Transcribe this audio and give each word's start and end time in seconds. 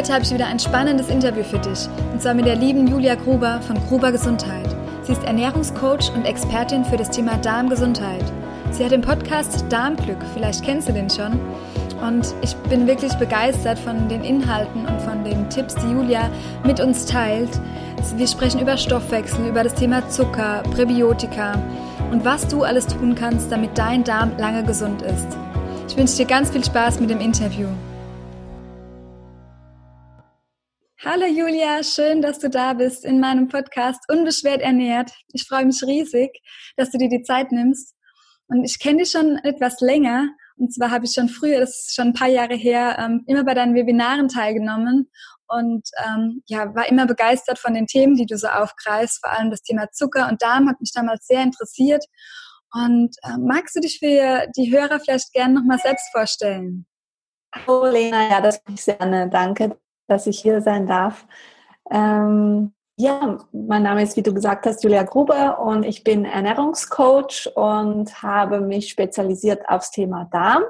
Heute 0.00 0.14
habe 0.14 0.24
ich 0.24 0.32
wieder 0.32 0.46
ein 0.46 0.58
spannendes 0.58 1.10
Interview 1.10 1.44
für 1.44 1.58
dich, 1.58 1.86
und 2.10 2.22
zwar 2.22 2.32
mit 2.32 2.46
der 2.46 2.56
lieben 2.56 2.86
Julia 2.86 3.16
Gruber 3.16 3.60
von 3.60 3.76
Gruber 3.86 4.10
Gesundheit. 4.10 4.74
Sie 5.02 5.12
ist 5.12 5.22
Ernährungscoach 5.24 6.10
und 6.14 6.24
Expertin 6.24 6.86
für 6.86 6.96
das 6.96 7.10
Thema 7.10 7.36
Darmgesundheit. 7.36 8.24
Sie 8.70 8.82
hat 8.82 8.92
den 8.92 9.02
Podcast 9.02 9.66
Darmglück, 9.68 10.16
vielleicht 10.32 10.64
kennst 10.64 10.88
du 10.88 10.94
den 10.94 11.10
schon. 11.10 11.38
Und 12.00 12.34
ich 12.40 12.56
bin 12.70 12.86
wirklich 12.86 13.12
begeistert 13.16 13.78
von 13.78 14.08
den 14.08 14.24
Inhalten 14.24 14.86
und 14.86 15.02
von 15.02 15.22
den 15.22 15.50
Tipps, 15.50 15.74
die 15.74 15.92
Julia 15.92 16.30
mit 16.64 16.80
uns 16.80 17.04
teilt. 17.04 17.50
Wir 18.16 18.26
sprechen 18.26 18.62
über 18.62 18.78
Stoffwechsel, 18.78 19.48
über 19.48 19.64
das 19.64 19.74
Thema 19.74 20.08
Zucker, 20.08 20.62
Präbiotika 20.74 21.62
und 22.10 22.24
was 22.24 22.48
du 22.48 22.62
alles 22.62 22.86
tun 22.86 23.14
kannst, 23.14 23.52
damit 23.52 23.76
dein 23.76 24.02
Darm 24.02 24.32
lange 24.38 24.64
gesund 24.64 25.02
ist. 25.02 25.28
Ich 25.88 25.96
wünsche 25.98 26.16
dir 26.16 26.26
ganz 26.26 26.48
viel 26.48 26.64
Spaß 26.64 27.00
mit 27.00 27.10
dem 27.10 27.20
Interview. 27.20 27.68
Hallo 31.02 31.24
Julia, 31.24 31.82
schön, 31.82 32.20
dass 32.20 32.40
du 32.40 32.50
da 32.50 32.74
bist 32.74 33.06
in 33.06 33.20
meinem 33.20 33.48
Podcast 33.48 34.00
Unbeschwert 34.12 34.60
ernährt. 34.60 35.10
Ich 35.32 35.46
freue 35.48 35.64
mich 35.64 35.82
riesig, 35.82 36.42
dass 36.76 36.90
du 36.90 36.98
dir 36.98 37.08
die 37.08 37.22
Zeit 37.22 37.52
nimmst. 37.52 37.94
Und 38.48 38.64
ich 38.64 38.78
kenne 38.78 38.98
dich 38.98 39.10
schon 39.10 39.38
etwas 39.38 39.80
länger. 39.80 40.28
Und 40.58 40.74
zwar 40.74 40.90
habe 40.90 41.06
ich 41.06 41.12
schon 41.12 41.30
früher, 41.30 41.58
das 41.58 41.70
ist 41.70 41.94
schon 41.94 42.08
ein 42.08 42.12
paar 42.12 42.28
Jahre 42.28 42.54
her, 42.54 42.98
ähm, 42.98 43.24
immer 43.26 43.44
bei 43.44 43.54
deinen 43.54 43.74
Webinaren 43.74 44.28
teilgenommen 44.28 45.10
und 45.46 45.88
ähm, 46.04 46.42
ja, 46.44 46.74
war 46.74 46.86
immer 46.90 47.06
begeistert 47.06 47.58
von 47.58 47.72
den 47.72 47.86
Themen, 47.86 48.16
die 48.16 48.26
du 48.26 48.36
so 48.36 48.48
aufgreifst. 48.48 49.20
Vor 49.24 49.32
allem 49.32 49.50
das 49.50 49.62
Thema 49.62 49.90
Zucker 49.92 50.28
und 50.28 50.42
Darm 50.42 50.68
hat 50.68 50.82
mich 50.82 50.92
damals 50.92 51.26
sehr 51.26 51.42
interessiert. 51.42 52.04
Und 52.74 53.16
äh, 53.22 53.38
magst 53.38 53.74
du 53.74 53.80
dich 53.80 54.00
für 54.00 54.46
die 54.54 54.70
Hörer 54.70 55.00
vielleicht 55.00 55.32
gerne 55.32 55.54
nochmal 55.54 55.78
selbst 55.78 56.10
vorstellen? 56.12 56.84
Hallo 57.54 57.90
Lena, 57.90 58.28
ja, 58.28 58.40
das 58.42 58.62
bin 58.62 58.74
ich 58.74 58.82
sehr 58.82 58.96
gerne. 58.96 59.30
Danke, 59.30 59.78
dass 60.10 60.26
ich 60.26 60.40
hier 60.40 60.60
sein 60.60 60.86
darf. 60.86 61.26
Ähm, 61.90 62.72
ja, 62.96 63.38
mein 63.52 63.82
Name 63.82 64.02
ist, 64.02 64.16
wie 64.16 64.22
du 64.22 64.34
gesagt 64.34 64.66
hast, 64.66 64.84
Julia 64.84 65.04
Gruber 65.04 65.60
und 65.60 65.84
ich 65.84 66.04
bin 66.04 66.26
Ernährungscoach 66.26 67.50
und 67.54 68.22
habe 68.22 68.60
mich 68.60 68.90
spezialisiert 68.90 69.66
aufs 69.68 69.90
Thema 69.90 70.28
Darm. 70.30 70.62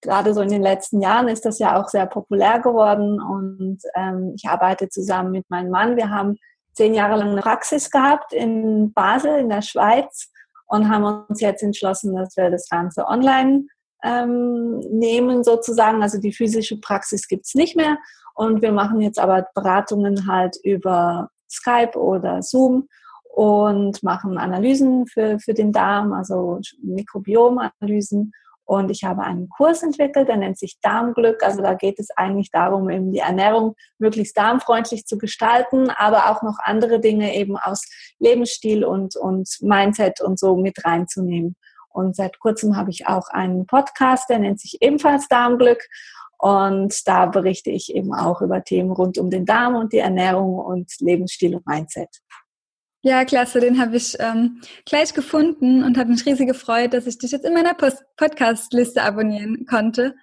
Gerade 0.00 0.32
so 0.32 0.40
in 0.40 0.48
den 0.48 0.62
letzten 0.62 1.02
Jahren 1.02 1.28
ist 1.28 1.44
das 1.44 1.58
ja 1.58 1.78
auch 1.78 1.88
sehr 1.88 2.06
populär 2.06 2.60
geworden 2.60 3.20
und 3.20 3.80
ähm, 3.94 4.32
ich 4.34 4.48
arbeite 4.48 4.88
zusammen 4.88 5.32
mit 5.32 5.50
meinem 5.50 5.70
Mann. 5.70 5.96
Wir 5.96 6.08
haben 6.08 6.36
zehn 6.72 6.94
Jahre 6.94 7.18
lang 7.18 7.32
eine 7.32 7.42
Praxis 7.42 7.90
gehabt 7.90 8.32
in 8.32 8.92
Basel 8.94 9.38
in 9.38 9.48
der 9.48 9.62
Schweiz 9.62 10.30
und 10.68 10.88
haben 10.88 11.04
uns 11.28 11.40
jetzt 11.40 11.62
entschlossen, 11.62 12.14
dass 12.14 12.36
wir 12.36 12.50
das 12.50 12.68
Ganze 12.68 13.06
online 13.06 13.66
ähm, 14.04 14.78
nehmen 14.90 15.42
sozusagen. 15.42 16.02
Also 16.02 16.18
die 16.18 16.32
physische 16.32 16.78
Praxis 16.80 17.26
gibt's 17.26 17.54
nicht 17.54 17.76
mehr 17.76 17.98
und 18.38 18.62
wir 18.62 18.70
machen 18.70 19.00
jetzt 19.00 19.18
aber 19.18 19.48
Beratungen 19.52 20.28
halt 20.28 20.56
über 20.62 21.28
Skype 21.50 21.98
oder 21.98 22.40
Zoom 22.40 22.86
und 23.34 24.00
machen 24.04 24.38
Analysen 24.38 25.08
für, 25.08 25.40
für 25.40 25.54
den 25.54 25.72
Darm, 25.72 26.12
also 26.12 26.60
Mikrobiomanalysen. 26.80 28.30
Und 28.64 28.92
ich 28.92 29.02
habe 29.02 29.22
einen 29.22 29.48
Kurs 29.48 29.82
entwickelt, 29.82 30.28
der 30.28 30.36
nennt 30.36 30.56
sich 30.56 30.78
Darmglück. 30.82 31.42
Also 31.42 31.62
da 31.62 31.74
geht 31.74 31.98
es 31.98 32.10
eigentlich 32.16 32.52
darum, 32.52 32.88
eben 32.90 33.10
die 33.10 33.18
Ernährung 33.18 33.74
möglichst 33.98 34.36
darmfreundlich 34.36 35.04
zu 35.04 35.18
gestalten, 35.18 35.90
aber 35.90 36.30
auch 36.30 36.42
noch 36.42 36.58
andere 36.62 37.00
Dinge 37.00 37.34
eben 37.34 37.56
aus 37.56 37.82
Lebensstil 38.20 38.84
und, 38.84 39.16
und 39.16 39.48
Mindset 39.62 40.20
und 40.20 40.38
so 40.38 40.54
mit 40.54 40.84
reinzunehmen. 40.84 41.56
Und 41.88 42.14
seit 42.14 42.38
kurzem 42.38 42.76
habe 42.76 42.90
ich 42.90 43.08
auch 43.08 43.28
einen 43.30 43.66
Podcast, 43.66 44.30
der 44.30 44.38
nennt 44.38 44.60
sich 44.60 44.78
ebenfalls 44.80 45.26
Darmglück. 45.26 45.82
Und 46.38 47.06
da 47.06 47.26
berichte 47.26 47.70
ich 47.70 47.94
eben 47.94 48.14
auch 48.14 48.40
über 48.42 48.62
Themen 48.62 48.92
rund 48.92 49.18
um 49.18 49.28
den 49.28 49.44
Darm 49.44 49.74
und 49.74 49.92
die 49.92 49.98
Ernährung 49.98 50.54
und 50.54 50.92
Lebensstil 51.00 51.56
und 51.56 51.66
Mindset. 51.66 52.08
Ja, 53.02 53.24
klasse, 53.24 53.60
den 53.60 53.80
habe 53.80 53.96
ich 53.96 54.16
ähm, 54.18 54.60
gleich 54.84 55.14
gefunden 55.14 55.84
und 55.84 55.96
habe 55.98 56.10
mich 56.10 56.26
riesig 56.26 56.48
gefreut, 56.48 56.94
dass 56.94 57.06
ich 57.06 57.18
dich 57.18 57.30
jetzt 57.30 57.44
in 57.44 57.54
meiner 57.54 57.74
Podcast-Liste 57.74 59.02
abonnieren 59.02 59.66
konnte. 59.66 60.14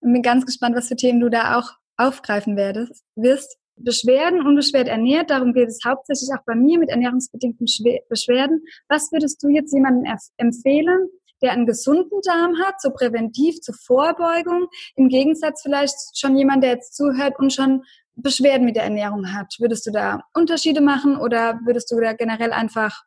Und 0.00 0.12
bin 0.12 0.22
ganz 0.22 0.44
gespannt, 0.44 0.76
was 0.76 0.88
für 0.88 0.96
Themen 0.96 1.20
du 1.20 1.28
da 1.28 1.58
auch 1.58 1.70
aufgreifen 1.96 2.56
werdest, 2.56 3.04
wirst. 3.14 3.58
Beschwerden, 3.78 4.40
unbeschwert 4.40 4.88
ernährt, 4.88 5.28
darum 5.28 5.52
geht 5.52 5.68
es 5.68 5.80
hauptsächlich 5.84 6.30
auch 6.30 6.42
bei 6.46 6.54
mir 6.54 6.78
mit 6.78 6.88
ernährungsbedingten 6.88 7.66
Beschwerden. 8.08 8.62
Was 8.88 9.12
würdest 9.12 9.42
du 9.42 9.48
jetzt 9.48 9.72
jemandem 9.72 10.10
empfehlen, 10.38 11.08
der 11.42 11.52
einen 11.52 11.66
gesunden 11.66 12.20
Darm 12.22 12.58
hat, 12.58 12.80
so 12.80 12.90
präventiv 12.90 13.60
zur 13.60 13.74
Vorbeugung, 13.74 14.68
im 14.94 15.08
Gegensatz 15.08 15.62
vielleicht 15.62 15.94
schon 16.14 16.36
jemand, 16.36 16.62
der 16.62 16.70
jetzt 16.70 16.96
zuhört 16.96 17.38
und 17.38 17.52
schon 17.52 17.82
Beschwerden 18.14 18.64
mit 18.64 18.76
der 18.76 18.84
Ernährung 18.84 19.32
hat. 19.34 19.54
Würdest 19.58 19.86
du 19.86 19.90
da 19.90 20.22
Unterschiede 20.32 20.80
machen 20.80 21.16
oder 21.16 21.60
würdest 21.64 21.90
du 21.90 22.00
da 22.00 22.14
generell 22.14 22.52
einfach 22.52 23.02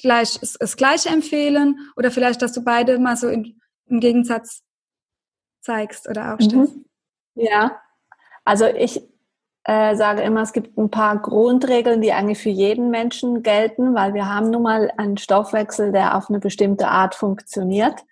gleich 0.00 0.38
das 0.40 0.76
Gleiche 0.76 1.08
empfehlen 1.08 1.78
oder 1.96 2.10
vielleicht, 2.10 2.42
dass 2.42 2.52
du 2.52 2.62
beide 2.62 2.98
mal 2.98 3.16
so 3.16 3.28
in, 3.28 3.60
im 3.86 4.00
Gegensatz 4.00 4.62
zeigst 5.60 6.08
oder 6.08 6.34
aufstellst? 6.34 6.76
Mhm. 6.76 6.84
Ja, 7.34 7.80
also 8.44 8.66
ich 8.66 9.02
äh, 9.68 9.96
sage 9.96 10.22
immer, 10.22 10.42
es 10.42 10.52
gibt 10.52 10.78
ein 10.78 10.90
paar 10.90 11.18
Grundregeln, 11.18 12.00
die 12.00 12.12
eigentlich 12.12 12.38
für 12.38 12.50
jeden 12.50 12.88
Menschen 12.90 13.42
gelten, 13.42 13.96
weil 13.96 14.14
wir 14.14 14.32
haben 14.32 14.50
nun 14.50 14.62
mal 14.62 14.92
einen 14.96 15.16
Stoffwechsel, 15.16 15.90
der 15.90 16.16
auf 16.16 16.30
eine 16.30 16.38
bestimmte 16.38 16.86
Art 16.86 17.16
funktioniert. 17.16 18.04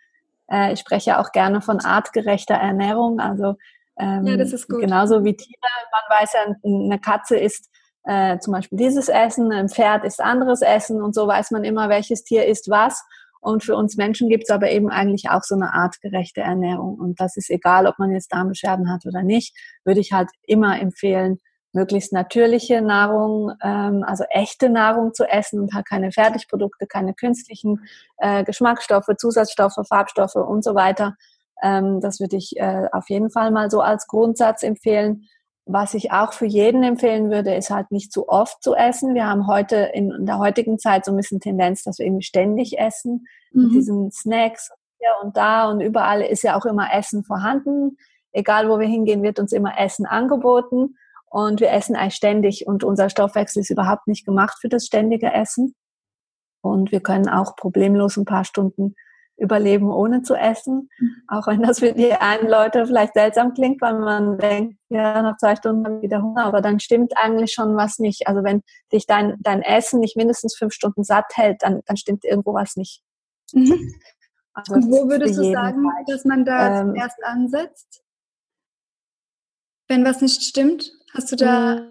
Äh, 0.50 0.72
ich 0.72 0.80
spreche 0.80 1.20
auch 1.20 1.30
gerne 1.30 1.60
von 1.60 1.78
artgerechter 1.78 2.56
Ernährung, 2.56 3.20
also 3.20 3.54
ähm, 3.96 4.26
ja, 4.26 4.36
das 4.36 4.52
ist 4.52 4.68
gut. 4.68 4.80
genauso 4.80 5.22
wie 5.22 5.36
Tiere. 5.36 5.60
Man 5.92 6.20
weiß 6.20 6.32
ja, 6.32 6.54
eine 6.64 6.98
Katze 6.98 7.36
isst 7.36 7.70
äh, 8.02 8.38
zum 8.40 8.52
Beispiel 8.52 8.76
dieses 8.76 9.08
Essen, 9.08 9.52
ein 9.52 9.68
Pferd 9.68 10.04
isst 10.04 10.20
anderes 10.20 10.60
Essen 10.60 11.00
und 11.00 11.14
so 11.14 11.28
weiß 11.28 11.52
man 11.52 11.62
immer, 11.62 11.88
welches 11.88 12.24
Tier 12.24 12.46
isst 12.46 12.68
was. 12.68 13.04
Und 13.44 13.62
für 13.62 13.76
uns 13.76 13.96
Menschen 13.96 14.30
gibt 14.30 14.44
es 14.44 14.50
aber 14.50 14.70
eben 14.70 14.88
eigentlich 14.88 15.28
auch 15.28 15.42
so 15.42 15.54
eine 15.54 15.74
artgerechte 15.74 16.40
Ernährung. 16.40 16.98
Und 16.98 17.20
das 17.20 17.36
ist 17.36 17.50
egal, 17.50 17.86
ob 17.86 17.98
man 17.98 18.10
jetzt 18.10 18.32
Darmbeschwerden 18.32 18.90
hat 18.90 19.04
oder 19.04 19.22
nicht, 19.22 19.54
würde 19.84 20.00
ich 20.00 20.12
halt 20.12 20.30
immer 20.46 20.80
empfehlen, 20.80 21.38
möglichst 21.74 22.12
natürliche 22.12 22.80
Nahrung, 22.80 23.52
ähm, 23.62 24.02
also 24.06 24.24
echte 24.30 24.70
Nahrung 24.70 25.12
zu 25.12 25.24
essen 25.24 25.60
und 25.60 25.74
halt 25.74 25.86
keine 25.86 26.10
Fertigprodukte, 26.10 26.86
keine 26.86 27.12
künstlichen 27.12 27.80
äh, 28.16 28.44
Geschmacksstoffe, 28.44 29.10
Zusatzstoffe, 29.18 29.78
Farbstoffe 29.86 30.36
und 30.36 30.64
so 30.64 30.74
weiter. 30.74 31.14
Ähm, 31.62 32.00
das 32.00 32.20
würde 32.20 32.36
ich 32.36 32.56
äh, 32.56 32.88
auf 32.92 33.10
jeden 33.10 33.30
Fall 33.30 33.50
mal 33.50 33.70
so 33.70 33.80
als 33.80 34.06
Grundsatz 34.06 34.62
empfehlen. 34.62 35.28
Was 35.66 35.94
ich 35.94 36.12
auch 36.12 36.34
für 36.34 36.46
jeden 36.46 36.82
empfehlen 36.82 37.30
würde, 37.30 37.54
ist 37.54 37.70
halt 37.70 37.90
nicht 37.90 38.12
zu 38.12 38.28
oft 38.28 38.62
zu 38.62 38.74
essen. 38.74 39.14
Wir 39.14 39.26
haben 39.26 39.46
heute 39.46 39.76
in 39.94 40.26
der 40.26 40.38
heutigen 40.38 40.78
Zeit 40.78 41.06
so 41.06 41.12
ein 41.12 41.16
bisschen 41.16 41.40
Tendenz, 41.40 41.84
dass 41.84 41.98
wir 41.98 42.06
irgendwie 42.06 42.24
ständig 42.24 42.78
essen. 42.78 43.26
Mhm. 43.52 43.62
Mit 43.62 43.72
diesen 43.72 44.10
Snacks 44.10 44.70
hier 44.98 45.10
und 45.22 45.36
da 45.36 45.70
und 45.70 45.80
überall 45.80 46.20
ist 46.20 46.42
ja 46.42 46.56
auch 46.58 46.66
immer 46.66 46.92
Essen 46.92 47.24
vorhanden. 47.24 47.96
Egal 48.32 48.68
wo 48.68 48.78
wir 48.78 48.86
hingehen, 48.86 49.22
wird 49.22 49.38
uns 49.38 49.52
immer 49.52 49.78
Essen 49.78 50.06
angeboten. 50.06 50.96
Und 51.26 51.60
wir 51.60 51.72
essen 51.72 51.96
eigentlich 51.96 52.14
ständig 52.14 52.66
und 52.66 52.84
unser 52.84 53.10
Stoffwechsel 53.10 53.60
ist 53.60 53.70
überhaupt 53.70 54.06
nicht 54.06 54.24
gemacht 54.24 54.58
für 54.60 54.68
das 54.68 54.86
ständige 54.86 55.32
Essen. 55.32 55.74
Und 56.60 56.92
wir 56.92 57.00
können 57.00 57.28
auch 57.28 57.56
problemlos 57.56 58.16
ein 58.16 58.24
paar 58.24 58.44
Stunden 58.44 58.94
überleben, 59.36 59.90
ohne 59.90 60.22
zu 60.22 60.34
essen. 60.34 60.90
Auch 61.28 61.46
wenn 61.46 61.62
das 61.62 61.80
für 61.80 61.92
die 61.92 62.12
einen 62.12 62.48
Leute 62.48 62.86
vielleicht 62.86 63.14
seltsam 63.14 63.54
klingt, 63.54 63.80
weil 63.80 63.98
man 63.98 64.38
denkt, 64.38 64.78
ja, 64.88 65.22
nach 65.22 65.36
zwei 65.38 65.56
Stunden 65.56 65.84
habe 65.84 65.96
ich 65.96 66.02
wieder 66.02 66.22
Hunger, 66.22 66.44
aber 66.44 66.60
dann 66.60 66.80
stimmt 66.80 67.12
eigentlich 67.16 67.52
schon 67.52 67.76
was 67.76 67.98
nicht. 67.98 68.28
Also 68.28 68.44
wenn 68.44 68.62
dich 68.92 69.06
dein, 69.06 69.36
dein 69.40 69.62
Essen 69.62 70.00
nicht 70.00 70.16
mindestens 70.16 70.56
fünf 70.56 70.72
Stunden 70.72 71.04
satt 71.04 71.26
hält, 71.34 71.62
dann, 71.62 71.80
dann 71.86 71.96
stimmt 71.96 72.24
irgendwo 72.24 72.54
was 72.54 72.76
nicht. 72.76 73.02
Mhm. 73.52 73.92
Also 74.54 74.74
Und 74.74 74.88
wo 74.88 75.08
würdest 75.08 75.36
du 75.36 75.50
sagen, 75.50 75.82
Fall. 75.82 76.04
dass 76.06 76.24
man 76.24 76.44
da 76.44 76.82
ähm, 76.82 76.94
erst 76.94 77.22
ansetzt? 77.24 78.04
Wenn 79.88 80.04
was 80.04 80.20
nicht 80.20 80.42
stimmt, 80.42 80.92
hast 81.12 81.32
du 81.32 81.36
da. 81.36 81.88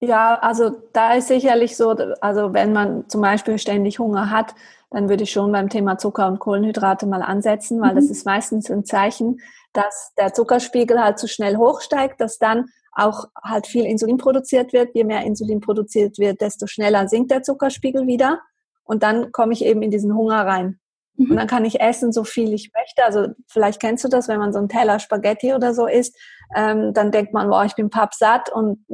Ja, 0.00 0.38
also 0.40 0.70
da 0.94 1.14
ist 1.14 1.28
sicherlich 1.28 1.76
so, 1.76 1.90
also 2.20 2.54
wenn 2.54 2.72
man 2.72 3.08
zum 3.08 3.20
Beispiel 3.20 3.58
ständig 3.58 3.98
Hunger 3.98 4.30
hat, 4.30 4.54
dann 4.90 5.08
würde 5.08 5.24
ich 5.24 5.30
schon 5.30 5.52
beim 5.52 5.68
Thema 5.68 5.98
Zucker 5.98 6.26
und 6.26 6.38
Kohlenhydrate 6.38 7.06
mal 7.06 7.22
ansetzen, 7.22 7.80
weil 7.80 7.92
mhm. 7.92 7.96
das 7.96 8.06
ist 8.06 8.24
meistens 8.24 8.70
ein 8.70 8.84
Zeichen, 8.84 9.40
dass 9.72 10.12
der 10.18 10.32
Zuckerspiegel 10.32 11.00
halt 11.00 11.18
zu 11.18 11.28
schnell 11.28 11.56
hochsteigt, 11.56 12.20
dass 12.20 12.38
dann 12.38 12.66
auch 12.92 13.26
halt 13.40 13.66
viel 13.66 13.84
Insulin 13.84 14.16
produziert 14.16 14.72
wird. 14.72 14.94
Je 14.94 15.04
mehr 15.04 15.22
Insulin 15.22 15.60
produziert 15.60 16.18
wird, 16.18 16.40
desto 16.40 16.66
schneller 16.66 17.06
sinkt 17.06 17.30
der 17.30 17.42
Zuckerspiegel 17.42 18.06
wieder. 18.06 18.40
Und 18.84 19.02
dann 19.02 19.30
komme 19.32 19.52
ich 19.52 19.64
eben 19.64 19.82
in 19.82 19.90
diesen 19.90 20.14
Hunger 20.14 20.44
rein. 20.46 20.80
Und 21.28 21.36
dann 21.36 21.46
kann 21.46 21.64
ich 21.64 21.80
essen, 21.80 22.12
so 22.12 22.24
viel 22.24 22.54
ich 22.54 22.70
möchte. 22.74 23.04
Also 23.04 23.34
vielleicht 23.46 23.80
kennst 23.80 24.04
du 24.04 24.08
das, 24.08 24.28
wenn 24.28 24.38
man 24.38 24.52
so 24.52 24.58
einen 24.58 24.68
Teller 24.68 24.98
Spaghetti 24.98 25.52
oder 25.52 25.74
so 25.74 25.86
isst, 25.86 26.16
ähm, 26.56 26.94
dann 26.94 27.12
denkt 27.12 27.34
man, 27.34 27.50
boah, 27.50 27.64
ich 27.64 27.74
bin 27.74 27.90
pappsatt 27.90 28.50
und 28.50 28.84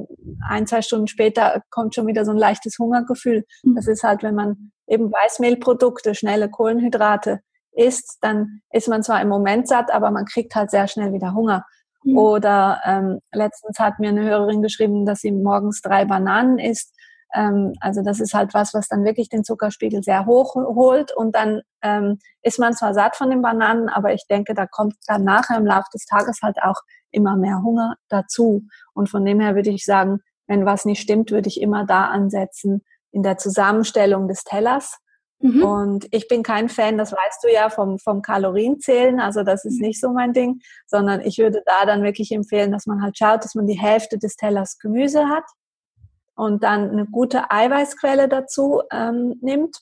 ein, 0.49 0.67
zwei 0.67 0.83
Stunden 0.83 1.07
später 1.07 1.63
kommt 1.71 1.95
schon 1.95 2.07
wieder 2.07 2.25
so 2.25 2.33
ein 2.33 2.37
leichtes 2.37 2.79
Hungergefühl. 2.79 3.45
Mhm. 3.63 3.77
Das 3.77 3.87
ist 3.87 4.03
halt, 4.03 4.23
wenn 4.23 4.35
man 4.35 4.73
eben 4.89 5.11
Weißmehlprodukte, 5.13 6.15
schnelle 6.15 6.51
Kohlenhydrate 6.51 7.41
isst, 7.73 8.19
dann 8.23 8.61
ist 8.73 8.89
man 8.89 9.03
zwar 9.03 9.21
im 9.21 9.29
Moment 9.29 9.69
satt, 9.69 9.93
aber 9.93 10.11
man 10.11 10.25
kriegt 10.25 10.55
halt 10.55 10.71
sehr 10.71 10.89
schnell 10.89 11.13
wieder 11.13 11.35
Hunger. 11.35 11.65
Mhm. 12.03 12.19
Oder 12.19 12.81
ähm, 12.85 13.21
letztens 13.33 13.79
hat 13.79 13.99
mir 13.99 14.09
eine 14.09 14.25
Hörerin 14.25 14.63
geschrieben, 14.63 15.07
dass 15.07 15.21
sie 15.21 15.33
morgens 15.33 15.81
drei 15.81 16.05
Bananen 16.05 16.59
isst 16.59 16.96
also 17.31 18.03
das 18.03 18.21
ist 18.21 18.35
halt 18.35 18.55
was, 18.55 18.73
was 18.73 18.89
dann 18.89 19.05
wirklich 19.05 19.29
den 19.29 19.45
Zuckerspiegel 19.45 20.03
sehr 20.03 20.27
hoch 20.27 20.55
holt 20.55 21.15
und 21.15 21.35
dann 21.35 21.61
ähm, 21.83 22.19
ist 22.43 22.59
man 22.59 22.73
zwar 22.73 22.95
satt 22.95 23.17
von 23.17 23.31
den 23.31 23.43
Bananen, 23.43 23.89
aber 23.89 24.15
ich 24.15 24.27
denke, 24.29 24.55
da 24.55 24.67
kommt 24.67 24.95
dann 25.07 25.25
nachher 25.25 25.59
im 25.59 25.67
Laufe 25.67 25.89
des 25.93 26.07
Tages 26.07 26.39
halt 26.43 26.57
auch 26.63 26.81
immer 27.11 27.37
mehr 27.37 27.63
Hunger 27.63 27.97
dazu. 28.09 28.63
Und 28.95 29.11
von 29.11 29.25
dem 29.25 29.41
her 29.41 29.55
würde 29.55 29.71
ich 29.71 29.85
sagen, 29.85 30.21
wenn 30.47 30.65
was 30.65 30.85
nicht 30.85 31.03
stimmt, 31.03 31.31
würde 31.31 31.49
ich 31.49 31.61
immer 31.61 31.85
da 31.85 32.07
ansetzen 32.07 32.85
in 33.11 33.23
der 33.23 33.39
Zusammenstellung 33.39 34.29
des 34.29 34.45
Tellers. 34.45 34.99
Mhm. 35.41 35.63
Und 35.63 36.07
ich 36.13 36.29
bin 36.29 36.43
kein 36.43 36.69
Fan, 36.69 36.97
das 36.97 37.13
weißt 37.13 37.45
du 37.45 37.53
ja, 37.53 37.69
vom, 37.69 37.99
vom 37.99 38.23
Kalorienzählen. 38.23 39.21
Also 39.21 39.43
das 39.43 39.65
ist 39.65 39.81
nicht 39.81 40.01
so 40.01 40.11
mein 40.11 40.33
Ding, 40.33 40.61
sondern 40.87 41.21
ich 41.21 41.39
würde 41.39 41.63
da 41.67 41.85
dann 41.85 42.03
wirklich 42.03 42.33
empfehlen, 42.33 42.73
dass 42.73 42.87
man 42.87 43.03
halt 43.03 43.19
schaut, 43.19 43.45
dass 43.45 43.55
man 43.55 43.67
die 43.67 43.79
Hälfte 43.79 44.19
des 44.19 44.37
Tellers 44.37 44.79
Gemüse 44.79 45.29
hat 45.29 45.45
und 46.37 46.63
dann 46.63 46.91
eine 46.91 47.07
gute 47.07 47.51
Eiweißquelle 47.51 48.29
dazu 48.29 48.83
ähm, 48.93 49.37
nimmt 49.41 49.79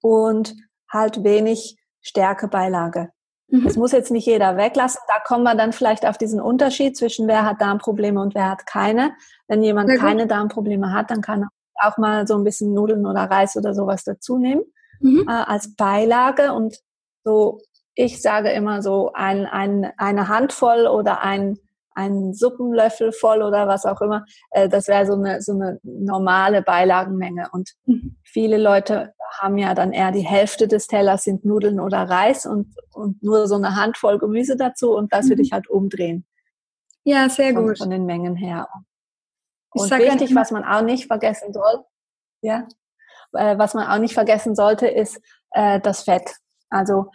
und 0.00 0.54
halt 0.90 1.22
wenig 1.22 1.76
Stärkebeilage. 2.00 3.10
Mhm. 3.48 3.64
Das 3.64 3.76
muss 3.76 3.92
jetzt 3.92 4.10
nicht 4.10 4.26
jeder 4.26 4.56
weglassen. 4.56 5.00
Da 5.08 5.20
kommen 5.22 5.44
wir 5.44 5.54
dann 5.54 5.72
vielleicht 5.72 6.06
auf 6.06 6.16
diesen 6.16 6.40
Unterschied 6.40 6.96
zwischen 6.96 7.28
wer 7.28 7.44
hat 7.44 7.60
Darmprobleme 7.60 8.20
und 8.20 8.34
wer 8.34 8.48
hat 8.48 8.64
keine. 8.66 9.12
Wenn 9.48 9.62
jemand 9.62 9.90
keine 9.98 10.26
Darmprobleme 10.26 10.92
hat, 10.92 11.10
dann 11.10 11.20
kann 11.20 11.42
er 11.42 11.48
auch 11.82 11.98
mal 11.98 12.26
so 12.26 12.36
ein 12.36 12.44
bisschen 12.44 12.72
Nudeln 12.72 13.06
oder 13.06 13.22
Reis 13.22 13.56
oder 13.56 13.74
sowas 13.74 14.04
dazu 14.04 14.38
nehmen 14.38 14.62
mhm. 15.00 15.26
äh, 15.28 15.32
als 15.32 15.74
Beilage. 15.74 16.52
Und 16.52 16.76
so, 17.24 17.60
ich 17.94 18.22
sage 18.22 18.50
immer 18.50 18.82
so 18.82 19.12
ein, 19.14 19.46
ein, 19.46 19.92
eine 19.96 20.28
Handvoll 20.28 20.86
oder 20.86 21.22
ein 21.22 21.58
einen 22.00 22.34
Suppenlöffel 22.34 23.12
voll 23.12 23.42
oder 23.42 23.68
was 23.68 23.84
auch 23.84 24.00
immer. 24.00 24.24
Äh, 24.50 24.68
das 24.68 24.88
wäre 24.88 25.06
so 25.06 25.14
eine, 25.14 25.42
so 25.42 25.52
eine 25.52 25.78
normale 25.82 26.62
Beilagenmenge. 26.62 27.48
Und 27.52 27.70
mhm. 27.86 28.16
viele 28.24 28.58
Leute 28.58 29.12
haben 29.38 29.58
ja 29.58 29.74
dann 29.74 29.92
eher 29.92 30.10
die 30.10 30.26
Hälfte 30.26 30.66
des 30.66 30.86
Tellers 30.86 31.24
sind 31.24 31.44
Nudeln 31.44 31.80
oder 31.80 32.02
Reis 32.02 32.46
und, 32.46 32.74
und 32.92 33.22
nur 33.22 33.46
so 33.46 33.54
eine 33.54 33.76
Handvoll 33.76 34.18
Gemüse 34.18 34.56
dazu 34.56 34.96
und 34.96 35.12
das 35.12 35.26
mhm. 35.26 35.30
würde 35.30 35.42
ich 35.42 35.52
halt 35.52 35.68
umdrehen. 35.68 36.26
Ja, 37.04 37.28
sehr 37.28 37.54
von, 37.54 37.66
gut. 37.66 37.78
Von 37.78 37.90
den 37.90 38.06
Mengen 38.06 38.36
her. 38.36 38.68
Und 39.72 39.90
wichtig, 39.90 40.34
was 40.34 40.50
man 40.50 40.64
auch 40.64 40.82
nicht 40.82 41.06
vergessen 41.06 41.52
soll, 41.52 41.84
ja, 42.42 42.66
äh, 43.32 43.56
was 43.56 43.74
man 43.74 43.86
auch 43.86 43.98
nicht 43.98 44.14
vergessen 44.14 44.54
sollte, 44.54 44.88
ist 44.88 45.20
äh, 45.52 45.80
das 45.80 46.02
Fett. 46.02 46.36
Also 46.70 47.10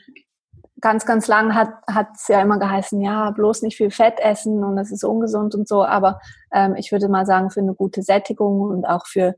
ganz, 0.82 1.06
ganz 1.06 1.28
lang 1.28 1.56
hat 1.56 2.08
es 2.16 2.28
ja 2.28 2.42
immer 2.42 2.60
geheißen, 2.60 3.00
ja, 3.02 3.32
bloß 3.32 3.62
nicht 3.62 3.78
viel 3.78 3.92
Fett 3.92 4.20
essen 4.20 4.64
und 4.64 4.76
das 4.76 4.92
ist 4.92 5.04
ungesund 5.04 5.56
und 5.56 5.68
so. 5.68 5.84
Aber 5.86 6.20
ähm, 6.52 6.76
ich 6.76 6.92
würde 6.92 7.10
mal 7.10 7.26
sagen, 7.26 7.50
für 7.50 7.62
eine 7.62 7.74
gute 7.74 8.02
Sättigung 8.02 8.62
und 8.62 8.86
auch 8.86 9.06
für, 9.08 9.36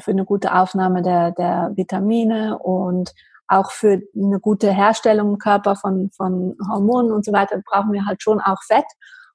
für 0.00 0.10
eine 0.10 0.24
gute 0.24 0.54
Aufnahme 0.54 1.02
der, 1.02 1.30
der 1.32 1.72
Vitamine 1.74 2.58
und 2.58 3.12
auch 3.46 3.70
für 3.70 4.00
eine 4.16 4.40
gute 4.40 4.72
Herstellung 4.72 5.30
im 5.30 5.38
Körper 5.38 5.74
von, 5.76 6.10
von 6.10 6.56
Hormonen 6.70 7.12
und 7.12 7.24
so 7.24 7.32
weiter 7.32 7.60
brauchen 7.64 7.92
wir 7.92 8.06
halt 8.06 8.22
schon 8.22 8.40
auch 8.40 8.62
Fett. 8.62 8.84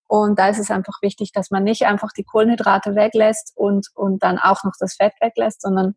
Und 0.07 0.37
da 0.39 0.49
ist 0.49 0.59
es 0.59 0.71
einfach 0.71 1.01
wichtig, 1.01 1.31
dass 1.31 1.51
man 1.51 1.63
nicht 1.63 1.85
einfach 1.85 2.11
die 2.15 2.23
Kohlenhydrate 2.23 2.95
weglässt 2.95 3.53
und, 3.55 3.87
und 3.95 4.23
dann 4.23 4.37
auch 4.37 4.63
noch 4.63 4.73
das 4.79 4.95
Fett 4.95 5.13
weglässt, 5.19 5.61
sondern 5.61 5.95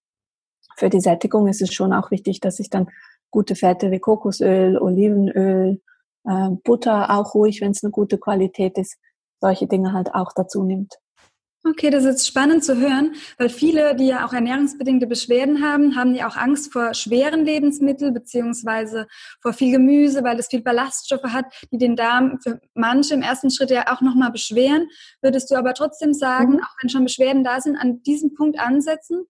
für 0.77 0.89
die 0.89 1.01
Sättigung 1.01 1.47
ist 1.47 1.61
es 1.61 1.73
schon 1.73 1.93
auch 1.93 2.11
wichtig, 2.11 2.41
dass 2.41 2.59
ich 2.59 2.71
dann 2.71 2.89
gute 3.31 3.55
Fette 3.55 3.91
wie 3.91 4.01
Kokosöl, 4.01 4.79
Olivenöl, 4.79 5.81
äh, 6.25 6.49
Butter 6.65 7.11
auch 7.11 7.35
ruhig, 7.35 7.61
wenn 7.61 7.73
es 7.73 7.83
eine 7.83 7.91
gute 7.91 8.19
Qualität 8.19 8.79
ist, 8.79 8.97
solche 9.41 9.67
Dinge 9.67 9.93
halt 9.93 10.15
auch 10.15 10.33
dazu 10.35 10.63
nimmt. 10.63 10.99
Okay, 11.65 11.91
das 11.91 12.05
ist 12.05 12.27
spannend 12.27 12.65
zu 12.65 12.77
hören, 12.77 13.15
weil 13.37 13.49
viele, 13.49 13.97
die 13.97 14.07
ja 14.07 14.25
auch 14.25 14.33
ernährungsbedingte 14.33 15.09
Beschwerden 15.09 15.63
haben, 15.63 15.97
haben 15.97 16.15
ja 16.15 16.29
auch 16.29 16.37
Angst 16.37 16.73
vor 16.73 16.95
schweren 16.95 17.45
Lebensmitteln 17.45 18.15
beziehungsweise 18.15 19.07
vor 19.43 19.53
viel 19.53 19.73
Gemüse, 19.73 20.23
weil 20.23 20.39
es 20.39 20.47
viel 20.47 20.63
Ballaststoffe 20.63 21.25
hat, 21.25 21.47
die 21.73 21.79
den 21.79 21.97
Darm 21.97 22.39
für 22.41 22.61
manche 22.75 23.15
im 23.15 23.23
ersten 23.23 23.51
Schritt 23.51 23.71
ja 23.71 23.93
auch 23.93 24.01
nochmal 24.01 24.31
beschweren. 24.31 24.89
Würdest 25.21 25.51
du 25.51 25.57
aber 25.57 25.75
trotzdem 25.75 26.15
sagen, 26.15 26.55
mhm. 26.55 26.61
auch 26.61 26.77
wenn 26.81 26.91
schon 26.91 27.05
Beschwerden 27.05 27.43
da 27.43 27.61
sind, 27.61 27.77
an 27.77 28.03
diesem 28.05 28.35
Punkt 28.35 28.59
ansetzen? 28.59 29.27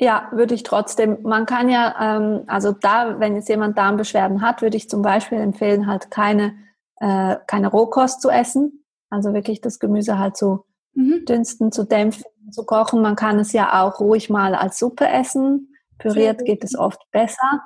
Ja, 0.00 0.28
würde 0.32 0.54
ich 0.54 0.62
trotzdem. 0.62 1.18
Man 1.22 1.44
kann 1.44 1.68
ja, 1.68 1.94
ähm, 2.00 2.44
also 2.46 2.72
da, 2.72 3.20
wenn 3.20 3.34
jetzt 3.34 3.50
jemand 3.50 3.76
Darmbeschwerden 3.76 4.40
hat, 4.40 4.62
würde 4.62 4.78
ich 4.78 4.88
zum 4.88 5.02
Beispiel 5.02 5.38
empfehlen, 5.38 5.86
halt 5.86 6.10
keine, 6.10 6.54
äh, 7.00 7.36
keine 7.46 7.68
Rohkost 7.68 8.22
zu 8.22 8.30
essen. 8.30 8.86
Also 9.10 9.34
wirklich 9.34 9.60
das 9.60 9.78
Gemüse 9.78 10.18
halt 10.18 10.38
zu 10.38 10.64
mhm. 10.94 11.26
dünsten, 11.28 11.70
zu 11.70 11.84
dämpfen, 11.84 12.24
zu 12.50 12.64
kochen. 12.64 13.02
Man 13.02 13.14
kann 13.14 13.38
es 13.38 13.52
ja 13.52 13.82
auch 13.84 14.00
ruhig 14.00 14.30
mal 14.30 14.54
als 14.54 14.78
Suppe 14.78 15.06
essen. 15.06 15.74
Püriert 15.98 16.46
geht 16.46 16.64
es 16.64 16.78
oft 16.78 17.02
besser. 17.10 17.60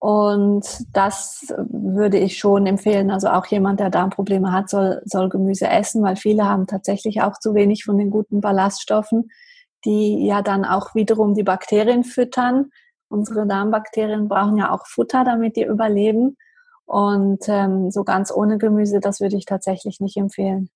Und 0.00 0.66
das 0.92 1.54
würde 1.70 2.18
ich 2.18 2.38
schon 2.38 2.66
empfehlen. 2.66 3.12
Also 3.12 3.28
auch 3.28 3.46
jemand, 3.46 3.78
der 3.78 3.90
Darmprobleme 3.90 4.50
hat, 4.50 4.68
soll, 4.68 5.00
soll 5.04 5.28
Gemüse 5.28 5.68
essen, 5.68 6.02
weil 6.02 6.16
viele 6.16 6.44
haben 6.44 6.66
tatsächlich 6.66 7.22
auch 7.22 7.38
zu 7.38 7.54
wenig 7.54 7.84
von 7.84 7.98
den 7.98 8.10
guten 8.10 8.40
Ballaststoffen 8.40 9.30
die 9.84 10.26
ja 10.26 10.42
dann 10.42 10.64
auch 10.64 10.94
wiederum 10.94 11.34
die 11.34 11.42
Bakterien 11.42 12.04
füttern. 12.04 12.70
Unsere 13.08 13.46
Darmbakterien 13.46 14.28
brauchen 14.28 14.56
ja 14.56 14.70
auch 14.70 14.86
Futter, 14.86 15.24
damit 15.24 15.56
die 15.56 15.64
überleben. 15.64 16.36
Und 16.84 17.44
ähm, 17.48 17.90
so 17.90 18.04
ganz 18.04 18.32
ohne 18.32 18.58
Gemüse, 18.58 19.00
das 19.00 19.20
würde 19.20 19.36
ich 19.36 19.46
tatsächlich 19.46 20.00
nicht 20.00 20.16
empfehlen. 20.16 20.70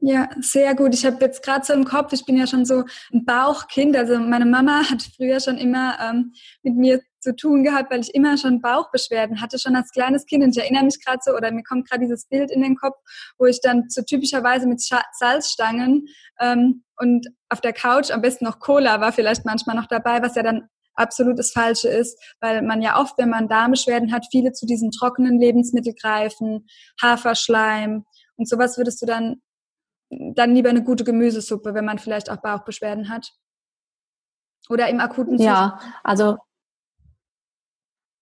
Ja, 0.00 0.28
sehr 0.40 0.74
gut. 0.76 0.94
Ich 0.94 1.04
habe 1.04 1.16
jetzt 1.24 1.42
gerade 1.42 1.64
so 1.64 1.72
im 1.72 1.84
Kopf, 1.84 2.12
ich 2.12 2.24
bin 2.24 2.36
ja 2.36 2.46
schon 2.46 2.64
so 2.64 2.84
ein 3.12 3.24
Bauchkind. 3.24 3.96
Also 3.96 4.18
meine 4.18 4.46
Mama 4.46 4.82
hat 4.90 5.02
früher 5.16 5.40
schon 5.40 5.58
immer 5.58 5.98
ähm, 6.00 6.32
mit 6.62 6.76
mir 6.76 7.00
zu 7.28 7.36
tun 7.36 7.62
gehabt, 7.62 7.90
weil 7.90 8.00
ich 8.00 8.14
immer 8.14 8.38
schon 8.38 8.60
Bauchbeschwerden 8.60 9.40
hatte, 9.40 9.58
schon 9.58 9.76
als 9.76 9.90
kleines 9.90 10.24
Kind. 10.26 10.42
Und 10.42 10.56
ich 10.56 10.62
erinnere 10.62 10.84
mich 10.84 11.04
gerade 11.04 11.18
so, 11.22 11.32
oder 11.32 11.50
mir 11.50 11.62
kommt 11.62 11.88
gerade 11.88 12.00
dieses 12.00 12.26
Bild 12.26 12.50
in 12.50 12.62
den 12.62 12.76
Kopf, 12.76 12.96
wo 13.38 13.44
ich 13.44 13.60
dann 13.60 13.84
so 13.88 14.02
typischerweise 14.02 14.66
mit 14.66 14.80
Salzstangen 14.80 16.06
ähm, 16.40 16.84
und 16.96 17.28
auf 17.48 17.60
der 17.60 17.72
Couch 17.72 18.10
am 18.10 18.22
besten 18.22 18.44
noch 18.44 18.58
Cola 18.58 19.00
war 19.00 19.12
vielleicht 19.12 19.44
manchmal 19.44 19.76
noch 19.76 19.86
dabei, 19.86 20.22
was 20.22 20.34
ja 20.34 20.42
dann 20.42 20.68
absolut 20.94 21.38
das 21.38 21.52
Falsche 21.52 21.88
ist, 21.88 22.20
weil 22.40 22.62
man 22.62 22.82
ja 22.82 23.00
oft, 23.00 23.16
wenn 23.18 23.30
man 23.30 23.48
Darmbeschwerden 23.48 24.12
hat, 24.12 24.26
viele 24.30 24.52
zu 24.52 24.66
diesen 24.66 24.90
trockenen 24.90 25.38
Lebensmitteln 25.38 25.94
greifen, 25.94 26.66
Haferschleim 27.00 28.04
und 28.36 28.48
sowas 28.48 28.78
würdest 28.78 29.00
du 29.02 29.06
dann 29.06 29.40
dann 30.10 30.54
lieber 30.54 30.70
eine 30.70 30.82
gute 30.82 31.04
Gemüsesuppe, 31.04 31.74
wenn 31.74 31.84
man 31.84 31.98
vielleicht 31.98 32.30
auch 32.30 32.38
Bauchbeschwerden 32.38 33.10
hat. 33.10 33.30
Oder 34.70 34.88
im 34.88 35.00
akuten 35.00 35.36
Zustand. 35.36 35.56
Ja, 35.56 35.80
also 36.02 36.38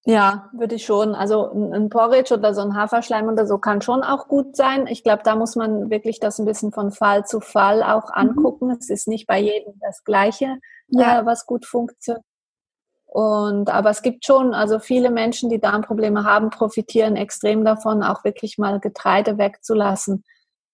ja, 0.08 0.48
würde 0.52 0.76
ich 0.76 0.86
schon. 0.86 1.16
Also 1.16 1.50
ein 1.50 1.88
Porridge 1.88 2.32
oder 2.32 2.54
so 2.54 2.60
ein 2.60 2.76
Haferschleim 2.76 3.26
oder 3.28 3.44
so 3.44 3.58
kann 3.58 3.82
schon 3.82 4.04
auch 4.04 4.28
gut 4.28 4.54
sein. 4.54 4.86
Ich 4.86 5.02
glaube, 5.02 5.22
da 5.24 5.34
muss 5.34 5.56
man 5.56 5.90
wirklich 5.90 6.20
das 6.20 6.38
ein 6.38 6.44
bisschen 6.44 6.70
von 6.70 6.92
Fall 6.92 7.26
zu 7.26 7.40
Fall 7.40 7.82
auch 7.82 8.08
mhm. 8.10 8.30
angucken. 8.30 8.66
Mhm. 8.66 8.76
Es 8.78 8.88
ist 8.88 9.08
nicht 9.08 9.26
bei 9.26 9.40
jedem 9.40 9.74
das 9.80 10.04
Gleiche, 10.04 10.58
ja. 10.88 11.20
äh, 11.20 11.26
was 11.26 11.44
gut 11.44 11.66
funktioniert. 11.66 12.24
Und, 13.06 13.68
aber 13.68 13.90
es 13.90 14.02
gibt 14.02 14.24
schon, 14.24 14.54
also 14.54 14.78
viele 14.78 15.10
Menschen, 15.10 15.50
die 15.50 15.60
Darmprobleme 15.60 16.22
haben, 16.22 16.50
profitieren 16.50 17.16
extrem 17.16 17.64
davon, 17.64 18.04
auch 18.04 18.22
wirklich 18.22 18.58
mal 18.58 18.78
Getreide 18.78 19.38
wegzulassen. 19.38 20.22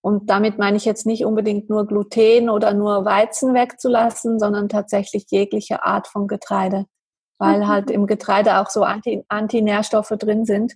Und 0.03 0.29
damit 0.29 0.59
meine 0.59 0.77
ich 0.77 0.85
jetzt 0.85 1.07
nicht 1.07 1.25
unbedingt 1.25 1.71
nur 1.71 1.87
Gluten 1.87 2.51
oder 2.51 2.75
nur 2.75 3.07
Weizen 3.07 3.55
wegzulassen, 3.55 4.39
sondern 4.39 4.69
tatsächlich 4.69 5.27
jegliche 5.31 5.85
Art 5.85 6.07
von 6.07 6.27
Getreide 6.27 6.87
weil 7.43 7.67
halt 7.69 7.91
im 7.91 8.07
Getreide 8.07 8.59
auch 8.59 8.71
so 8.71 8.85
Anti 8.85 9.25
Antinährstoffe 9.29 10.15
drin 10.19 10.45
sind 10.45 10.75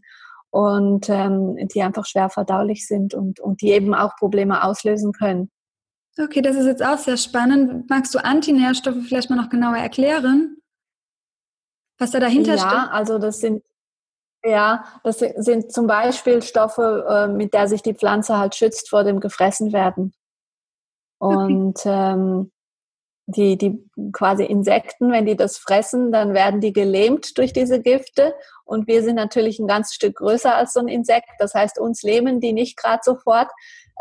und 0.50 1.08
ähm, 1.08 1.56
die 1.68 1.82
einfach 1.82 2.06
schwer 2.06 2.28
verdaulich 2.28 2.86
sind 2.86 3.14
und, 3.14 3.40
und 3.40 3.62
die 3.62 3.70
eben 3.70 3.94
auch 3.94 4.16
Probleme 4.16 4.64
auslösen 4.64 5.12
können. 5.12 5.50
Okay, 6.18 6.40
das 6.40 6.56
ist 6.56 6.66
jetzt 6.66 6.84
auch 6.84 6.98
sehr 6.98 7.18
spannend. 7.18 7.90
Magst 7.90 8.14
du 8.14 8.24
Antinährstoffe 8.24 9.04
vielleicht 9.06 9.28
mal 9.28 9.36
noch 9.36 9.50
genauer 9.50 9.76
erklären? 9.76 10.56
Was 11.98 12.10
da 12.10 12.20
dahinter 12.20 12.54
ja, 12.54 12.58
steht? 12.58 12.72
Ja, 12.72 12.88
also 12.90 13.18
das 13.18 13.40
sind 13.40 13.62
ja, 14.44 14.84
das 15.02 15.18
sind 15.18 15.72
zum 15.72 15.88
Beispiel 15.88 16.40
Stoffe, 16.40 17.04
äh, 17.08 17.26
mit 17.26 17.52
der 17.52 17.66
sich 17.66 17.82
die 17.82 17.94
Pflanze 17.94 18.38
halt 18.38 18.54
schützt 18.54 18.88
vor 18.88 19.02
dem 19.02 19.18
Gefressenwerden. 19.18 20.14
Und 21.18 21.78
okay. 21.80 22.12
ähm, 22.12 22.52
die, 23.26 23.58
die 23.58 23.84
quasi 24.12 24.44
Insekten, 24.44 25.10
wenn 25.10 25.26
die 25.26 25.36
das 25.36 25.58
fressen, 25.58 26.12
dann 26.12 26.32
werden 26.32 26.60
die 26.60 26.72
gelähmt 26.72 27.36
durch 27.38 27.52
diese 27.52 27.80
Gifte. 27.80 28.34
Und 28.64 28.86
wir 28.86 29.02
sind 29.02 29.16
natürlich 29.16 29.58
ein 29.58 29.66
ganz 29.66 29.92
Stück 29.92 30.16
größer 30.16 30.54
als 30.54 30.72
so 30.72 30.80
ein 30.80 30.88
Insekt. 30.88 31.28
Das 31.38 31.54
heißt, 31.54 31.78
uns 31.80 32.02
lähmen 32.02 32.40
die 32.40 32.52
nicht 32.52 32.76
gerade 32.76 33.00
sofort. 33.02 33.48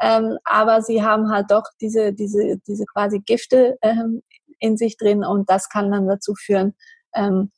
Ähm, 0.02 0.38
aber 0.44 0.82
sie 0.82 1.04
haben 1.04 1.32
halt 1.32 1.50
doch 1.50 1.64
diese, 1.82 2.14
diese, 2.14 2.58
diese 2.68 2.86
quasi 2.86 3.20
Gifte 3.20 3.78
ähm, 3.82 4.22
in 4.60 4.78
sich 4.78 4.98
drin 4.98 5.24
und 5.24 5.50
das 5.50 5.70
kann 5.70 5.92
dann 5.92 6.08
dazu 6.08 6.34
führen, 6.36 6.76
ähm, 7.14 7.52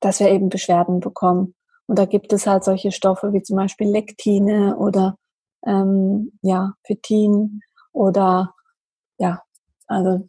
dass 0.00 0.20
wir 0.20 0.28
eben 0.28 0.48
Beschwerden 0.48 1.00
bekommen. 1.00 1.54
Und 1.86 1.98
da 1.98 2.04
gibt 2.04 2.32
es 2.32 2.46
halt 2.46 2.64
solche 2.64 2.92
Stoffe 2.92 3.32
wie 3.32 3.42
zum 3.42 3.56
Beispiel 3.56 3.88
Lektine 3.88 4.76
oder 4.76 5.16
ähm, 5.66 6.38
ja, 6.42 6.74
Phytin 6.86 7.60
oder 7.92 8.54
ja, 9.18 9.42
also 9.86 10.28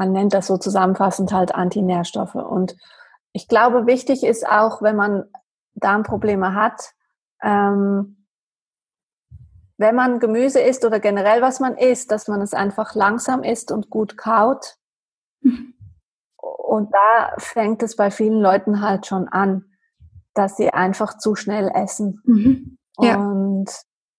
man 0.00 0.12
nennt 0.12 0.32
das 0.32 0.46
so 0.46 0.56
zusammenfassend 0.56 1.30
halt 1.30 1.54
Antinährstoffe. 1.54 2.34
Und 2.34 2.74
ich 3.32 3.48
glaube, 3.48 3.84
wichtig 3.84 4.24
ist 4.24 4.48
auch, 4.48 4.80
wenn 4.80 4.96
man 4.96 5.24
Darmprobleme 5.74 6.54
hat, 6.54 6.94
ähm, 7.42 8.26
wenn 9.76 9.94
man 9.94 10.18
Gemüse 10.18 10.58
isst 10.60 10.86
oder 10.86 11.00
generell 11.00 11.42
was 11.42 11.60
man 11.60 11.76
isst, 11.76 12.10
dass 12.10 12.28
man 12.28 12.40
es 12.40 12.54
einfach 12.54 12.94
langsam 12.94 13.42
isst 13.42 13.70
und 13.72 13.90
gut 13.90 14.16
kaut. 14.16 14.78
Mhm. 15.42 15.74
Und 16.38 16.94
da 16.94 17.34
fängt 17.36 17.82
es 17.82 17.94
bei 17.94 18.10
vielen 18.10 18.40
Leuten 18.40 18.80
halt 18.80 19.04
schon 19.04 19.28
an, 19.28 19.66
dass 20.32 20.56
sie 20.56 20.70
einfach 20.72 21.18
zu 21.18 21.34
schnell 21.34 21.70
essen. 21.74 22.22
Mhm. 22.24 22.78
Ja. 23.00 23.16
Und 23.16 23.66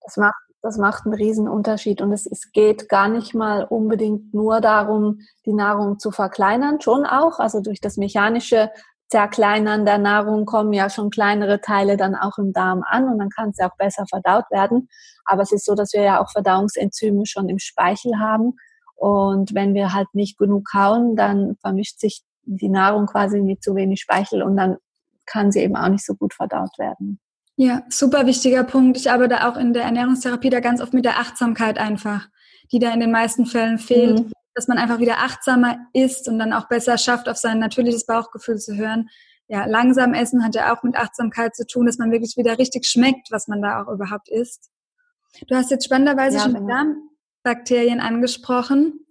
das 0.01 0.17
macht 0.17 0.35
das 0.61 0.77
macht 0.77 1.05
einen 1.05 1.15
riesen 1.15 1.47
Unterschied. 1.47 2.01
Und 2.01 2.11
es, 2.11 2.25
es 2.25 2.51
geht 2.51 2.87
gar 2.87 3.07
nicht 3.07 3.33
mal 3.33 3.63
unbedingt 3.63 4.33
nur 4.33 4.61
darum, 4.61 5.19
die 5.45 5.53
Nahrung 5.53 5.99
zu 5.99 6.11
verkleinern, 6.11 6.81
schon 6.81 7.05
auch. 7.05 7.39
Also 7.39 7.61
durch 7.61 7.81
das 7.81 7.97
mechanische 7.97 8.71
Zerkleinern 9.09 9.85
der 9.85 9.97
Nahrung 9.97 10.45
kommen 10.45 10.71
ja 10.71 10.89
schon 10.89 11.09
kleinere 11.09 11.59
Teile 11.59 11.97
dann 11.97 12.15
auch 12.15 12.37
im 12.37 12.53
Darm 12.53 12.83
an 12.87 13.09
und 13.09 13.19
dann 13.19 13.29
kann 13.29 13.49
es 13.49 13.57
ja 13.57 13.69
auch 13.69 13.75
besser 13.75 14.05
verdaut 14.07 14.45
werden. 14.51 14.87
Aber 15.25 15.41
es 15.41 15.51
ist 15.51 15.65
so, 15.65 15.75
dass 15.75 15.93
wir 15.93 16.03
ja 16.03 16.21
auch 16.21 16.31
Verdauungsenzyme 16.31 17.25
schon 17.25 17.49
im 17.49 17.59
Speichel 17.59 18.19
haben. 18.19 18.53
Und 18.95 19.53
wenn 19.53 19.73
wir 19.73 19.93
halt 19.93 20.07
nicht 20.13 20.37
genug 20.37 20.69
kauen, 20.71 21.15
dann 21.15 21.55
vermischt 21.59 21.99
sich 21.99 22.21
die 22.43 22.69
Nahrung 22.69 23.07
quasi 23.07 23.41
mit 23.41 23.63
zu 23.63 23.75
wenig 23.75 23.99
Speichel 24.01 24.43
und 24.43 24.55
dann 24.55 24.77
kann 25.25 25.51
sie 25.51 25.59
eben 25.59 25.75
auch 25.75 25.89
nicht 25.89 26.05
so 26.05 26.15
gut 26.15 26.33
verdaut 26.33 26.77
werden. 26.77 27.19
Ja, 27.57 27.83
super 27.89 28.25
wichtiger 28.25 28.63
Punkt. 28.63 28.97
Ich 28.97 29.11
arbeite 29.11 29.47
auch 29.47 29.57
in 29.57 29.73
der 29.73 29.83
Ernährungstherapie 29.83 30.49
da 30.49 30.59
ganz 30.59 30.81
oft 30.81 30.93
mit 30.93 31.05
der 31.05 31.19
Achtsamkeit 31.19 31.77
einfach, 31.77 32.27
die 32.71 32.79
da 32.79 32.91
in 32.93 32.99
den 32.99 33.11
meisten 33.11 33.45
Fällen 33.45 33.77
fehlt, 33.77 34.19
mhm. 34.19 34.31
dass 34.55 34.67
man 34.67 34.77
einfach 34.77 34.99
wieder 34.99 35.19
achtsamer 35.19 35.77
isst 35.93 36.27
und 36.27 36.39
dann 36.39 36.53
auch 36.53 36.67
besser 36.67 36.97
schafft, 36.97 37.29
auf 37.29 37.37
sein 37.37 37.59
natürliches 37.59 38.05
Bauchgefühl 38.05 38.57
zu 38.57 38.75
hören. 38.75 39.09
Ja, 39.47 39.65
langsam 39.65 40.13
essen 40.13 40.43
hat 40.45 40.55
ja 40.55 40.73
auch 40.73 40.81
mit 40.81 40.95
Achtsamkeit 40.95 41.55
zu 41.55 41.67
tun, 41.67 41.85
dass 41.85 41.97
man 41.97 42.11
wirklich 42.11 42.37
wieder 42.37 42.57
richtig 42.57 42.87
schmeckt, 42.87 43.31
was 43.31 43.47
man 43.47 43.61
da 43.61 43.83
auch 43.83 43.91
überhaupt 43.91 44.29
isst. 44.29 44.71
Du 45.47 45.55
hast 45.55 45.71
jetzt 45.71 45.85
spannenderweise 45.85 46.37
ja, 46.37 46.43
schon 46.43 46.53
genau. 46.53 46.95
Darmbakterien 47.43 47.99
angesprochen. 47.99 49.05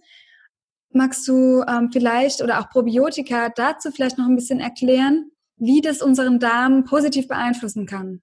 Magst 0.92 1.28
du 1.28 1.62
ähm, 1.68 1.90
vielleicht 1.92 2.42
oder 2.42 2.58
auch 2.58 2.68
Probiotika 2.70 3.50
dazu 3.50 3.92
vielleicht 3.92 4.18
noch 4.18 4.26
ein 4.26 4.34
bisschen 4.34 4.60
erklären, 4.60 5.30
wie 5.56 5.82
das 5.82 6.02
unseren 6.02 6.40
Darm 6.40 6.84
positiv 6.84 7.28
beeinflussen 7.28 7.86
kann? 7.86 8.22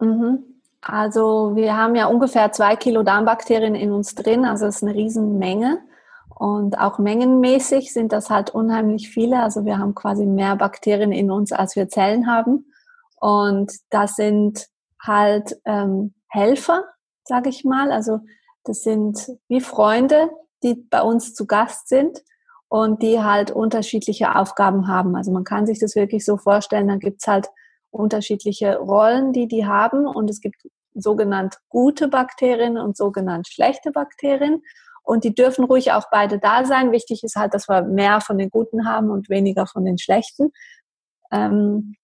Mhm. 0.00 0.44
Also 0.80 1.52
wir 1.54 1.76
haben 1.76 1.94
ja 1.94 2.06
ungefähr 2.06 2.52
zwei 2.52 2.76
Kilo 2.76 3.02
Darmbakterien 3.02 3.74
in 3.74 3.90
uns 3.90 4.14
drin, 4.14 4.44
also 4.44 4.66
das 4.66 4.76
ist 4.76 4.82
eine 4.82 4.94
Riesenmenge. 4.94 5.78
Und 6.36 6.78
auch 6.78 6.98
mengenmäßig 6.98 7.92
sind 7.92 8.12
das 8.12 8.28
halt 8.28 8.50
unheimlich 8.50 9.08
viele. 9.08 9.40
Also 9.40 9.64
wir 9.64 9.78
haben 9.78 9.94
quasi 9.94 10.26
mehr 10.26 10.56
Bakterien 10.56 11.12
in 11.12 11.30
uns, 11.30 11.52
als 11.52 11.76
wir 11.76 11.88
Zellen 11.88 12.26
haben. 12.26 12.66
Und 13.20 13.72
das 13.90 14.16
sind 14.16 14.66
halt 15.00 15.56
ähm, 15.64 16.14
Helfer, 16.28 16.82
sage 17.22 17.48
ich 17.50 17.64
mal. 17.64 17.92
Also 17.92 18.20
das 18.64 18.82
sind 18.82 19.30
wie 19.48 19.60
Freunde, 19.60 20.28
die 20.62 20.74
bei 20.74 21.02
uns 21.02 21.34
zu 21.34 21.46
Gast 21.46 21.88
sind 21.88 22.22
und 22.68 23.02
die 23.02 23.22
halt 23.22 23.50
unterschiedliche 23.50 24.34
Aufgaben 24.34 24.88
haben. 24.88 25.14
Also 25.14 25.30
man 25.30 25.44
kann 25.44 25.66
sich 25.66 25.78
das 25.78 25.94
wirklich 25.94 26.24
so 26.24 26.36
vorstellen, 26.36 26.88
da 26.88 26.96
gibt's 26.96 27.28
halt 27.28 27.48
unterschiedliche 27.94 28.76
Rollen, 28.76 29.32
die 29.32 29.46
die 29.46 29.66
haben 29.66 30.06
und 30.06 30.28
es 30.28 30.40
gibt 30.40 30.68
sogenannt 30.94 31.58
gute 31.68 32.08
Bakterien 32.08 32.78
und 32.78 32.96
sogenannt 32.96 33.48
schlechte 33.48 33.90
Bakterien 33.90 34.62
und 35.02 35.24
die 35.24 35.34
dürfen 35.34 35.64
ruhig 35.64 35.92
auch 35.92 36.06
beide 36.10 36.38
da 36.38 36.64
sein. 36.64 36.92
Wichtig 36.92 37.22
ist 37.24 37.36
halt, 37.36 37.54
dass 37.54 37.68
wir 37.68 37.82
mehr 37.82 38.20
von 38.20 38.38
den 38.38 38.48
guten 38.48 38.88
haben 38.88 39.10
und 39.10 39.28
weniger 39.28 39.66
von 39.66 39.84
den 39.84 39.98
schlechten. 39.98 40.50
Ähm 41.30 41.94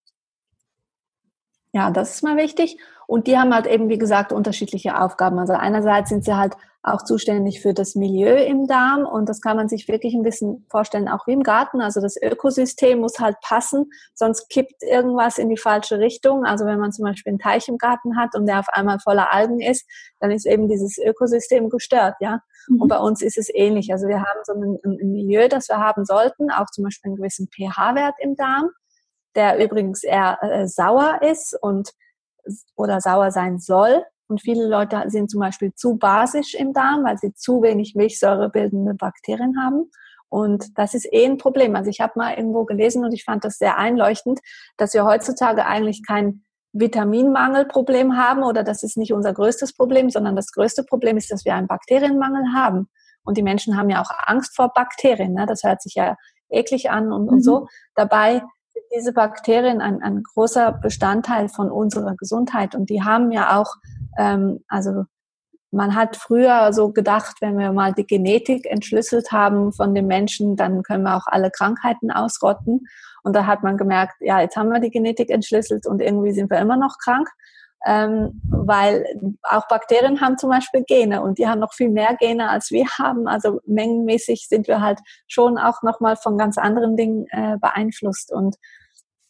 ja, 1.73 1.91
das 1.91 2.15
ist 2.15 2.23
mal 2.23 2.37
wichtig. 2.37 2.79
Und 3.07 3.27
die 3.27 3.37
haben 3.37 3.55
halt 3.55 3.67
eben, 3.67 3.89
wie 3.89 3.99
gesagt, 3.99 4.33
unterschiedliche 4.33 5.01
Aufgaben. 5.01 5.39
Also 5.39 5.53
einerseits 5.55 6.11
sind 6.11 6.25
sie 6.25 6.37
halt 6.37 6.55
auch 6.83 7.03
zuständig 7.03 7.61
für 7.61 7.75
das 7.75 7.95
Milieu 7.95 8.37
im 8.37 8.67
Darm 8.67 9.05
und 9.05 9.29
das 9.29 9.43
kann 9.43 9.57
man 9.57 9.69
sich 9.69 9.87
wirklich 9.87 10.15
ein 10.15 10.23
bisschen 10.23 10.65
vorstellen, 10.71 11.09
auch 11.09 11.27
wie 11.27 11.33
im 11.33 11.43
Garten. 11.43 11.83
Also 11.83 12.01
das 12.01 12.17
Ökosystem 12.17 13.01
muss 13.01 13.19
halt 13.19 13.37
passen, 13.43 13.91
sonst 14.15 14.49
kippt 14.49 14.83
irgendwas 14.83 15.37
in 15.37 15.51
die 15.51 15.59
falsche 15.59 15.99
Richtung. 15.99 16.45
Also 16.45 16.65
wenn 16.65 16.79
man 16.79 16.93
zum 16.93 17.05
Beispiel 17.05 17.33
einen 17.33 17.39
Teich 17.39 17.69
im 17.69 17.77
Garten 17.77 18.17
hat 18.17 18.35
und 18.35 18.47
der 18.47 18.61
auf 18.61 18.69
einmal 18.71 18.99
voller 18.99 19.33
Algen 19.33 19.61
ist, 19.61 19.87
dann 20.21 20.31
ist 20.31 20.47
eben 20.47 20.69
dieses 20.69 20.97
Ökosystem 20.97 21.69
gestört, 21.69 22.15
ja. 22.21 22.41
Mhm. 22.69 22.81
Und 22.81 22.89
bei 22.89 22.99
uns 22.99 23.21
ist 23.21 23.37
es 23.37 23.51
ähnlich. 23.53 23.93
Also 23.93 24.09
wir 24.09 24.21
haben 24.21 24.41
so 24.45 24.55
ein, 24.55 24.79
ein 24.85 25.13
Milieu, 25.13 25.49
das 25.49 25.69
wir 25.69 25.79
haben 25.79 26.07
sollten, 26.07 26.51
auch 26.51 26.71
zum 26.71 26.85
Beispiel 26.85 27.11
einen 27.11 27.17
gewissen 27.17 27.49
pH-Wert 27.49 28.15
im 28.21 28.37
Darm, 28.37 28.71
der 29.35 29.63
übrigens 29.65 30.03
eher 30.03 30.39
äh, 30.43 30.67
sauer 30.67 31.21
ist 31.23 31.57
und 31.61 31.91
oder 32.77 33.01
sauer 33.01 33.31
sein 33.31 33.59
soll. 33.59 34.05
Und 34.29 34.41
viele 34.41 34.67
Leute 34.69 35.03
sind 35.09 35.31
zum 35.31 35.41
Beispiel 35.41 35.75
zu 35.75 35.97
basisch 35.97 36.55
im 36.55 36.73
Darm, 36.73 37.05
weil 37.05 37.19
sie 37.19 37.35
zu 37.35 37.63
wenig 37.63 37.95
milchsäurebildende 37.95 38.95
Bakterien 38.95 39.57
haben. 39.63 39.91
Und 40.29 40.79
das 40.79 40.95
ist 40.95 41.13
eh 41.13 41.27
ein 41.27 41.39
Problem. 41.39 41.75
Also 41.75 41.91
ich 41.91 42.01
habe 42.01 42.13
mal 42.15 42.35
irgendwo 42.35 42.65
gelesen 42.65 43.05
und 43.05 43.13
ich 43.13 43.25
fand 43.25 43.45
das 43.45 43.59
sehr 43.59 43.77
einleuchtend, 43.77 44.39
dass 44.77 44.95
wir 44.95 45.05
heutzutage 45.05 45.67
eigentlich 45.67 46.07
kein 46.07 46.45
Vitaminmangelproblem 46.73 48.17
haben 48.17 48.45
oder 48.45 48.63
das 48.63 48.85
ist 48.85 48.97
nicht 48.97 49.13
unser 49.13 49.33
größtes 49.33 49.75
Problem, 49.75 50.09
sondern 50.09 50.37
das 50.37 50.53
größte 50.53 50.85
Problem 50.85 51.17
ist, 51.17 51.33
dass 51.33 51.45
wir 51.45 51.55
einen 51.55 51.67
Bakterienmangel 51.67 52.55
haben. 52.55 52.89
Und 53.25 53.37
die 53.37 53.43
Menschen 53.43 53.77
haben 53.77 53.91
ja 53.91 54.01
auch 54.01 54.11
Angst 54.27 54.55
vor 54.55 54.73
Bakterien. 54.73 55.35
Ne? 55.35 55.47
Das 55.47 55.65
hört 55.65 55.83
sich 55.83 55.95
ja 55.95 56.17
eklig 56.49 56.91
an 56.91 57.13
und, 57.13 57.25
mhm. 57.25 57.29
und 57.29 57.43
so. 57.43 57.67
Dabei 57.97 58.35
sind 58.35 58.45
diese 58.95 59.13
Bakterien 59.13 59.81
ein, 59.81 60.03
ein 60.03 60.23
großer 60.23 60.73
Bestandteil 60.73 61.49
von 61.49 61.71
unserer 61.71 62.17
Gesundheit 62.17 62.75
und 62.75 62.91
die 62.91 63.03
haben 63.03 63.31
ja 63.31 63.59
auch 63.59 63.75
ähm, 64.19 64.65
also 64.69 65.05
man 65.73 65.95
hat 65.95 66.17
früher 66.17 66.73
so 66.73 66.91
gedacht, 66.91 67.37
wenn 67.41 67.59
wir 67.59 67.73
mal 67.73 67.93
die 67.93 68.07
Genetik 68.07 68.67
entschlüsselt 68.67 69.31
haben 69.31 69.73
von 69.73 69.95
den 69.95 70.07
Menschen, 70.07 70.57
dann 70.57 70.83
können 70.83 71.05
wir 71.05 71.17
auch 71.17 71.27
alle 71.27 71.51
Krankheiten 71.51 72.11
ausrotten. 72.11 72.89
Und 73.23 73.37
da 73.37 73.47
hat 73.47 73.63
man 73.63 73.77
gemerkt, 73.77 74.15
ja, 74.21 74.41
jetzt 74.41 74.57
haben 74.57 74.71
wir 74.71 74.81
die 74.81 74.91
Genetik 74.91 75.31
entschlüsselt 75.31 75.87
und 75.87 76.01
irgendwie 76.01 76.33
sind 76.33 76.51
wir 76.51 76.59
immer 76.59 76.77
noch 76.77 76.97
krank. 76.99 77.29
Ähm, 77.87 78.43
weil 78.45 79.07
auch 79.43 79.67
Bakterien 79.69 80.21
haben 80.21 80.37
zum 80.37 80.51
Beispiel 80.51 80.85
Gene 80.85 81.23
und 81.23 81.39
die 81.39 81.49
haben 81.49 81.61
noch 81.61 81.73
viel 81.73 81.89
mehr 81.89 82.15
Gene 82.17 82.51
als 82.51 82.71
wir 82.71 82.87
haben. 82.99 83.27
Also 83.27 83.61
mengenmäßig 83.67 84.49
sind 84.49 84.69
wir 84.69 84.83
halt 84.83 85.01
schon 85.29 85.57
auch 85.57 85.83
nochmal 85.83 86.17
von 86.17 86.37
ganz 86.37 86.59
anderen 86.59 86.97
Dingen 86.97 87.27
äh, 87.31 87.57
beeinflusst. 87.59 88.33
Und 88.33 88.57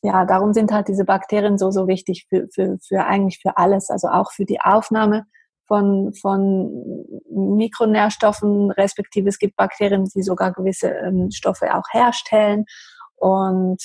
ja, 0.02 0.24
darum 0.24 0.52
sind 0.52 0.72
halt 0.72 0.88
diese 0.88 1.04
Bakterien 1.04 1.58
so, 1.58 1.70
so 1.70 1.86
wichtig 1.86 2.26
für, 2.28 2.48
für, 2.52 2.78
für 2.80 3.04
eigentlich 3.04 3.38
für 3.40 3.56
alles, 3.56 3.90
also 3.90 4.08
auch 4.08 4.32
für 4.32 4.44
die 4.44 4.60
Aufnahme 4.60 5.26
von, 5.70 6.12
von 6.14 7.04
Mikronährstoffen, 7.30 8.72
respektive 8.72 9.28
es 9.28 9.38
gibt 9.38 9.54
Bakterien, 9.56 10.04
die 10.12 10.22
sogar 10.22 10.52
gewisse 10.52 10.88
ähm, 10.88 11.30
Stoffe 11.30 11.72
auch 11.76 11.84
herstellen. 11.92 12.64
Und 13.14 13.78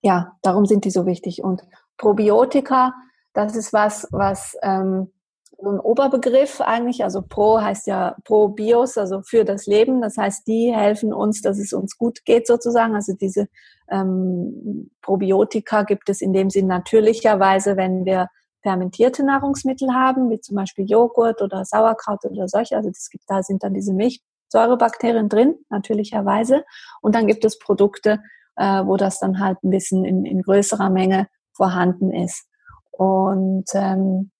ja, 0.00 0.32
darum 0.40 0.64
sind 0.64 0.86
die 0.86 0.90
so 0.90 1.04
wichtig. 1.04 1.42
Und 1.42 1.62
Probiotika, 1.98 2.94
das 3.32 3.56
ist 3.56 3.72
was, 3.72 4.08
was 4.10 4.56
ähm, 4.62 5.10
ein 5.60 5.80
Oberbegriff 5.80 6.60
eigentlich. 6.60 7.02
Also 7.02 7.22
Pro 7.22 7.60
heißt 7.60 7.86
ja 7.86 8.16
Probios, 8.24 8.96
also 8.96 9.22
für 9.22 9.44
das 9.44 9.66
Leben. 9.66 10.00
Das 10.00 10.16
heißt, 10.16 10.46
die 10.46 10.72
helfen 10.74 11.12
uns, 11.12 11.42
dass 11.42 11.58
es 11.58 11.72
uns 11.72 11.98
gut 11.98 12.24
geht 12.24 12.46
sozusagen. 12.46 12.94
Also 12.94 13.12
diese 13.14 13.48
ähm, 13.90 14.90
Probiotika 15.02 15.82
gibt 15.82 16.08
es 16.08 16.20
in 16.20 16.32
dem 16.32 16.50
Sinn 16.50 16.66
natürlicherweise, 16.66 17.76
wenn 17.76 18.04
wir 18.04 18.28
fermentierte 18.62 19.24
Nahrungsmittel 19.24 19.92
haben, 19.92 20.30
wie 20.30 20.40
zum 20.40 20.56
Beispiel 20.56 20.88
Joghurt 20.88 21.42
oder 21.42 21.64
Sauerkraut 21.64 22.24
oder 22.24 22.48
solche. 22.48 22.76
Also 22.76 22.90
das 22.90 23.08
gibt, 23.10 23.24
da 23.26 23.42
sind 23.42 23.62
dann 23.62 23.74
diese 23.74 23.92
Milchsäurebakterien 23.94 25.28
drin, 25.28 25.56
natürlicherweise. 25.70 26.64
Und 27.00 27.14
dann 27.14 27.26
gibt 27.26 27.44
es 27.44 27.58
Produkte, 27.58 28.20
äh, 28.56 28.84
wo 28.84 28.96
das 28.96 29.18
dann 29.18 29.40
halt 29.40 29.62
ein 29.64 29.70
bisschen 29.70 30.04
in, 30.04 30.24
in 30.24 30.42
größerer 30.42 30.90
Menge 30.90 31.28
vorhanden 31.52 32.12
ist. 32.12 32.46
Und, 32.98 33.66
ähm, 33.74 34.32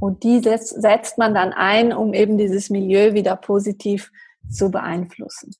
und 0.00 0.22
die 0.24 0.40
setzt, 0.40 0.80
setzt 0.80 1.18
man 1.18 1.34
dann 1.34 1.52
ein, 1.52 1.92
um 1.92 2.14
eben 2.14 2.38
dieses 2.38 2.70
Milieu 2.70 3.12
wieder 3.12 3.36
positiv 3.36 4.10
zu 4.50 4.70
beeinflussen. 4.70 5.54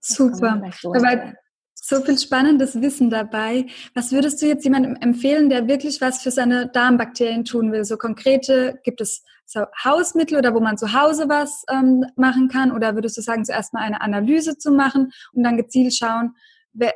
Super. 0.00 0.62
So 0.80 0.94
Aber 0.94 1.34
so 1.74 2.00
viel 2.02 2.18
spannendes 2.18 2.80
Wissen 2.80 3.10
dabei. 3.10 3.66
Was 3.94 4.12
würdest 4.12 4.40
du 4.40 4.46
jetzt 4.46 4.64
jemandem 4.64 4.96
empfehlen, 5.00 5.48
der 5.48 5.66
wirklich 5.66 6.00
was 6.00 6.22
für 6.22 6.30
seine 6.30 6.68
Darmbakterien 6.68 7.44
tun 7.44 7.72
will? 7.72 7.84
So 7.84 7.96
konkrete, 7.96 8.78
gibt 8.84 9.00
es 9.00 9.24
so 9.46 9.64
Hausmittel 9.84 10.38
oder 10.38 10.54
wo 10.54 10.60
man 10.60 10.78
zu 10.78 10.92
Hause 10.92 11.28
was 11.28 11.64
ähm, 11.68 12.04
machen 12.14 12.48
kann? 12.48 12.70
Oder 12.70 12.94
würdest 12.94 13.16
du 13.16 13.20
sagen, 13.20 13.44
zuerst 13.44 13.72
mal 13.72 13.82
eine 13.82 14.00
Analyse 14.00 14.58
zu 14.58 14.70
machen 14.70 15.10
und 15.32 15.42
dann 15.42 15.56
gezielt 15.56 15.94
schauen, 15.94 16.36
wer, 16.72 16.92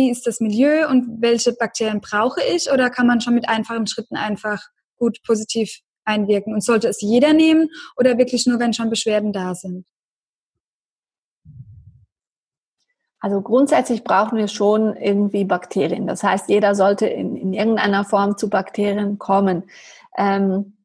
wie 0.00 0.10
ist 0.10 0.26
das 0.26 0.40
Milieu 0.40 0.88
und 0.88 1.20
welche 1.20 1.52
Bakterien 1.52 2.00
brauche 2.00 2.40
ich? 2.42 2.72
Oder 2.72 2.88
kann 2.88 3.06
man 3.06 3.20
schon 3.20 3.34
mit 3.34 3.46
einfachen 3.50 3.86
Schritten 3.86 4.16
einfach 4.16 4.62
gut 4.96 5.18
positiv 5.26 5.80
einwirken? 6.04 6.54
Und 6.54 6.64
sollte 6.64 6.88
es 6.88 7.02
jeder 7.02 7.34
nehmen 7.34 7.68
oder 7.98 8.16
wirklich 8.16 8.46
nur, 8.46 8.58
wenn 8.58 8.72
schon 8.72 8.88
Beschwerden 8.88 9.34
da 9.34 9.54
sind? 9.54 9.86
Also 13.20 13.42
grundsätzlich 13.42 14.02
brauchen 14.02 14.38
wir 14.38 14.48
schon 14.48 14.96
irgendwie 14.96 15.44
Bakterien. 15.44 16.06
Das 16.06 16.22
heißt, 16.22 16.48
jeder 16.48 16.74
sollte 16.74 17.06
in, 17.06 17.36
in 17.36 17.52
irgendeiner 17.52 18.04
Form 18.04 18.38
zu 18.38 18.48
Bakterien 18.48 19.18
kommen. 19.18 19.64
Ähm, 20.16 20.78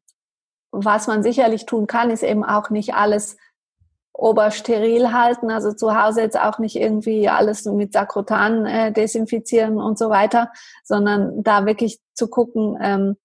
was 0.72 1.06
man 1.06 1.22
sicherlich 1.22 1.64
tun 1.64 1.86
kann, 1.86 2.10
ist 2.10 2.22
eben 2.22 2.44
auch 2.44 2.68
nicht 2.68 2.92
alles 2.92 3.38
obersteril 4.16 5.12
halten, 5.12 5.50
also 5.50 5.72
zu 5.72 5.94
Hause 6.00 6.22
jetzt 6.22 6.40
auch 6.40 6.58
nicht 6.58 6.76
irgendwie 6.76 7.28
alles 7.28 7.64
mit 7.66 7.92
Sakrotan 7.92 8.64
äh, 8.64 8.92
desinfizieren 8.92 9.78
und 9.78 9.98
so 9.98 10.08
weiter, 10.08 10.50
sondern 10.84 11.42
da 11.42 11.66
wirklich 11.66 12.00
zu 12.14 12.28
gucken, 12.28 12.78
ähm, 12.80 13.16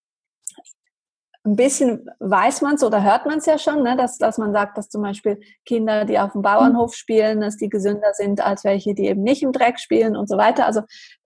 ein 1.43 1.55
bisschen 1.55 2.07
weiß 2.19 2.61
man 2.61 2.75
es 2.75 2.83
oder 2.83 3.01
hört 3.03 3.25
man 3.25 3.39
es 3.39 3.47
ja 3.47 3.57
schon, 3.57 3.81
ne, 3.81 3.95
dass, 3.97 4.17
dass 4.17 4.37
man 4.37 4.53
sagt, 4.53 4.77
dass 4.77 4.89
zum 4.89 5.01
Beispiel 5.01 5.39
Kinder, 5.65 6.05
die 6.05 6.19
auf 6.19 6.33
dem 6.33 6.43
Bauernhof 6.43 6.93
spielen, 6.93 7.41
dass 7.41 7.57
die 7.57 7.69
gesünder 7.69 8.13
sind 8.13 8.45
als 8.45 8.63
welche, 8.63 8.93
die 8.93 9.07
eben 9.07 9.23
nicht 9.23 9.41
im 9.41 9.51
Dreck 9.51 9.79
spielen 9.79 10.15
und 10.15 10.29
so 10.29 10.37
weiter. 10.37 10.67
Also 10.67 10.81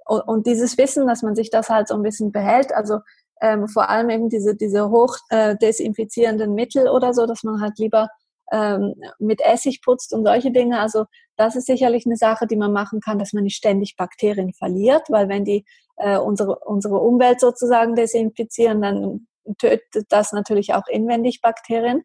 und, 0.05 0.21
und 0.21 0.47
dieses 0.47 0.77
Wissen, 0.77 1.07
dass 1.07 1.21
man 1.21 1.35
sich 1.35 1.49
das 1.49 1.69
halt 1.69 1.89
so 1.89 1.95
ein 1.95 2.03
bisschen 2.03 2.31
behält, 2.31 2.73
also 2.73 2.99
ähm, 3.41 3.67
vor 3.67 3.89
allem 3.89 4.09
eben 4.09 4.29
diese, 4.29 4.55
diese 4.55 4.89
hoch 4.89 5.17
äh, 5.29 5.57
desinfizierenden 5.57 6.53
Mittel 6.53 6.87
oder 6.87 7.13
so, 7.13 7.25
dass 7.25 7.43
man 7.43 7.59
halt 7.59 7.77
lieber 7.77 8.07
ähm, 8.51 8.95
mit 9.19 9.41
Essig 9.41 9.81
putzt 9.81 10.13
und 10.13 10.25
solche 10.25 10.51
Dinge. 10.51 10.79
Also 10.79 11.05
das 11.35 11.55
ist 11.55 11.65
sicherlich 11.65 12.05
eine 12.05 12.17
Sache, 12.17 12.47
die 12.47 12.55
man 12.55 12.71
machen 12.71 13.01
kann, 13.01 13.19
dass 13.19 13.33
man 13.33 13.43
nicht 13.43 13.57
ständig 13.57 13.95
Bakterien 13.97 14.53
verliert, 14.53 15.03
weil 15.09 15.29
wenn 15.29 15.45
die 15.45 15.65
äh, 15.97 16.17
unsere, 16.17 16.59
unsere 16.59 16.99
Umwelt 16.99 17.39
sozusagen 17.39 17.95
desinfizieren, 17.95 18.81
dann 18.81 19.27
tötet 19.57 20.05
das 20.09 20.31
natürlich 20.31 20.73
auch 20.73 20.87
inwendig 20.87 21.41
Bakterien. 21.41 22.03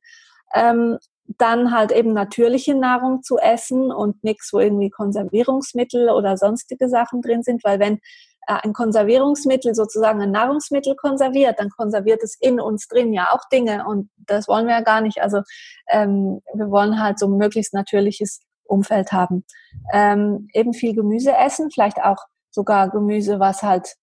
Ähm, 0.55 0.99
dann 1.39 1.73
halt 1.73 1.93
eben 1.93 2.13
natürliche 2.13 2.75
Nahrung 2.75 3.23
zu 3.23 3.39
essen 3.39 3.93
und 3.93 4.25
nichts, 4.25 4.53
wo 4.53 4.59
irgendwie 4.59 4.91
Konservierungsmittel 4.91 6.11
oder 6.11 6.37
sonstige 6.37 6.89
Sachen 6.89 7.23
drin 7.23 7.45
sind, 7.45 7.63
weil 7.63 7.79
wenn 7.79 8.01
ein 8.47 8.73
Konservierungsmittel 8.73 9.75
sozusagen 9.75 10.21
ein 10.21 10.31
Nahrungsmittel 10.31 10.97
konserviert, 10.97 11.59
dann 11.59 11.71
konserviert 11.71 12.23
es 12.23 12.37
in 12.41 12.61
uns 12.61 12.89
drin 12.89 13.13
ja 13.13 13.33
auch 13.33 13.49
Dinge 13.53 13.87
und 13.87 14.11
das 14.17 14.49
wollen 14.49 14.67
wir 14.67 14.75
ja 14.75 14.81
gar 14.81 15.01
nicht. 15.01 15.23
Also 15.23 15.43
ähm, 15.89 16.41
wir 16.55 16.71
wollen 16.71 17.01
halt 17.01 17.19
so 17.19 17.27
ein 17.27 17.37
möglichst 17.37 17.75
natürliches 17.75 18.41
Umfeld 18.65 19.13
haben. 19.13 19.45
Ähm, 19.93 20.49
eben 20.55 20.73
viel 20.73 20.95
Gemüse 20.95 21.37
essen, 21.37 21.71
vielleicht 21.71 22.03
auch 22.03 22.25
sogar 22.51 22.91
Gemüse, 22.91 23.41
was 23.41 23.63
halt 23.63 23.95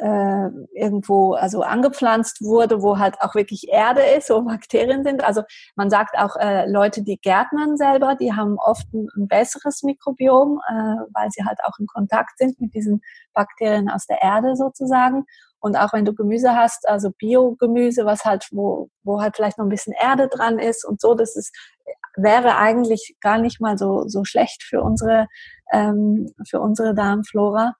äh, 0.00 0.48
irgendwo 0.74 1.34
also 1.34 1.62
angepflanzt 1.62 2.42
wurde, 2.42 2.82
wo 2.82 2.98
halt 2.98 3.20
auch 3.20 3.34
wirklich 3.34 3.68
Erde 3.68 4.02
ist, 4.02 4.30
wo 4.30 4.40
Bakterien 4.42 5.04
sind. 5.04 5.24
Also 5.24 5.42
man 5.74 5.90
sagt 5.90 6.18
auch 6.18 6.36
äh, 6.36 6.68
Leute, 6.70 7.02
die 7.02 7.18
Gärtnern 7.18 7.76
selber, 7.76 8.14
die 8.14 8.32
haben 8.32 8.58
oft 8.58 8.92
ein, 8.92 9.08
ein 9.16 9.28
besseres 9.28 9.82
Mikrobiom, 9.82 10.60
äh, 10.68 10.72
weil 11.12 11.30
sie 11.30 11.44
halt 11.44 11.58
auch 11.64 11.78
in 11.78 11.86
Kontakt 11.86 12.38
sind 12.38 12.60
mit 12.60 12.74
diesen 12.74 13.02
Bakterien 13.32 13.90
aus 13.90 14.06
der 14.06 14.22
Erde 14.22 14.56
sozusagen. 14.56 15.24
Und 15.58 15.76
auch 15.76 15.92
wenn 15.92 16.04
du 16.04 16.14
Gemüse 16.14 16.54
hast, 16.54 16.88
also 16.88 17.10
Biogemüse, 17.10 18.04
was 18.04 18.24
halt, 18.24 18.46
wo, 18.52 18.88
wo 19.02 19.20
halt 19.20 19.36
vielleicht 19.36 19.58
noch 19.58 19.66
ein 19.66 19.70
bisschen 19.70 19.94
Erde 19.94 20.28
dran 20.28 20.58
ist 20.58 20.84
und 20.84 21.00
so, 21.00 21.14
das 21.14 21.34
ist, 21.34 21.52
wäre 22.16 22.56
eigentlich 22.56 23.16
gar 23.20 23.38
nicht 23.38 23.60
mal 23.60 23.76
so, 23.76 24.06
so 24.06 24.24
schlecht 24.24 24.62
für 24.62 24.82
unsere, 24.82 25.26
ähm, 25.72 26.32
für 26.48 26.60
unsere 26.60 26.94
Darmflora. 26.94 27.74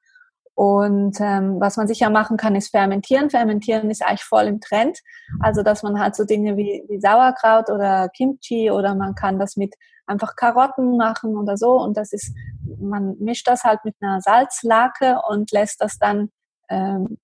Und 0.56 1.20
ähm, 1.20 1.60
was 1.60 1.76
man 1.76 1.86
sicher 1.86 2.08
machen 2.08 2.38
kann, 2.38 2.56
ist 2.56 2.70
fermentieren. 2.70 3.28
Fermentieren 3.28 3.90
ist 3.90 4.02
eigentlich 4.02 4.24
voll 4.24 4.44
im 4.44 4.60
Trend. 4.60 4.98
Also 5.38 5.62
dass 5.62 5.82
man 5.82 6.00
halt 6.00 6.16
so 6.16 6.24
Dinge 6.24 6.56
wie, 6.56 6.82
wie 6.88 6.98
Sauerkraut 6.98 7.68
oder 7.68 8.08
Kimchi 8.08 8.70
oder 8.70 8.94
man 8.94 9.14
kann 9.14 9.38
das 9.38 9.56
mit 9.56 9.74
einfach 10.06 10.34
Karotten 10.34 10.96
machen 10.96 11.36
oder 11.36 11.58
so. 11.58 11.72
Und 11.72 11.98
das 11.98 12.14
ist, 12.14 12.34
man 12.80 13.16
mischt 13.18 13.46
das 13.46 13.64
halt 13.64 13.84
mit 13.84 13.96
einer 14.00 14.22
Salzlake 14.22 15.20
und 15.28 15.52
lässt 15.52 15.82
das 15.82 15.98
dann 15.98 16.30
ähm, 16.70 17.18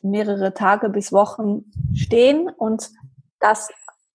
mehrere 0.00 0.54
Tage 0.54 0.88
bis 0.88 1.12
Wochen 1.12 1.64
stehen 1.94 2.48
und 2.48 2.90
das 3.40 3.70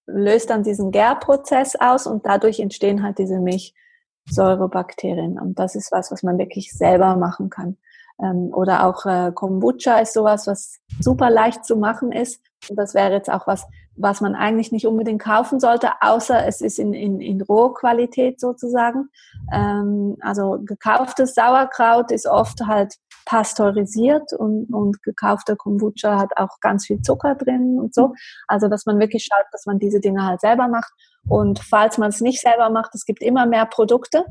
löst 0.05 0.49
dann 0.49 0.63
diesen 0.63 0.91
Gärprozess 0.91 1.75
aus 1.75 2.07
und 2.07 2.25
dadurch 2.25 2.61
entstehen 2.61 3.03
halt 3.03 3.17
diese 3.17 3.39
Milchsäurebakterien. 3.39 5.37
Und 5.37 5.59
das 5.59 5.75
ist 5.75 5.91
was, 5.91 6.11
was 6.11 6.23
man 6.23 6.37
wirklich 6.37 6.71
selber 6.71 7.17
machen 7.17 7.49
kann. 7.49 7.77
Ähm, 8.21 8.51
oder 8.53 8.85
auch 8.85 9.05
äh, 9.05 9.31
Kombucha 9.33 9.99
ist 9.99 10.13
sowas, 10.13 10.47
was 10.47 10.79
super 10.99 11.29
leicht 11.29 11.65
zu 11.65 11.75
machen 11.77 12.11
ist. 12.11 12.41
Und 12.69 12.77
das 12.77 12.93
wäre 12.93 13.11
jetzt 13.11 13.29
auch 13.29 13.47
was, 13.47 13.65
was 13.95 14.21
man 14.21 14.35
eigentlich 14.35 14.71
nicht 14.71 14.87
unbedingt 14.87 15.21
kaufen 15.21 15.59
sollte, 15.59 15.89
außer 16.01 16.47
es 16.47 16.61
ist 16.61 16.79
in, 16.79 16.93
in, 16.93 17.19
in 17.19 17.41
Rohqualität 17.41 18.39
sozusagen. 18.39 19.09
Ähm, 19.51 20.17
also 20.21 20.59
gekauftes 20.63 21.35
Sauerkraut 21.35 22.11
ist 22.11 22.27
oft 22.27 22.61
halt 22.65 22.95
pasteurisiert 23.25 24.33
und, 24.33 24.73
und 24.73 25.01
gekaufter 25.01 25.55
Kombucha 25.55 26.19
hat 26.19 26.31
auch 26.35 26.59
ganz 26.59 26.85
viel 26.87 27.01
Zucker 27.01 27.35
drin 27.35 27.79
und 27.79 27.93
so. 27.93 28.13
Also 28.47 28.67
dass 28.67 28.85
man 28.85 28.99
wirklich 28.99 29.25
schaut, 29.25 29.45
dass 29.51 29.65
man 29.65 29.79
diese 29.79 29.99
Dinge 29.99 30.25
halt 30.25 30.41
selber 30.41 30.67
macht. 30.67 30.91
Und 31.27 31.59
falls 31.59 31.97
man 31.97 32.09
es 32.09 32.21
nicht 32.21 32.41
selber 32.41 32.69
macht, 32.69 32.93
es 32.95 33.05
gibt 33.05 33.21
immer 33.21 33.45
mehr 33.45 33.65
Produkte. 33.65 34.25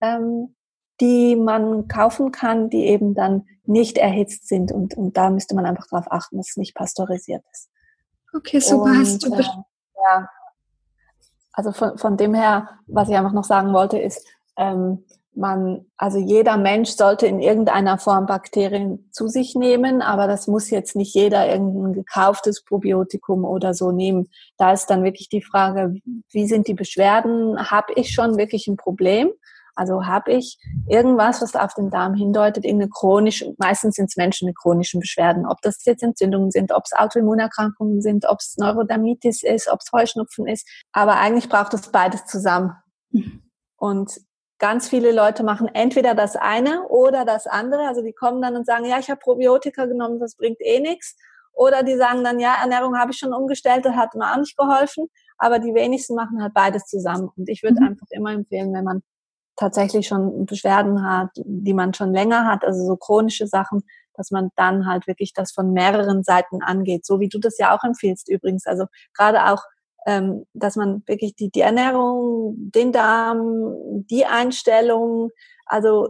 Ähm, 0.00 0.54
die 1.00 1.36
man 1.36 1.88
kaufen 1.88 2.30
kann, 2.30 2.70
die 2.70 2.86
eben 2.86 3.14
dann 3.14 3.46
nicht 3.64 3.98
erhitzt 3.98 4.48
sind. 4.48 4.72
Und, 4.72 4.94
und 4.96 5.16
da 5.16 5.30
müsste 5.30 5.54
man 5.54 5.66
einfach 5.66 5.86
darauf 5.90 6.10
achten, 6.10 6.36
dass 6.36 6.50
es 6.50 6.56
nicht 6.56 6.74
pasteurisiert 6.74 7.42
ist. 7.52 7.70
Okay, 8.32 8.60
super. 8.60 8.90
Und, 8.90 8.98
Hast 8.98 9.24
du 9.24 9.32
äh, 9.34 9.42
ja, 9.42 10.28
also 11.52 11.72
von, 11.72 11.98
von 11.98 12.16
dem 12.16 12.34
her, 12.34 12.68
was 12.86 13.08
ich 13.08 13.16
einfach 13.16 13.32
noch 13.32 13.44
sagen 13.44 13.72
wollte, 13.72 13.98
ist, 13.98 14.26
ähm, 14.56 15.04
man, 15.34 15.86
also 15.96 16.18
jeder 16.18 16.56
Mensch 16.56 16.90
sollte 16.90 17.26
in 17.26 17.40
irgendeiner 17.40 17.98
Form 17.98 18.26
Bakterien 18.26 19.08
zu 19.12 19.28
sich 19.28 19.54
nehmen, 19.54 20.02
aber 20.02 20.26
das 20.26 20.48
muss 20.48 20.70
jetzt 20.70 20.96
nicht 20.96 21.14
jeder 21.14 21.48
irgendein 21.48 21.92
gekauftes 21.92 22.64
Probiotikum 22.64 23.44
oder 23.44 23.72
so 23.72 23.92
nehmen. 23.92 24.28
Da 24.58 24.72
ist 24.72 24.86
dann 24.86 25.04
wirklich 25.04 25.28
die 25.28 25.42
Frage, 25.42 25.94
wie 26.30 26.46
sind 26.46 26.66
die 26.66 26.74
Beschwerden? 26.74 27.70
Habe 27.70 27.92
ich 27.94 28.12
schon 28.12 28.38
wirklich 28.38 28.66
ein 28.66 28.76
Problem? 28.76 29.30
Also 29.80 30.04
habe 30.04 30.32
ich 30.32 30.58
irgendwas, 30.90 31.40
was 31.40 31.56
auf 31.56 31.72
den 31.72 31.88
Darm 31.88 32.12
hindeutet, 32.12 32.66
irgendeine 32.66 32.90
chronische, 32.90 33.54
meistens 33.56 33.94
sind 33.94 34.10
es 34.10 34.16
Menschen 34.18 34.44
mit 34.44 34.54
chronischen 34.58 35.00
Beschwerden, 35.00 35.46
ob 35.46 35.62
das 35.62 35.82
jetzt 35.86 36.02
Entzündungen 36.02 36.50
sind, 36.50 36.70
ob 36.70 36.82
es 36.84 36.92
Autoimmunerkrankungen 36.92 38.02
sind, 38.02 38.26
ob 38.28 38.40
es 38.40 38.58
Neurodermitis 38.58 39.42
ist, 39.42 39.72
ob 39.72 39.80
es 39.80 39.90
Heuschnupfen 39.90 40.46
ist. 40.46 40.68
Aber 40.92 41.16
eigentlich 41.16 41.48
braucht 41.48 41.72
es 41.72 41.90
beides 41.90 42.26
zusammen. 42.26 42.74
Und 43.78 44.20
ganz 44.58 44.86
viele 44.86 45.12
Leute 45.12 45.44
machen 45.44 45.68
entweder 45.72 46.14
das 46.14 46.36
eine 46.36 46.86
oder 46.88 47.24
das 47.24 47.46
andere. 47.46 47.88
Also 47.88 48.02
die 48.02 48.12
kommen 48.12 48.42
dann 48.42 48.56
und 48.56 48.66
sagen, 48.66 48.84
ja, 48.84 48.98
ich 48.98 49.08
habe 49.08 49.20
Probiotika 49.20 49.86
genommen, 49.86 50.20
das 50.20 50.36
bringt 50.36 50.60
eh 50.60 50.80
nichts. 50.80 51.16
Oder 51.54 51.82
die 51.82 51.96
sagen 51.96 52.22
dann, 52.22 52.38
ja, 52.38 52.56
Ernährung 52.60 52.98
habe 52.98 53.12
ich 53.12 53.18
schon 53.18 53.32
umgestellt, 53.32 53.86
das 53.86 53.94
hat 53.94 54.14
mir 54.14 54.30
auch 54.30 54.36
nicht 54.36 54.58
geholfen. 54.58 55.06
Aber 55.38 55.58
die 55.58 55.72
wenigsten 55.72 56.16
machen 56.16 56.42
halt 56.42 56.52
beides 56.52 56.84
zusammen. 56.84 57.30
Und 57.34 57.48
ich 57.48 57.62
würde 57.62 57.80
mhm. 57.80 57.88
einfach 57.88 58.06
immer 58.10 58.32
empfehlen, 58.32 58.74
wenn 58.74 58.84
man 58.84 59.02
tatsächlich 59.60 60.08
schon 60.08 60.46
Beschwerden 60.46 61.06
hat, 61.06 61.30
die 61.36 61.74
man 61.74 61.94
schon 61.94 62.12
länger 62.12 62.46
hat, 62.46 62.64
also 62.64 62.84
so 62.84 62.96
chronische 62.96 63.46
Sachen, 63.46 63.82
dass 64.14 64.30
man 64.30 64.50
dann 64.56 64.86
halt 64.86 65.06
wirklich 65.06 65.32
das 65.32 65.52
von 65.52 65.72
mehreren 65.72 66.24
Seiten 66.24 66.62
angeht, 66.62 67.06
so 67.06 67.20
wie 67.20 67.28
du 67.28 67.38
das 67.38 67.58
ja 67.58 67.76
auch 67.76 67.84
empfiehlst 67.84 68.28
übrigens. 68.28 68.66
Also 68.66 68.86
gerade 69.16 69.52
auch, 69.52 69.62
ähm, 70.06 70.44
dass 70.54 70.76
man 70.76 71.02
wirklich 71.06 71.36
die, 71.36 71.50
die 71.50 71.60
Ernährung, 71.60 72.54
den 72.56 72.92
Darm, 72.92 74.04
die 74.10 74.24
Einstellung, 74.26 75.30
also 75.66 76.08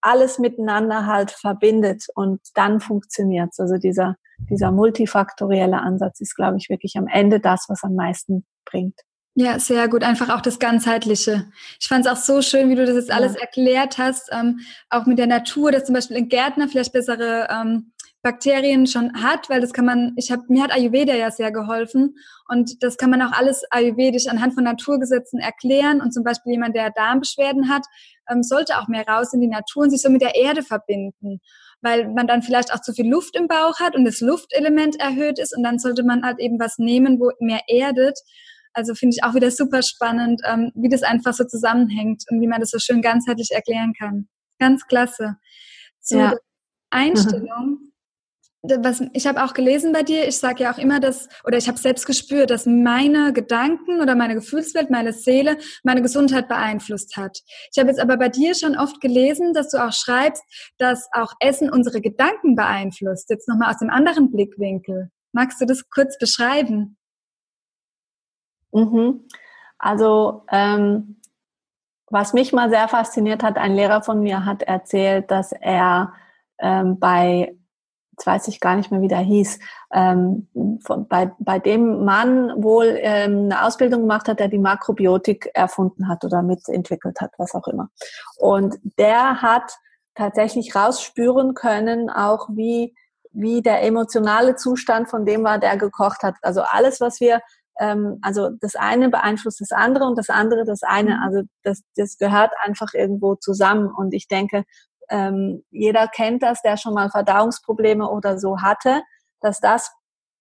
alles 0.00 0.38
miteinander 0.38 1.06
halt 1.06 1.30
verbindet 1.30 2.06
und 2.14 2.40
dann 2.54 2.80
funktioniert's. 2.80 3.60
Also 3.60 3.76
dieser 3.76 4.16
dieser 4.50 4.70
multifaktorielle 4.70 5.80
Ansatz 5.80 6.20
ist, 6.20 6.34
glaube 6.34 6.58
ich, 6.58 6.68
wirklich 6.68 6.96
am 6.96 7.06
Ende 7.06 7.40
das, 7.40 7.66
was 7.68 7.82
am 7.82 7.94
meisten 7.94 8.44
bringt. 8.64 9.00
Ja, 9.38 9.58
sehr 9.58 9.86
gut. 9.88 10.02
Einfach 10.02 10.30
auch 10.30 10.40
das 10.40 10.58
Ganzheitliche. 10.58 11.44
Ich 11.78 11.88
fand 11.88 12.06
es 12.06 12.10
auch 12.10 12.16
so 12.16 12.40
schön, 12.40 12.70
wie 12.70 12.74
du 12.74 12.86
das 12.86 12.96
jetzt 12.96 13.10
alles 13.10 13.34
ja. 13.34 13.40
erklärt 13.40 13.98
hast, 13.98 14.30
ähm, 14.32 14.60
auch 14.88 15.04
mit 15.04 15.18
der 15.18 15.26
Natur, 15.26 15.70
dass 15.70 15.84
zum 15.84 15.94
Beispiel 15.94 16.16
ein 16.16 16.30
Gärtner 16.30 16.68
vielleicht 16.68 16.94
bessere 16.94 17.46
ähm, 17.50 17.92
Bakterien 18.22 18.86
schon 18.86 19.22
hat, 19.22 19.50
weil 19.50 19.60
das 19.60 19.74
kann 19.74 19.84
man, 19.84 20.14
ich 20.16 20.32
habe, 20.32 20.42
mir 20.48 20.62
hat 20.62 20.72
Ayurveda 20.72 21.14
ja 21.14 21.30
sehr 21.30 21.52
geholfen 21.52 22.16
und 22.48 22.82
das 22.82 22.96
kann 22.96 23.10
man 23.10 23.20
auch 23.20 23.32
alles 23.32 23.62
ayurvedisch 23.70 24.26
anhand 24.26 24.54
von 24.54 24.64
Naturgesetzen 24.64 25.38
erklären 25.38 26.00
und 26.00 26.12
zum 26.12 26.24
Beispiel 26.24 26.52
jemand, 26.52 26.74
der 26.74 26.90
Darmbeschwerden 26.90 27.68
hat, 27.68 27.84
ähm, 28.28 28.42
sollte 28.42 28.78
auch 28.78 28.88
mehr 28.88 29.06
raus 29.06 29.34
in 29.34 29.42
die 29.42 29.48
Natur 29.48 29.82
und 29.82 29.90
sich 29.90 30.00
so 30.00 30.08
mit 30.08 30.22
der 30.22 30.34
Erde 30.34 30.62
verbinden, 30.62 31.40
weil 31.82 32.08
man 32.08 32.26
dann 32.26 32.42
vielleicht 32.42 32.72
auch 32.72 32.80
zu 32.80 32.94
viel 32.94 33.08
Luft 33.08 33.36
im 33.36 33.48
Bauch 33.48 33.80
hat 33.80 33.94
und 33.94 34.06
das 34.06 34.20
Luftelement 34.20 34.98
erhöht 34.98 35.38
ist 35.38 35.54
und 35.54 35.62
dann 35.62 35.78
sollte 35.78 36.04
man 36.04 36.24
halt 36.24 36.40
eben 36.40 36.58
was 36.58 36.78
nehmen, 36.78 37.20
wo 37.20 37.30
mehr 37.38 37.60
erdet. 37.68 38.18
Also 38.76 38.94
finde 38.94 39.16
ich 39.16 39.24
auch 39.24 39.34
wieder 39.34 39.50
super 39.50 39.82
spannend, 39.82 40.42
ähm, 40.46 40.70
wie 40.74 40.88
das 40.88 41.02
einfach 41.02 41.32
so 41.32 41.44
zusammenhängt 41.44 42.24
und 42.30 42.40
wie 42.40 42.46
man 42.46 42.60
das 42.60 42.70
so 42.70 42.78
schön 42.78 43.00
ganzheitlich 43.00 43.50
erklären 43.50 43.94
kann. 43.98 44.28
Ganz 44.58 44.86
klasse. 44.86 45.36
Zur 46.00 46.18
ja. 46.18 46.34
Einstellung 46.90 47.86
was 48.62 49.02
ich 49.12 49.26
habe 49.26 49.44
auch 49.44 49.54
gelesen 49.54 49.92
bei 49.92 50.02
dir, 50.02 50.26
ich 50.26 50.38
sage 50.38 50.64
ja 50.64 50.72
auch 50.72 50.78
immer, 50.78 51.00
dass, 51.00 51.28
oder 51.44 51.58
ich 51.58 51.68
habe 51.68 51.78
selbst 51.78 52.06
gespürt, 52.06 52.50
dass 52.50 52.66
meine 52.66 53.32
Gedanken 53.32 54.00
oder 54.00 54.14
meine 54.14 54.34
Gefühlswelt, 54.34 54.90
meine 54.90 55.12
Seele, 55.12 55.58
meine 55.84 56.02
Gesundheit 56.02 56.48
beeinflusst 56.48 57.16
hat. 57.16 57.38
Ich 57.72 57.78
habe 57.78 57.90
jetzt 57.90 58.00
aber 58.00 58.16
bei 58.16 58.28
dir 58.28 58.54
schon 58.54 58.76
oft 58.76 59.00
gelesen, 59.00 59.52
dass 59.52 59.70
du 59.70 59.78
auch 59.78 59.92
schreibst, 59.92 60.42
dass 60.78 61.08
auch 61.12 61.32
Essen 61.40 61.70
unsere 61.70 62.00
Gedanken 62.00 62.56
beeinflusst. 62.56 63.30
Jetzt 63.30 63.48
nochmal 63.48 63.70
aus 63.70 63.78
dem 63.78 63.90
anderen 63.90 64.30
Blickwinkel. 64.30 65.10
Magst 65.32 65.60
du 65.60 65.66
das 65.66 65.88
kurz 65.90 66.18
beschreiben? 66.18 66.95
Mhm. 68.72 69.26
Also, 69.78 70.44
ähm, 70.50 71.20
was 72.08 72.32
mich 72.32 72.52
mal 72.52 72.70
sehr 72.70 72.88
fasziniert 72.88 73.42
hat, 73.42 73.56
ein 73.58 73.74
Lehrer 73.74 74.02
von 74.02 74.22
mir 74.22 74.44
hat 74.44 74.62
erzählt, 74.62 75.30
dass 75.30 75.52
er 75.52 76.12
ähm, 76.58 76.98
bei 76.98 77.56
jetzt 78.16 78.26
weiß 78.26 78.48
ich 78.48 78.60
gar 78.60 78.76
nicht 78.76 78.90
mehr, 78.90 79.02
wie 79.02 79.08
der 79.08 79.18
hieß, 79.18 79.58
ähm, 79.92 80.48
von, 80.84 81.06
bei, 81.06 81.32
bei 81.38 81.58
dem 81.58 82.04
Mann 82.04 82.62
wohl 82.62 82.96
ähm, 83.00 83.44
eine 83.44 83.64
Ausbildung 83.64 84.02
gemacht 84.02 84.26
hat, 84.26 84.40
der 84.40 84.48
die 84.48 84.58
Makrobiotik 84.58 85.50
erfunden 85.52 86.08
hat 86.08 86.24
oder 86.24 86.42
mitentwickelt 86.42 87.20
hat, 87.20 87.32
was 87.36 87.54
auch 87.54 87.66
immer. 87.68 87.90
Und 88.38 88.76
der 88.98 89.42
hat 89.42 89.76
tatsächlich 90.14 90.74
rausspüren 90.74 91.52
können, 91.52 92.08
auch 92.08 92.48
wie, 92.50 92.94
wie 93.32 93.60
der 93.60 93.82
emotionale 93.82 94.56
Zustand 94.56 95.10
von 95.10 95.26
dem 95.26 95.44
war, 95.44 95.58
der 95.58 95.76
gekocht 95.76 96.22
hat. 96.22 96.36
Also 96.40 96.62
alles, 96.62 97.02
was 97.02 97.20
wir 97.20 97.42
ähm, 97.78 98.18
also 98.22 98.50
das 98.60 98.74
eine 98.74 99.08
beeinflusst 99.08 99.60
das 99.60 99.72
andere 99.72 100.06
und 100.06 100.16
das 100.18 100.30
andere 100.30 100.64
das 100.64 100.82
eine. 100.82 101.16
Mhm. 101.16 101.22
Also 101.22 101.42
das, 101.62 101.82
das 101.96 102.18
gehört 102.18 102.52
einfach 102.62 102.94
irgendwo 102.94 103.34
zusammen. 103.34 103.90
Und 103.90 104.14
ich 104.14 104.28
denke, 104.28 104.64
ähm, 105.08 105.64
jeder 105.70 106.08
kennt 106.08 106.42
das, 106.42 106.62
der 106.62 106.76
schon 106.76 106.94
mal 106.94 107.10
Verdauungsprobleme 107.10 108.08
oder 108.10 108.38
so 108.38 108.60
hatte, 108.62 109.02
dass 109.40 109.60
das 109.60 109.92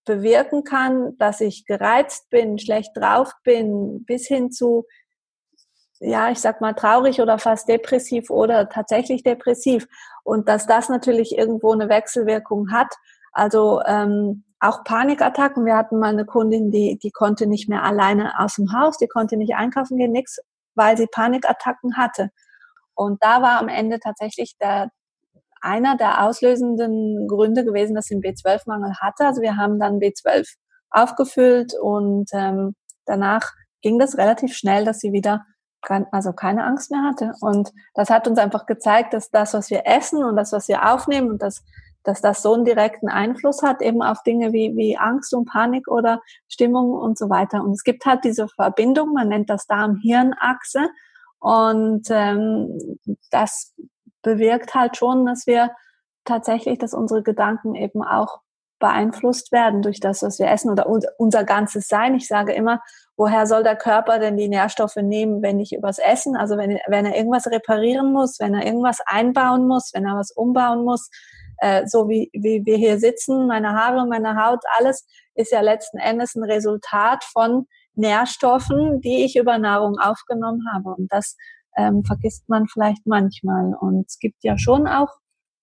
bewirken 0.06 0.64
kann, 0.64 1.18
dass 1.18 1.42
ich 1.42 1.66
gereizt 1.66 2.30
bin, 2.30 2.58
schlecht 2.58 2.92
drauf 2.96 3.32
bin, 3.44 4.06
bis 4.06 4.28
hin 4.28 4.52
zu, 4.52 4.86
ja, 6.00 6.30
ich 6.30 6.40
sag 6.40 6.62
mal 6.62 6.74
traurig 6.74 7.22
oder 7.22 7.40
fast 7.40 7.68
depressiv 7.68 8.30
oder 8.30 8.70
tatsächlich 8.70 9.24
depressiv. 9.24 9.88
Und 10.24 10.48
dass 10.48 10.68
das 10.68 10.90
natürlich 10.90 11.38
irgendwo 11.38 11.74
eine 11.74 11.90
Wechselwirkung 11.90 12.72
hat. 12.72 12.94
Also 13.32 13.82
ähm, 13.86 14.45
auch 14.60 14.84
Panikattacken. 14.84 15.66
Wir 15.66 15.78
hatten 15.78 16.00
mal 16.00 16.10
eine 16.10 16.26
Kundin, 16.26 16.72
die, 16.72 16.98
die 17.02 17.12
konnte 17.12 17.48
nicht 17.48 17.70
mehr 17.70 17.84
alleine 17.84 18.40
aus 18.40 18.56
dem 18.56 18.72
Haus, 18.74 18.98
die 18.98 19.08
konnte 19.08 19.38
nicht 19.38 19.56
einkaufen 19.56 19.98
gehen, 19.98 20.12
nichts, 20.12 20.40
weil 20.76 20.98
sie 20.98 21.08
Panikattacken 21.08 21.98
hatte. 21.98 22.30
Und 22.96 23.22
da 23.22 23.42
war 23.42 23.60
am 23.60 23.68
Ende 23.68 24.00
tatsächlich 24.00 24.56
der, 24.60 24.90
einer 25.62 25.98
der 25.98 26.24
auslösenden 26.24 27.28
Gründe 27.28 27.66
gewesen, 27.66 27.96
dass 27.96 28.06
sie 28.06 28.16
einen 28.16 28.24
B12-Mangel 28.24 28.94
hatte. 29.00 29.26
Also 29.26 29.42
wir 29.42 29.58
haben 29.58 29.80
dann 29.80 30.00
B12 30.00 30.46
aufgefüllt 30.90 31.74
und 31.82 32.30
ähm, 32.34 32.76
danach 33.06 33.52
ging 33.82 34.00
das 34.00 34.18
relativ 34.18 34.56
schnell, 34.56 34.86
dass 34.86 35.00
sie 35.00 35.12
wieder 35.12 35.46
also 36.12 36.34
keine 36.34 36.64
Angst 36.64 36.92
mehr 36.92 37.04
hatte. 37.04 37.34
Und 37.42 37.72
das 37.94 38.10
hat 38.10 38.28
uns 38.28 38.40
einfach 38.40 38.66
gezeigt, 38.66 39.14
dass 39.14 39.30
das, 39.30 39.54
was 39.54 39.70
wir 39.70 39.86
essen 39.86 40.24
und 40.24 40.36
das, 40.36 40.52
was 40.52 40.68
wir 40.68 40.92
aufnehmen 40.92 41.30
und 41.30 41.42
das, 41.42 41.64
dass 42.06 42.22
das 42.22 42.42
so 42.42 42.54
einen 42.54 42.66
direkten 42.66 43.10
Einfluss 43.10 43.62
hat 43.62 43.82
eben 43.82 44.02
auf 44.02 44.24
Dinge 44.24 44.54
wie, 44.54 44.76
wie 44.78 44.98
Angst 44.98 45.34
und 45.34 45.46
Panik 45.46 45.88
oder 45.88 46.22
Stimmung 46.48 46.92
und 46.92 47.18
so 47.18 47.30
weiter. 47.30 47.64
Und 47.64 47.72
es 47.72 47.84
gibt 47.84 48.06
halt 48.06 48.24
diese 48.24 48.48
Verbindung, 48.48 49.14
man 49.14 49.28
nennt 49.28 49.50
das 49.50 49.68
Darm-Hirn-Achse. 49.68 50.90
Und 51.40 52.08
ähm, 52.10 52.98
das 53.32 53.74
bewirkt 54.22 54.74
halt 54.74 54.98
schon, 54.98 55.26
dass 55.26 55.46
wir 55.48 55.72
tatsächlich, 56.24 56.80
dass 56.80 56.94
unsere 56.94 57.24
Gedanken 57.24 57.76
eben 57.76 58.04
auch 58.04 58.40
beeinflusst 58.80 59.52
werden 59.52 59.82
durch 59.82 60.00
das, 60.00 60.22
was 60.22 60.38
wir 60.38 60.48
essen 60.48 60.70
oder 60.70 60.88
unser 61.18 61.44
ganzes 61.44 61.88
Sein. 61.88 62.14
Ich 62.16 62.28
sage 62.28 62.54
immer, 62.54 62.82
woher 63.16 63.48
soll 63.48 63.64
der 63.64 63.78
Körper 63.78 64.20
denn 64.20 64.38
die 64.38 64.50
Nährstoffe 64.50 64.98
nehmen, 64.98 65.42
wenn 65.42 65.58
nicht 65.58 65.74
übers 65.74 65.98
Essen? 65.98 66.36
Also 66.36 66.58
wenn, 66.58 66.78
wenn 66.88 67.06
er 67.06 67.16
irgendwas 67.16 67.48
reparieren 67.48 68.12
muss, 68.12 68.40
wenn 68.40 68.54
er 68.54 68.66
irgendwas 68.66 69.00
einbauen 69.06 69.68
muss, 69.68 69.92
wenn 69.94 70.06
er 70.06 70.18
was 70.18 70.32
umbauen 70.32 70.84
muss, 70.84 71.10
äh, 71.58 71.86
so 71.88 72.10
wie, 72.10 72.30
wie 72.34 72.66
wir 72.66 72.78
hier 72.78 73.00
sitzen, 73.00 73.48
meine 73.48 73.74
Haare, 73.74 74.06
meine 74.08 74.36
Haut, 74.44 74.62
alles 74.78 75.06
ist 75.36 75.52
ja 75.52 75.62
letzten 75.62 75.98
Endes 75.98 76.36
ein 76.36 76.44
Resultat 76.44 77.24
von 77.24 77.68
Nährstoffen, 77.96 79.02
die 79.02 79.24
ich 79.26 79.36
über 79.36 79.58
Nahrung 79.58 79.98
aufgenommen 80.00 80.64
habe. 80.74 80.90
Und 80.96 81.12
das 81.12 81.38
ähm, 81.78 82.04
vergisst 82.04 82.48
man 82.50 82.68
vielleicht 82.68 83.06
manchmal. 83.06 83.74
Und 83.80 84.06
es 84.08 84.20
gibt 84.20 84.44
ja 84.44 84.58
schon 84.58 84.88
auch 84.88 85.10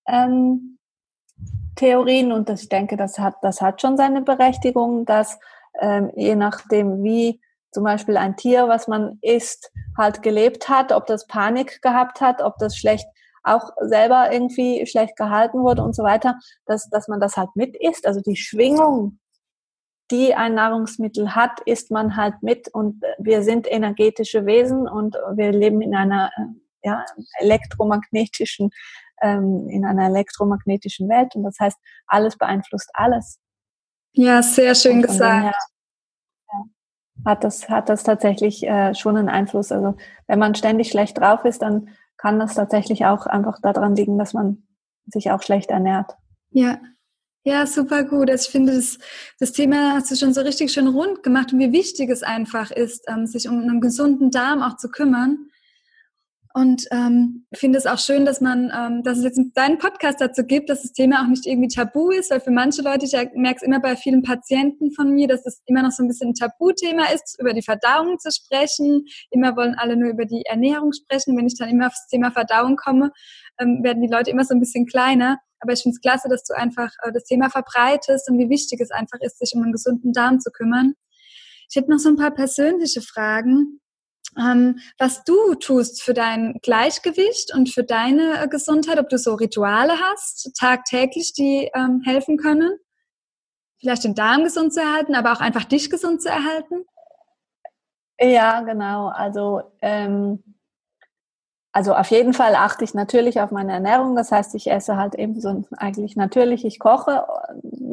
ähm, 0.07 0.79
Theorien 1.77 2.33
und 2.33 2.49
das, 2.49 2.63
ich 2.63 2.69
denke, 2.69 2.97
das 2.97 3.19
hat, 3.19 3.37
das 3.43 3.61
hat 3.61 3.81
schon 3.81 3.97
seine 3.97 4.23
Berechtigung, 4.23 5.05
dass 5.07 5.39
ähm, 5.81 6.11
je 6.17 6.37
nachdem, 6.37 7.03
wie 7.03 7.41
zum 7.71 7.85
Beispiel 7.85 8.19
ein 8.19 8.37
Tier, 8.37 8.69
was 8.69 8.89
man 8.89 9.19
isst, 9.23 9.73
halt 9.97 10.23
gelebt 10.23 10.69
hat, 10.69 10.93
ob 10.93 11.07
das 11.07 11.27
Panik 11.27 11.81
gehabt 11.81 12.21
hat, 12.21 12.43
ob 12.43 12.59
das 12.59 12.77
schlecht 12.77 13.07
auch 13.43 13.71
selber 13.81 14.33
irgendwie 14.33 14.87
schlecht 14.87 15.17
gehalten 15.17 15.63
wurde 15.63 15.83
und 15.83 15.95
so 15.95 16.03
weiter, 16.03 16.39
dass, 16.67 16.89
dass 16.91 17.09
man 17.09 17.21
das 17.21 17.37
halt 17.37 17.51
mit 17.55 17.77
isst. 17.77 18.07
Also 18.07 18.21
die 18.21 18.37
Schwingung 18.37 19.19
die 20.13 20.35
ein 20.35 20.55
Nahrungsmittel 20.55 21.35
hat, 21.35 21.61
isst 21.65 21.91
man 21.91 22.17
halt 22.17 22.35
mit 22.43 22.69
und 22.73 23.03
wir 23.19 23.43
sind 23.43 23.71
energetische 23.71 24.45
Wesen 24.45 24.87
und 24.87 25.17
wir 25.35 25.53
leben 25.53 25.81
in 25.81 25.95
einer 25.95 26.31
äh, 26.37 26.89
ja, 26.89 27.05
elektromagnetischen, 27.39 28.71
ähm, 29.23 29.69
in 29.71 29.87
einer 29.87 30.07
elektromagnetischen 30.07 31.09
Welt 31.09 31.35
und 31.35 31.45
das 31.45 31.57
heißt, 31.59 31.79
alles 32.07 32.37
beeinflusst 32.37 32.91
alles. 32.93 33.39
Ja, 34.13 34.43
sehr 34.43 34.75
schön 34.75 35.01
gesagt. 35.01 35.45
Her, 35.45 35.55
ja, 36.53 36.65
hat 37.25 37.43
das, 37.43 37.71
hat 37.71 37.89
das 37.89 38.03
tatsächlich 38.03 38.63
äh, 38.67 38.95
schon 38.95 39.17
einen 39.17 39.31
Einfluss. 39.31 39.73
Also 39.73 39.97
wenn 40.27 40.39
man 40.39 40.55
ständig 40.55 40.91
schlecht 40.91 41.19
drauf 41.19 41.47
ist, 41.47 41.63
dann 41.63 41.89
kann 42.23 42.39
das 42.39 42.55
tatsächlich 42.55 43.05
auch 43.05 43.27
einfach 43.27 43.61
daran 43.61 43.97
liegen, 43.97 44.17
dass 44.17 44.33
man 44.33 44.63
sich 45.07 45.33
auch 45.33 45.43
schlecht 45.43 45.71
ernährt. 45.71 46.13
Ja, 46.51 46.79
ja, 47.43 47.67
super 47.67 48.05
gut. 48.05 48.31
Also 48.31 48.47
ich 48.47 48.53
finde, 48.53 48.77
das, 48.77 49.01
das 49.41 49.51
Thema 49.51 49.95
hast 49.95 50.13
du 50.13 50.15
schon 50.15 50.33
so 50.33 50.43
richtig 50.43 50.73
schön 50.73 50.87
rund 50.87 51.25
gemacht 51.25 51.53
und 51.53 51.59
wie 51.59 51.73
wichtig 51.73 52.11
es 52.11 52.23
einfach 52.23 52.71
ist, 52.71 53.05
ähm, 53.09 53.27
sich 53.27 53.49
um 53.49 53.59
einen 53.59 53.81
gesunden 53.81 54.31
Darm 54.31 54.63
auch 54.63 54.77
zu 54.77 54.89
kümmern. 54.89 55.49
Und 56.55 56.87
ähm, 56.91 57.47
finde 57.55 57.79
es 57.79 57.87
auch 57.87 57.99
schön, 57.99 58.27
dass 58.27 58.43
man, 58.43 58.71
ähm, 58.77 59.03
dass 59.03 59.19
es 59.19 59.25
jetzt 59.25 59.41
deinen 59.55 59.79
Podcast 59.79 60.21
dazu 60.21 60.45
gibt, 60.45 60.69
dass 60.69 60.83
das 60.83 60.93
Thema 60.93 61.23
auch 61.23 61.29
nicht 61.29 61.47
irgendwie 61.47 61.69
tabu 61.69 62.11
ist, 62.11 62.31
weil 62.31 62.41
für 62.41 62.51
manche 62.51 62.83
Leute, 62.83 63.07
ich 63.07 63.13
merke 63.35 63.57
es 63.57 63.63
immer 63.63 63.81
bei 63.81 63.97
vielen 63.97 64.23
Patienten 64.23 64.93
von 64.93 65.15
mir, 65.15 65.29
dass 65.29 65.47
es 65.47 65.63
immer 65.65 65.83
noch 65.83 65.93
so 65.93 66.03
ein 66.03 66.09
bisschen 66.09 66.31
ein 66.31 66.35
Tabuthema 66.35 67.07
ist, 67.07 67.39
über 67.41 67.55
die 67.55 67.63
Verdauung 67.63 68.19
zu 68.19 68.31
sprechen. 68.31 69.07
Immer 69.31 69.57
wollen 69.57 69.75
alle 69.79 69.97
nur 69.97 70.11
über 70.11 70.27
die 70.27 70.43
Ernährung 70.45 70.93
sprechen. 70.93 71.37
Wenn 71.39 71.47
ich 71.47 71.57
dann 71.57 71.71
immer 71.71 71.87
aufs 71.87 72.07
Thema 72.09 72.31
Verdauung 72.31 72.77
komme, 72.77 73.13
ähm, 73.59 73.83
werden 73.83 74.03
die 74.03 74.13
Leute 74.13 74.31
immer 74.31 74.45
so 74.45 74.55
ein 74.55 74.61
bisschen 74.61 74.87
kleiner. 74.87 75.39
Aber 75.61 75.73
ich 75.73 75.83
finde 75.83 75.95
es 75.95 76.01
klasse, 76.01 76.29
dass 76.29 76.45
du 76.45 76.55
einfach 76.55 76.91
äh, 77.03 77.13
das 77.13 77.25
Thema 77.25 77.49
verbreitest 77.49 78.29
und 78.31 78.39
wie 78.39 78.51
wichtig 78.51 78.81
es 78.81 78.91
einfach 78.91 79.21
ist, 79.21 79.39
sich 79.39 79.53
um 79.55 79.63
einen 79.63 79.73
gesunden 79.73 80.13
Darm 80.13 80.39
zu 80.41 80.51
kümmern. 80.51 80.95
Ich 81.71 81.77
hätte 81.77 81.91
noch 81.91 81.99
so 81.99 82.11
ein 82.11 82.17
paar 82.17 82.33
persönliche 82.33 83.01
Fragen. 83.01 83.81
Ähm, 84.39 84.79
was 84.99 85.25
du 85.25 85.55
tust 85.57 86.03
für 86.03 86.15
dein 86.15 86.59
Gleichgewicht 86.63 87.55
und 87.55 87.69
für 87.69 87.85
deine 87.85 88.43
äh, 88.43 88.49
Gesundheit, 88.49 88.99
ob 88.99 89.09
du 89.09 89.19
so 89.19 89.35
Rituale 89.35 89.95
hast, 90.11 90.53
tagtäglich, 90.59 91.33
die 91.35 91.71
ähm, 91.75 92.03
helfen 92.05 92.39
können, 92.39 92.79
vielleicht 93.79 94.05
den 94.05 94.15
Darm 94.15 94.45
gesund 94.45 94.73
zu 94.73 94.81
erhalten, 94.81 95.15
aber 95.15 95.33
auch 95.33 95.41
einfach 95.41 95.65
dich 95.65 95.91
gesund 95.91 96.23
zu 96.23 96.31
erhalten? 96.31 96.85
Ja, 98.19 98.61
genau. 98.61 99.09
Also 99.09 99.63
ähm, 99.83 100.43
also 101.73 101.95
auf 101.95 102.11
jeden 102.11 102.35
Fall 102.35 102.55
achte 102.55 102.85
ich 102.85 102.93
natürlich 102.93 103.41
auf 103.41 103.51
meine 103.51 103.73
Ernährung. 103.73 104.15
Das 104.15 104.31
heißt, 104.31 104.55
ich 104.55 104.71
esse 104.71 104.97
halt 104.99 105.15
eben 105.15 105.41
so 105.41 105.65
eigentlich 105.79 106.17
natürlich. 106.17 106.67
Ich 106.67 106.79
koche 106.79 107.27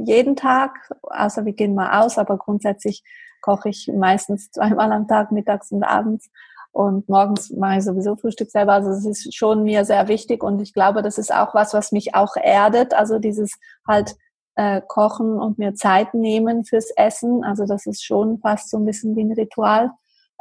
jeden 0.04 0.36
Tag, 0.36 0.94
außer 1.02 1.46
wir 1.46 1.54
gehen 1.54 1.76
mal 1.76 2.04
aus, 2.04 2.18
aber 2.18 2.38
grundsätzlich 2.38 3.04
koche 3.42 3.70
ich 3.70 3.90
meistens 3.94 4.52
zweimal 4.52 4.92
am 4.92 5.08
Tag, 5.08 5.32
mittags 5.32 5.72
und 5.72 5.84
abends. 5.84 6.30
Und 6.72 7.10
morgens 7.10 7.50
mache 7.50 7.80
ich 7.80 7.84
sowieso 7.84 8.16
Frühstück 8.16 8.52
selber. 8.52 8.74
Also 8.74 8.92
es 8.92 9.06
ist 9.06 9.36
schon 9.36 9.64
mir 9.64 9.86
sehr 9.86 10.08
wichtig 10.08 10.44
und 10.44 10.62
ich 10.62 10.74
glaube, 10.74 11.02
das 11.02 11.18
ist 11.18 11.34
auch 11.34 11.56
was, 11.56 11.74
was 11.74 11.92
mich 11.92 12.14
auch 12.14 12.36
erdet. 12.36 12.94
Also 12.94 13.18
dieses 13.18 13.54
halt 13.88 14.16
äh, 14.56 14.82
kochen 14.88 15.40
und 15.40 15.58
mir 15.58 15.74
Zeit 15.74 16.14
nehmen 16.14 16.66
fürs 16.66 16.92
Essen. 16.92 17.44
Also 17.44 17.66
das 17.66 17.86
ist 17.86 18.04
schon 18.04 18.40
fast 18.40 18.70
so 18.70 18.78
ein 18.78 18.86
bisschen 18.86 19.16
wie 19.16 19.24
ein 19.24 19.32
Ritual. 19.32 19.92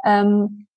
Ähm, 0.05 0.67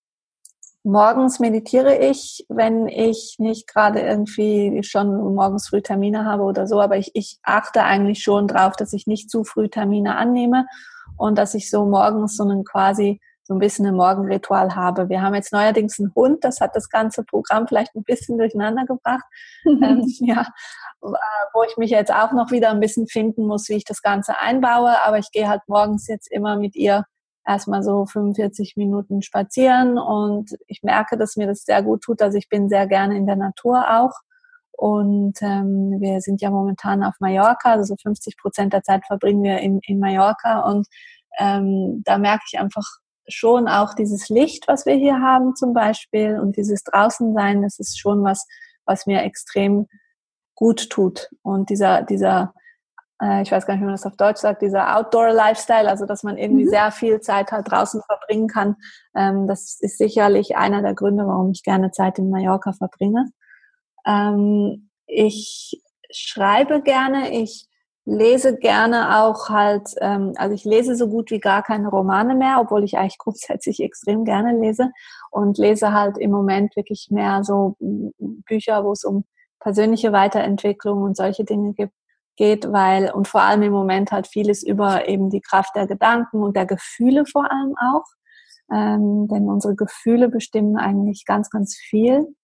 morgens 0.84 1.38
meditiere 1.38 1.98
ich, 1.98 2.46
wenn 2.48 2.88
ich 2.88 3.36
nicht 3.38 3.68
gerade 3.68 4.00
irgendwie 4.00 4.82
schon 4.82 5.34
morgens 5.34 5.68
früh 5.68 5.82
Termine 5.82 6.24
habe 6.24 6.42
oder 6.42 6.66
so, 6.66 6.80
aber 6.80 6.96
ich, 6.96 7.10
ich 7.14 7.38
achte 7.42 7.84
eigentlich 7.84 8.22
schon 8.22 8.48
drauf, 8.48 8.74
dass 8.76 8.92
ich 8.92 9.06
nicht 9.06 9.30
zu 9.30 9.44
früh 9.44 9.68
Termine 9.68 10.16
annehme 10.16 10.66
und 11.16 11.38
dass 11.38 11.54
ich 11.54 11.70
so 11.70 11.84
morgens 11.86 12.36
so 12.36 12.44
einen 12.44 12.64
quasi 12.64 13.20
so 13.44 13.54
ein 13.54 13.58
bisschen 13.58 13.86
ein 13.86 13.96
Morgenritual 13.96 14.74
habe. 14.74 15.08
Wir 15.08 15.20
haben 15.20 15.34
jetzt 15.34 15.52
neuerdings 15.52 15.98
einen 15.98 16.14
Hund, 16.14 16.44
das 16.44 16.60
hat 16.60 16.76
das 16.76 16.88
ganze 16.88 17.24
Programm 17.24 17.66
vielleicht 17.66 17.94
ein 17.94 18.04
bisschen 18.04 18.38
durcheinander 18.38 18.84
gebracht. 18.84 19.24
ähm, 19.66 20.04
ja, 20.20 20.46
wo 21.00 21.62
ich 21.68 21.76
mich 21.76 21.90
jetzt 21.90 22.12
auch 22.12 22.32
noch 22.32 22.50
wieder 22.50 22.70
ein 22.70 22.80
bisschen 22.80 23.08
finden 23.08 23.46
muss, 23.46 23.68
wie 23.68 23.74
ich 23.74 23.84
das 23.84 24.00
Ganze 24.00 24.38
einbaue. 24.38 24.94
Aber 25.04 25.18
ich 25.18 25.30
gehe 25.32 25.48
halt 25.48 25.62
morgens 25.66 26.06
jetzt 26.06 26.30
immer 26.30 26.56
mit 26.56 26.76
ihr 26.76 27.04
erstmal 27.44 27.82
so 27.82 28.06
45 28.06 28.76
Minuten 28.76 29.22
spazieren 29.22 29.98
und 29.98 30.56
ich 30.68 30.82
merke, 30.84 31.18
dass 31.18 31.36
mir 31.36 31.48
das 31.48 31.64
sehr 31.64 31.82
gut 31.82 32.02
tut. 32.02 32.22
Also 32.22 32.38
ich 32.38 32.48
bin 32.48 32.68
sehr 32.68 32.86
gerne 32.86 33.16
in 33.16 33.26
der 33.26 33.36
Natur 33.36 33.84
auch. 33.90 34.12
Und 34.72 35.40
ähm, 35.42 36.00
wir 36.00 36.20
sind 36.20 36.40
ja 36.40 36.50
momentan 36.50 37.04
auf 37.04 37.14
Mallorca, 37.20 37.72
also 37.72 37.94
50 38.00 38.36
Prozent 38.36 38.72
der 38.72 38.82
Zeit 38.82 39.04
verbringen 39.06 39.42
wir 39.42 39.58
in, 39.58 39.80
in 39.86 40.00
Mallorca 40.00 40.60
und 40.60 40.86
ähm, 41.38 42.02
da 42.04 42.18
merke 42.18 42.42
ich 42.50 42.58
einfach, 42.58 42.84
schon 43.28 43.68
auch 43.68 43.94
dieses 43.94 44.28
Licht, 44.28 44.68
was 44.68 44.86
wir 44.86 44.94
hier 44.94 45.20
haben 45.20 45.54
zum 45.54 45.72
Beispiel 45.74 46.38
und 46.38 46.56
dieses 46.56 46.82
Draußensein, 46.84 47.62
das 47.62 47.78
ist 47.78 47.98
schon 47.98 48.22
was, 48.24 48.46
was 48.84 49.06
mir 49.06 49.22
extrem 49.22 49.86
gut 50.54 50.90
tut. 50.90 51.30
Und 51.42 51.70
dieser, 51.70 52.02
dieser, 52.02 52.54
äh, 53.20 53.42
ich 53.42 53.52
weiß 53.52 53.66
gar 53.66 53.74
nicht, 53.74 53.82
wie 53.82 53.86
man 53.86 53.94
das 53.94 54.06
auf 54.06 54.16
Deutsch 54.16 54.40
sagt, 54.40 54.62
dieser 54.62 54.96
Outdoor-Lifestyle, 54.96 55.88
also 55.88 56.06
dass 56.06 56.22
man 56.22 56.36
irgendwie 56.36 56.64
mhm. 56.64 56.70
sehr 56.70 56.90
viel 56.90 57.20
Zeit 57.20 57.52
halt 57.52 57.70
draußen 57.70 58.02
verbringen 58.02 58.48
kann, 58.48 58.76
ähm, 59.16 59.46
das 59.46 59.78
ist 59.80 59.98
sicherlich 59.98 60.56
einer 60.56 60.82
der 60.82 60.94
Gründe, 60.94 61.26
warum 61.26 61.50
ich 61.50 61.62
gerne 61.62 61.90
Zeit 61.90 62.18
in 62.18 62.30
Mallorca 62.30 62.72
verbringe. 62.72 63.26
Ähm, 64.06 64.90
ich 65.06 65.82
schreibe 66.10 66.82
gerne, 66.82 67.30
ich 67.32 67.68
lese 68.04 68.56
gerne 68.56 69.22
auch 69.22 69.48
halt, 69.48 69.90
ähm, 70.00 70.32
also 70.36 70.54
ich 70.54 70.64
lese 70.64 70.96
so 70.96 71.08
gut 71.08 71.30
wie 71.30 71.38
gar 71.38 71.62
keine 71.62 71.88
Romane 71.88 72.34
mehr, 72.34 72.58
obwohl 72.60 72.84
ich 72.84 72.98
eigentlich 72.98 73.18
grundsätzlich 73.18 73.80
extrem 73.80 74.24
gerne 74.24 74.58
lese 74.58 74.90
und 75.30 75.58
lese 75.58 75.92
halt 75.92 76.18
im 76.18 76.30
Moment 76.30 76.74
wirklich 76.76 77.08
mehr 77.10 77.44
so 77.44 77.76
Bücher, 77.78 78.84
wo 78.84 78.92
es 78.92 79.04
um 79.04 79.24
persönliche 79.60 80.12
Weiterentwicklung 80.12 81.02
und 81.02 81.16
solche 81.16 81.44
Dinge 81.44 81.72
gibt, 81.74 81.94
geht, 82.36 82.72
weil 82.72 83.12
und 83.12 83.28
vor 83.28 83.42
allem 83.42 83.62
im 83.62 83.72
Moment 83.72 84.10
halt 84.10 84.26
vieles 84.26 84.62
über 84.62 85.08
eben 85.08 85.30
die 85.30 85.40
Kraft 85.40 85.76
der 85.76 85.86
Gedanken 85.86 86.42
und 86.42 86.56
der 86.56 86.66
Gefühle 86.66 87.24
vor 87.26 87.50
allem 87.50 87.74
auch, 87.78 88.04
ähm, 88.72 89.28
denn 89.28 89.48
unsere 89.48 89.76
Gefühle 89.76 90.28
bestimmen 90.28 90.76
eigentlich 90.76 91.24
ganz, 91.26 91.50
ganz 91.50 91.76
viel 91.76 92.34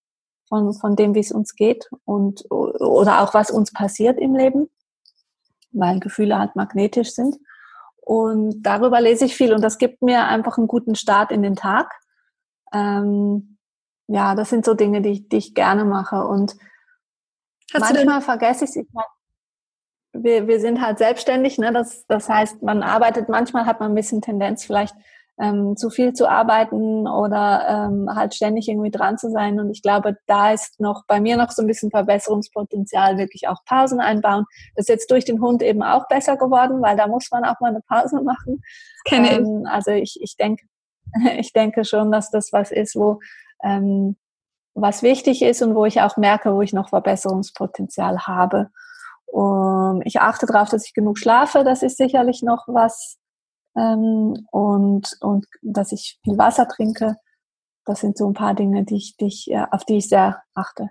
von, 0.49 0.73
von 0.73 0.95
dem, 0.95 1.15
wie 1.15 1.19
es 1.19 1.31
uns 1.31 1.55
geht 1.55 1.89
und 2.03 2.49
oder 2.51 3.21
auch 3.21 3.33
was 3.33 3.51
uns 3.51 3.71
passiert 3.71 4.19
im 4.19 4.35
Leben 4.35 4.69
weil 5.71 5.99
Gefühle 5.99 6.37
halt 6.37 6.55
magnetisch 6.55 7.11
sind. 7.11 7.37
Und 7.97 8.63
darüber 8.63 9.01
lese 9.01 9.25
ich 9.25 9.35
viel 9.35 9.53
und 9.53 9.61
das 9.61 9.77
gibt 9.77 10.01
mir 10.01 10.25
einfach 10.25 10.57
einen 10.57 10.67
guten 10.67 10.95
Start 10.95 11.31
in 11.31 11.43
den 11.43 11.55
Tag. 11.55 11.93
Ähm, 12.73 13.57
ja, 14.07 14.33
das 14.33 14.49
sind 14.49 14.65
so 14.65 14.73
Dinge, 14.73 15.01
die, 15.01 15.27
die 15.27 15.37
ich 15.37 15.53
gerne 15.53 15.85
mache. 15.85 16.25
Und 16.25 16.55
Hast 17.73 17.93
manchmal 17.93 18.21
vergesse 18.21 18.65
ich 18.65 18.75
es. 18.75 18.87
Wir, 20.11 20.47
wir 20.47 20.59
sind 20.59 20.81
halt 20.81 20.97
selbstständig, 20.97 21.59
ne? 21.59 21.71
das, 21.71 22.07
das 22.07 22.27
heißt, 22.27 22.63
man 22.63 22.81
arbeitet, 22.81 23.29
manchmal 23.29 23.67
hat 23.67 23.79
man 23.79 23.91
ein 23.91 23.95
bisschen 23.95 24.23
Tendenz, 24.23 24.65
vielleicht 24.65 24.95
ähm, 25.39 25.77
zu 25.77 25.89
viel 25.89 26.13
zu 26.13 26.29
arbeiten 26.29 27.07
oder 27.07 27.87
ähm, 27.87 28.13
halt 28.13 28.35
ständig 28.35 28.67
irgendwie 28.67 28.91
dran 28.91 29.17
zu 29.17 29.31
sein. 29.31 29.59
Und 29.59 29.69
ich 29.69 29.81
glaube, 29.81 30.17
da 30.27 30.51
ist 30.51 30.79
noch 30.79 31.05
bei 31.07 31.21
mir 31.21 31.37
noch 31.37 31.51
so 31.51 31.61
ein 31.61 31.67
bisschen 31.67 31.91
Verbesserungspotenzial, 31.91 33.17
wirklich 33.17 33.47
auch 33.47 33.63
Pausen 33.65 34.01
einbauen. 34.01 34.45
Das 34.75 34.83
ist 34.83 34.89
jetzt 34.89 35.11
durch 35.11 35.23
den 35.23 35.41
Hund 35.41 35.61
eben 35.61 35.81
auch 35.81 36.07
besser 36.09 36.35
geworden, 36.35 36.81
weil 36.81 36.97
da 36.97 37.07
muss 37.07 37.29
man 37.31 37.45
auch 37.45 37.59
mal 37.61 37.69
eine 37.69 37.81
Pause 37.81 38.21
machen. 38.21 38.61
Kenne 39.05 39.31
ähm, 39.31 39.63
ich. 39.65 39.71
Also 39.71 39.91
ich, 39.91 40.19
ich 40.21 40.35
denke, 40.35 40.65
ich 41.37 41.53
denke 41.53 41.85
schon, 41.85 42.11
dass 42.11 42.31
das 42.31 42.51
was 42.51 42.71
ist, 42.71 42.95
wo 42.95 43.19
ähm, 43.63 44.17
was 44.73 45.03
wichtig 45.03 45.41
ist 45.41 45.61
und 45.61 45.73
wo 45.75 45.85
ich 45.85 46.01
auch 46.01 46.17
merke, 46.17 46.53
wo 46.53 46.61
ich 46.61 46.73
noch 46.73 46.89
Verbesserungspotenzial 46.89 48.27
habe. 48.27 48.69
Um, 49.25 50.01
ich 50.05 50.21
achte 50.21 50.47
darauf, 50.47 50.69
dass 50.69 50.85
ich 50.85 50.93
genug 50.93 51.19
schlafe. 51.19 51.63
Das 51.63 51.83
ist 51.83 51.97
sicherlich 51.97 52.41
noch 52.41 52.63
was, 52.67 53.17
ähm, 53.77 54.47
und, 54.51 55.17
und 55.21 55.45
dass 55.61 55.91
ich 55.91 56.19
viel 56.23 56.37
Wasser 56.37 56.67
trinke. 56.67 57.17
Das 57.85 58.01
sind 58.01 58.17
so 58.17 58.27
ein 58.27 58.33
paar 58.33 58.53
Dinge, 58.53 58.83
die 58.83 58.97
ich, 58.97 59.15
die 59.17 59.27
ich, 59.27 59.49
auf 59.71 59.85
die 59.85 59.97
ich 59.97 60.09
sehr 60.09 60.43
achte. 60.53 60.89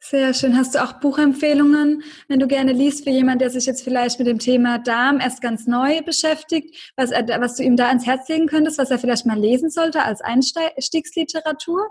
Sehr 0.00 0.32
schön. 0.32 0.56
Hast 0.56 0.74
du 0.74 0.82
auch 0.82 0.94
Buchempfehlungen, 0.94 2.02
wenn 2.28 2.38
du 2.38 2.46
gerne 2.46 2.72
liest, 2.72 3.02
für 3.02 3.10
jemand, 3.10 3.40
der 3.40 3.50
sich 3.50 3.66
jetzt 3.66 3.82
vielleicht 3.82 4.18
mit 4.18 4.28
dem 4.28 4.38
Thema 4.38 4.78
Darm 4.78 5.18
erst 5.18 5.42
ganz 5.42 5.66
neu 5.66 6.02
beschäftigt, 6.02 6.92
was, 6.96 7.10
was 7.10 7.56
du 7.56 7.64
ihm 7.64 7.76
da 7.76 7.88
ans 7.88 8.06
Herz 8.06 8.28
legen 8.28 8.46
könntest, 8.46 8.78
was 8.78 8.90
er 8.90 8.98
vielleicht 9.00 9.26
mal 9.26 9.38
lesen 9.38 9.70
sollte 9.70 10.02
als 10.04 10.20
Einstiegsliteratur? 10.20 11.90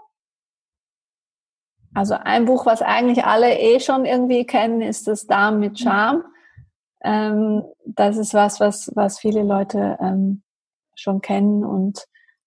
Also 1.94 2.14
ein 2.14 2.46
Buch, 2.46 2.66
was 2.66 2.82
eigentlich 2.82 3.26
alle 3.26 3.60
eh 3.60 3.80
schon 3.82 4.06
irgendwie 4.06 4.46
kennen, 4.46 4.82
ist 4.82 5.08
das 5.08 5.28
Darm 5.28 5.60
mit 5.60 5.78
Charme. 5.78 6.24
Ähm, 7.04 7.64
das 7.86 8.18
ist 8.18 8.34
was, 8.34 8.60
was, 8.60 8.92
was 8.96 9.20
viele 9.20 9.44
Leute 9.44 9.98
ähm, 10.02 10.44
schon 10.96 11.22
kennen 11.22 11.64
und 11.64 12.06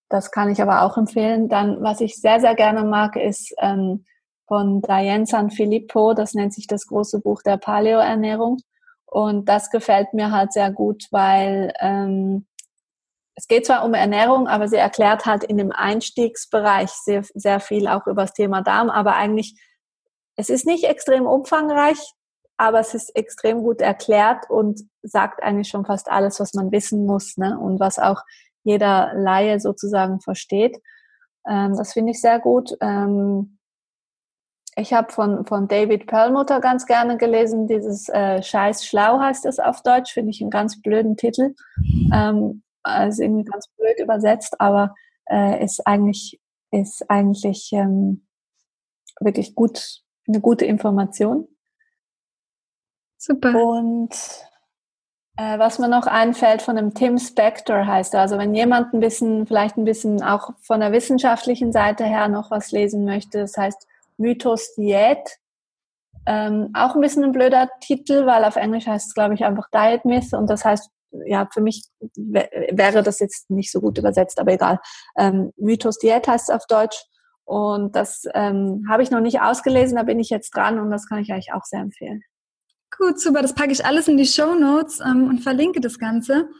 das 0.08 0.32
kann 0.32 0.50
ich 0.50 0.60
aber 0.60 0.82
auch 0.82 0.96
empfehlen. 0.98 1.48
Dann, 1.48 1.82
was 1.82 2.00
ich 2.00 2.16
sehr, 2.16 2.40
sehr 2.40 2.56
gerne 2.56 2.84
mag, 2.84 3.14
ist 3.16 3.54
ähm, 3.60 4.04
von 4.48 4.82
Diane 4.82 5.24
Sanfilippo, 5.24 6.14
das 6.14 6.34
nennt 6.34 6.52
sich 6.52 6.66
das 6.66 6.88
große 6.88 7.20
Buch 7.20 7.42
der 7.42 7.56
Paleo-Ernährung. 7.56 8.58
Und 9.06 9.48
das 9.48 9.70
gefällt 9.70 10.12
mir 10.12 10.32
halt 10.32 10.52
sehr 10.52 10.72
gut, 10.72 11.06
weil 11.12 11.72
ähm, 11.78 12.46
es 13.36 13.46
geht 13.46 13.66
zwar 13.66 13.84
um 13.84 13.94
Ernährung, 13.94 14.48
aber 14.48 14.68
sie 14.68 14.76
erklärt 14.76 15.26
halt 15.26 15.44
in 15.44 15.56
dem 15.56 15.72
Einstiegsbereich 15.72 16.90
sehr, 16.90 17.22
sehr 17.34 17.60
viel 17.60 17.88
auch 17.88 18.06
über 18.06 18.22
das 18.22 18.34
Thema 18.34 18.62
Darm, 18.62 18.90
aber 18.90 19.14
eigentlich, 19.14 19.54
es 20.36 20.50
ist 20.50 20.66
nicht 20.66 20.84
extrem 20.84 21.26
umfangreich, 21.26 21.98
aber 22.60 22.80
es 22.80 22.92
ist 22.92 23.16
extrem 23.16 23.62
gut 23.62 23.80
erklärt 23.80 24.50
und 24.50 24.82
sagt 25.02 25.42
eigentlich 25.42 25.68
schon 25.68 25.86
fast 25.86 26.10
alles, 26.10 26.40
was 26.40 26.52
man 26.52 26.70
wissen 26.70 27.06
muss 27.06 27.38
ne? 27.38 27.58
und 27.58 27.80
was 27.80 27.98
auch 27.98 28.20
jeder 28.64 29.12
Laie 29.14 29.58
sozusagen 29.60 30.20
versteht. 30.20 30.76
Ähm, 31.48 31.74
das 31.74 31.94
finde 31.94 32.12
ich 32.12 32.20
sehr 32.20 32.38
gut. 32.38 32.76
Ähm, 32.82 33.58
ich 34.76 34.92
habe 34.92 35.10
von, 35.10 35.46
von 35.46 35.68
David 35.68 36.06
Perlmutter 36.06 36.60
ganz 36.60 36.84
gerne 36.84 37.16
gelesen, 37.16 37.66
dieses 37.66 38.10
äh, 38.10 38.42
Scheiß 38.42 38.84
Schlau 38.84 39.18
heißt 39.20 39.46
es 39.46 39.58
auf 39.58 39.82
Deutsch, 39.82 40.12
finde 40.12 40.30
ich 40.30 40.42
einen 40.42 40.50
ganz 40.50 40.82
blöden 40.82 41.16
Titel. 41.16 41.54
Ähm, 42.12 42.62
also 42.82 43.22
irgendwie 43.22 43.44
ganz 43.44 43.68
blöd 43.68 43.98
übersetzt, 43.98 44.60
aber 44.60 44.94
äh, 45.30 45.64
ist 45.64 45.86
eigentlich, 45.86 46.38
ist 46.72 47.08
eigentlich 47.08 47.70
ähm, 47.72 48.26
wirklich 49.18 49.54
gut, 49.54 50.02
eine 50.28 50.42
gute 50.42 50.66
Information. 50.66 51.48
Super. 53.22 53.54
Und 53.54 54.14
äh, 55.36 55.58
was 55.58 55.78
mir 55.78 55.88
noch 55.88 56.06
einfällt 56.06 56.62
von 56.62 56.76
dem 56.76 56.94
Tim 56.94 57.18
Spector 57.18 57.86
heißt, 57.86 58.14
also 58.14 58.38
wenn 58.38 58.54
jemand 58.54 58.94
ein 58.94 59.00
bisschen, 59.00 59.46
vielleicht 59.46 59.76
ein 59.76 59.84
bisschen 59.84 60.22
auch 60.22 60.50
von 60.62 60.80
der 60.80 60.92
wissenschaftlichen 60.92 61.70
Seite 61.70 62.04
her 62.04 62.28
noch 62.28 62.50
was 62.50 62.72
lesen 62.72 63.04
möchte, 63.04 63.40
das 63.40 63.58
heißt 63.58 63.86
Mythos 64.16 64.74
Diät. 64.74 65.38
Ähm, 66.26 66.70
auch 66.72 66.94
ein 66.94 67.00
bisschen 67.02 67.24
ein 67.24 67.32
blöder 67.32 67.68
Titel, 67.80 68.24
weil 68.24 68.42
auf 68.44 68.56
Englisch 68.56 68.86
heißt 68.86 69.08
es, 69.08 69.14
glaube 69.14 69.34
ich, 69.34 69.44
einfach 69.44 69.68
Diet 69.70 70.06
Myth 70.06 70.32
und 70.32 70.48
das 70.48 70.64
heißt, 70.64 70.90
ja, 71.26 71.46
für 71.52 71.60
mich 71.60 71.84
wäre 72.16 73.02
das 73.02 73.18
jetzt 73.18 73.50
nicht 73.50 73.70
so 73.70 73.82
gut 73.82 73.98
übersetzt, 73.98 74.40
aber 74.40 74.52
egal. 74.52 74.78
Ähm, 75.18 75.52
Mythos 75.56 75.98
Diät 75.98 76.26
heißt 76.26 76.48
es 76.48 76.54
auf 76.54 76.66
Deutsch 76.66 77.04
und 77.44 77.94
das 77.96 78.22
ähm, 78.32 78.86
habe 78.88 79.02
ich 79.02 79.10
noch 79.10 79.20
nicht 79.20 79.42
ausgelesen, 79.42 79.96
da 79.96 80.04
bin 80.04 80.20
ich 80.20 80.30
jetzt 80.30 80.56
dran 80.56 80.78
und 80.78 80.90
das 80.90 81.06
kann 81.06 81.18
ich 81.18 81.32
euch 81.34 81.52
auch 81.52 81.64
sehr 81.64 81.80
empfehlen. 81.80 82.22
Gut, 83.00 83.18
super. 83.18 83.40
Das 83.40 83.54
packe 83.54 83.72
ich 83.72 83.84
alles 83.84 84.08
in 84.08 84.18
die 84.18 84.26
Show 84.26 84.54
Notes 84.54 85.00
ähm, 85.00 85.26
und 85.28 85.40
verlinke 85.40 85.80
das 85.80 85.98
Ganze. 85.98 86.50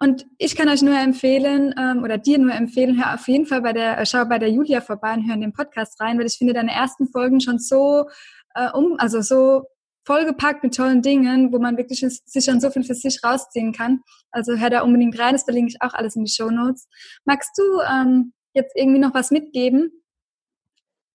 Und 0.00 0.26
ich 0.38 0.56
kann 0.56 0.70
euch 0.70 0.80
nur 0.80 0.98
empfehlen, 0.98 1.74
ähm, 1.78 2.02
oder 2.02 2.16
dir 2.16 2.38
nur 2.38 2.54
empfehlen, 2.54 2.96
hör 2.96 3.14
auf 3.14 3.28
jeden 3.28 3.44
Fall 3.44 3.60
bei 3.60 3.74
der, 3.74 4.04
schau 4.06 4.24
bei 4.24 4.38
der 4.38 4.50
Julia 4.50 4.80
vorbei 4.80 5.12
und 5.12 5.26
hör 5.26 5.34
in 5.34 5.42
den 5.42 5.52
Podcast 5.52 6.00
rein, 6.00 6.18
weil 6.18 6.26
ich 6.26 6.38
finde 6.38 6.54
deine 6.54 6.72
ersten 6.72 7.08
Folgen 7.08 7.40
schon 7.42 7.58
so 7.58 8.06
äh, 8.54 8.70
um, 8.72 8.96
also 8.98 9.20
so 9.20 9.64
vollgepackt 10.06 10.62
mit 10.62 10.74
tollen 10.74 11.02
Dingen, 11.02 11.52
wo 11.52 11.58
man 11.58 11.76
wirklich 11.76 12.00
sich 12.00 12.44
schon 12.44 12.60
so 12.60 12.70
viel 12.70 12.84
für 12.84 12.94
sich 12.94 13.22
rausziehen 13.22 13.72
kann. 13.72 14.00
Also 14.30 14.56
hör 14.56 14.70
da 14.70 14.80
unbedingt 14.80 15.18
rein, 15.18 15.32
das 15.34 15.44
verlinke 15.44 15.72
ich 15.72 15.82
auch 15.82 15.92
alles 15.92 16.16
in 16.16 16.24
die 16.24 16.32
Show 16.32 16.50
Notes. 16.50 16.88
Magst 17.26 17.50
du 17.58 17.80
ähm, 17.82 18.32
jetzt 18.54 18.72
irgendwie 18.76 19.00
noch 19.00 19.12
was 19.12 19.30
mitgeben? 19.30 19.90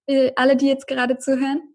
Äh, 0.06 0.34
alle, 0.36 0.56
die 0.56 0.68
jetzt 0.68 0.88
gerade 0.88 1.18
zuhören? 1.18 1.71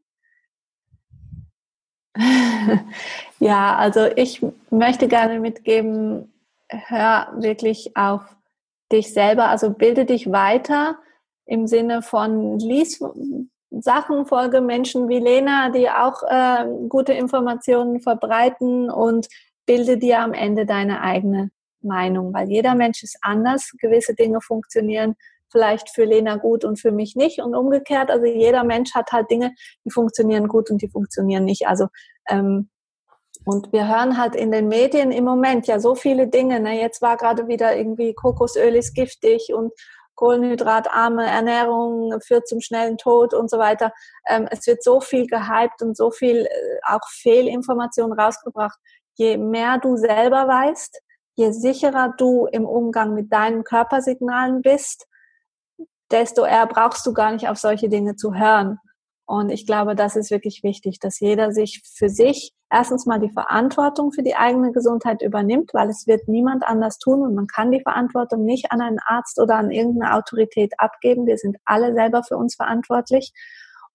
Ja, 3.39 3.77
also 3.77 4.07
ich 4.17 4.45
möchte 4.71 5.09
gerne 5.09 5.41
mitgeben, 5.41 6.33
hör 6.69 7.33
wirklich 7.37 7.97
auf 7.97 8.23
dich 8.91 9.13
selber, 9.13 9.51
also 9.51 9.71
bilde 9.71 10.07
dich 10.07 10.33
weiter 10.33 10.97
im 11.45 11.67
Sinne 11.67 12.01
von 12.01 12.59
lies 12.59 12.99
Sachen, 13.71 14.27
folge 14.27 14.61
Menschen 14.61 15.09
wie 15.09 15.19
Lena, 15.19 15.69
die 15.69 15.91
auch 15.91 16.23
äh, 16.23 16.65
gute 16.89 17.13
Informationen 17.13 18.01
verbreiten 18.01 18.91
und 18.91 19.29
bilde 19.67 19.99
dir 19.99 20.21
am 20.21 20.33
Ende 20.33 20.65
deine 20.65 21.03
eigene 21.03 21.51
Meinung, 21.83 22.33
weil 22.33 22.49
jeder 22.49 22.75
Mensch 22.75 23.03
ist 23.03 23.19
anders. 23.21 23.73
Gewisse 23.79 24.15
Dinge 24.15 24.41
funktionieren 24.41 25.15
vielleicht 25.57 25.89
für 25.89 26.05
Lena 26.05 26.37
gut 26.37 26.67
und 26.67 26.79
für 26.79 26.93
mich 26.93 27.17
nicht 27.17 27.41
und 27.41 27.55
umgekehrt. 27.55 28.11
Also 28.11 28.27
jeder 28.27 28.63
Mensch 28.63 28.95
hat 28.95 29.11
halt 29.11 29.31
Dinge, 29.31 29.55
die 29.87 29.91
funktionieren 29.91 30.49
gut 30.49 30.71
und 30.71 30.83
die 30.83 30.89
funktionieren 30.89 31.45
nicht. 31.45 31.67
Also 31.67 31.87
ähm, 32.29 32.69
und 33.47 33.73
wir 33.73 33.89
hören 33.89 34.19
halt 34.19 34.35
in 34.35 34.51
den 34.51 34.69
Medien 34.69 35.13
im 35.13 35.25
Moment 35.25 35.67
ja 35.67 35.81
so 35.81 35.95
viele 35.95 36.29
Dinge. 36.29 36.61
Ne? 36.61 36.79
Jetzt 36.79 37.01
war 37.01 37.17
gerade 37.17 37.49
wieder 37.49 37.75
irgendwie 37.75 38.13
Kokosöl 38.13 38.75
ist 38.75 38.95
giftig 38.95 39.55
und 39.55 39.73
kohlenhydratarme 40.15 41.25
Ernährung 41.25 42.21
führt 42.21 42.49
zum 42.49 42.61
schnellen 42.61 42.99
Tod 42.99 43.33
und 43.33 43.51
so 43.51 43.59
weiter. 43.59 43.93
Ähm, 44.29 44.47
es 44.51 44.67
wird 44.67 44.83
so 44.83 45.01
viel 45.01 45.27
gehypt 45.27 45.81
und 45.81 45.97
so 45.97 46.11
viel 46.11 46.47
äh, 46.47 46.79
auch 46.83 47.09
Fehlinformationen 47.09 48.19
rausgebracht. 48.19 48.79
Je 49.15 49.39
mehr 49.39 49.79
du 49.79 49.97
selber 49.97 50.49
weißt, 50.49 51.01
je 51.37 51.51
sicherer 51.53 52.15
du 52.19 52.47
im 52.47 52.67
Umgang 52.67 53.15
mit 53.15 53.33
deinen 53.33 53.63
Körpersignalen 53.63 54.63
bist, 54.63 55.07
desto 56.11 56.45
eher 56.45 56.67
brauchst 56.67 57.07
du 57.07 57.13
gar 57.13 57.33
nicht 57.33 57.49
auf 57.49 57.59
solche 57.59 57.89
Dinge 57.89 58.17
zu 58.17 58.35
hören. 58.35 58.79
Und 59.27 59.51
ich 59.51 59.67
glaube, 59.67 59.97
das 59.97 60.15
ist 60.15 60.31
wirklich 60.31 60.63
wichtig, 60.63 61.01
dass 61.01 61.19
jeder 61.19 61.53
sich 61.53 61.83
für 61.85 62.09
sich 62.09 62.55
erstens 62.71 63.07
mal 63.07 63.19
die 63.19 63.33
Verantwortung 63.33 64.13
für 64.13 64.23
die 64.23 64.37
eigene 64.37 64.71
Gesundheit 64.73 65.21
übernimmt, 65.21 65.75
weil 65.75 65.89
es 65.89 66.07
wird 66.07 66.29
niemand 66.29 66.65
anders 66.65 66.99
tun 66.99 67.23
und 67.23 67.35
man 67.35 67.49
kann 67.49 67.73
die 67.73 67.81
Verantwortung 67.81 68.45
nicht 68.45 68.71
an 68.71 68.81
einen 68.81 69.01
Arzt 69.05 69.41
oder 69.41 69.57
an 69.57 69.73
irgendeine 69.73 70.15
Autorität 70.15 70.75
abgeben. 70.79 71.27
Wir 71.27 71.39
sind 71.39 71.57
alle 71.65 71.93
selber 71.95 72.23
für 72.23 72.37
uns 72.37 72.55
verantwortlich. 72.55 73.33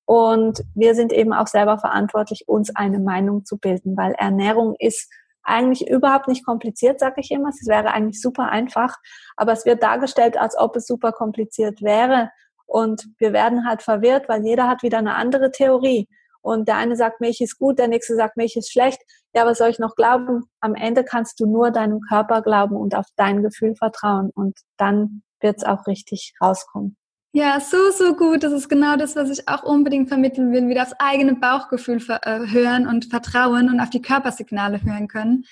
Und 0.05 0.63
wir 0.75 0.95
sind 0.95 1.13
eben 1.13 1.31
auch 1.31 1.47
selber 1.47 1.77
verantwortlich, 1.77 2.43
uns 2.47 2.75
eine 2.75 2.99
Meinung 2.99 3.45
zu 3.45 3.57
bilden, 3.57 3.95
weil 3.95 4.13
Ernährung 4.13 4.75
ist 4.77 5.09
eigentlich 5.43 5.89
überhaupt 5.89 6.27
nicht 6.27 6.45
kompliziert, 6.45 6.99
sage 6.99 7.21
ich 7.21 7.31
immer. 7.31 7.49
Es 7.49 7.67
wäre 7.67 7.91
eigentlich 7.91 8.21
super 8.21 8.49
einfach, 8.49 8.97
aber 9.35 9.51
es 9.51 9.65
wird 9.65 9.83
dargestellt, 9.83 10.37
als 10.37 10.57
ob 10.57 10.75
es 10.75 10.87
super 10.87 11.11
kompliziert 11.11 11.81
wäre. 11.81 12.31
Und 12.65 13.07
wir 13.17 13.33
werden 13.33 13.67
halt 13.67 13.81
verwirrt, 13.81 14.29
weil 14.29 14.45
jeder 14.45 14.67
hat 14.67 14.83
wieder 14.83 14.99
eine 14.99 15.15
andere 15.15 15.51
Theorie. 15.51 16.07
Und 16.41 16.67
der 16.67 16.77
eine 16.77 16.95
sagt, 16.95 17.21
Milch 17.21 17.41
ist 17.41 17.59
gut, 17.59 17.77
der 17.77 17.87
nächste 17.87 18.15
sagt, 18.15 18.37
Milch 18.37 18.55
ist 18.55 18.71
schlecht. 18.71 19.01
Ja, 19.33 19.45
was 19.45 19.59
soll 19.59 19.69
ich 19.69 19.79
noch 19.79 19.95
glauben? 19.95 20.43
Am 20.59 20.75
Ende 20.75 21.03
kannst 21.03 21.39
du 21.39 21.45
nur 21.45 21.71
deinem 21.71 22.01
Körper 22.01 22.41
glauben 22.41 22.75
und 22.75 22.95
auf 22.95 23.05
dein 23.15 23.43
Gefühl 23.43 23.75
vertrauen. 23.75 24.31
Und 24.33 24.57
dann 24.77 25.21
wird 25.39 25.57
es 25.57 25.63
auch 25.63 25.85
richtig 25.85 26.33
rauskommen. 26.41 26.97
Ja, 27.33 27.61
so, 27.61 27.91
so 27.91 28.13
gut. 28.15 28.43
Das 28.43 28.51
ist 28.51 28.67
genau 28.67 28.97
das, 28.97 29.15
was 29.15 29.29
ich 29.29 29.47
auch 29.47 29.63
unbedingt 29.63 30.09
vermitteln 30.09 30.51
will. 30.51 30.67
Wieder 30.67 30.83
aufs 30.83 30.95
eigene 30.99 31.33
Bauchgefühl 31.35 32.01
äh, 32.23 32.47
hören 32.51 32.87
und 32.87 33.05
vertrauen 33.05 33.69
und 33.69 33.79
auf 33.79 33.89
die 33.89 34.01
Körpersignale 34.01 34.83
hören 34.83 35.07
können. 35.07 35.45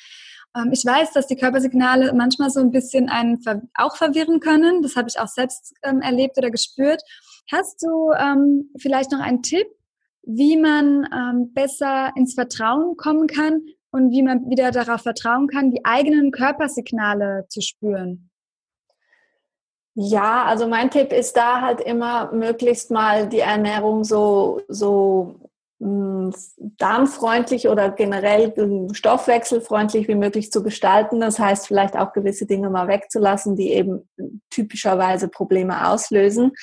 Ähm, 0.58 0.72
ich 0.74 0.84
weiß, 0.84 1.14
dass 1.14 1.28
die 1.28 1.38
Körpersignale 1.38 2.12
manchmal 2.14 2.50
so 2.50 2.60
ein 2.60 2.72
bisschen 2.72 3.08
einen 3.08 3.40
auch 3.76 3.96
verwirren 3.96 4.42
können. 4.42 4.82
Das 4.82 4.98
habe 4.98 5.08
ich 5.08 5.20
auch 5.22 5.30
selbst 5.30 5.74
ähm, 5.84 6.02
erlebt 6.02 6.38
oder 6.38 6.52
gespürt. 6.52 7.02
Hast 7.50 7.82
du 7.82 8.12
ähm, 8.12 8.72
vielleicht 8.78 9.14
noch 9.14 9.22
einen 9.22 9.42
Tipp, 9.42 9.68
wie 10.24 10.58
man 10.58 11.08
besser 11.54 12.12
ins 12.16 12.36
Vertrauen 12.36 12.98
kommen 12.98 13.26
kann 13.26 13.62
und 13.90 14.12
wie 14.12 14.22
man 14.22 14.48
wieder 14.50 14.70
darauf 14.72 15.02
vertrauen 15.02 15.48
kann, 15.48 15.72
die 15.72 15.86
eigenen 15.86 16.32
Körpersignale 16.32 17.46
zu 17.48 17.62
spüren? 17.62 18.29
Ja, 20.02 20.46
also 20.46 20.66
mein 20.66 20.90
Tipp 20.90 21.12
ist 21.12 21.36
da 21.36 21.60
halt 21.60 21.82
immer 21.82 22.32
möglichst 22.32 22.90
mal 22.90 23.28
die 23.28 23.42
Ernährung 23.42 24.06
so, 24.06 24.62
so 24.70 25.36
hm, 25.82 26.34
darmfreundlich 26.78 27.68
oder 27.68 27.90
generell 27.90 28.54
stoffwechselfreundlich 28.94 30.08
wie 30.08 30.16
möglich 30.16 30.54
zu 30.54 30.64
gestalten. 30.64 31.20
Das 31.20 31.38
heißt, 31.38 31.68
vielleicht 31.68 31.98
auch 31.98 32.14
gewisse 32.14 32.46
Dinge 32.46 32.70
mal 32.70 32.88
wegzulassen, 32.88 33.58
die 33.58 33.74
eben 33.74 34.08
typischerweise 34.50 35.28
Probleme 35.28 35.90
auslösen 35.90 36.54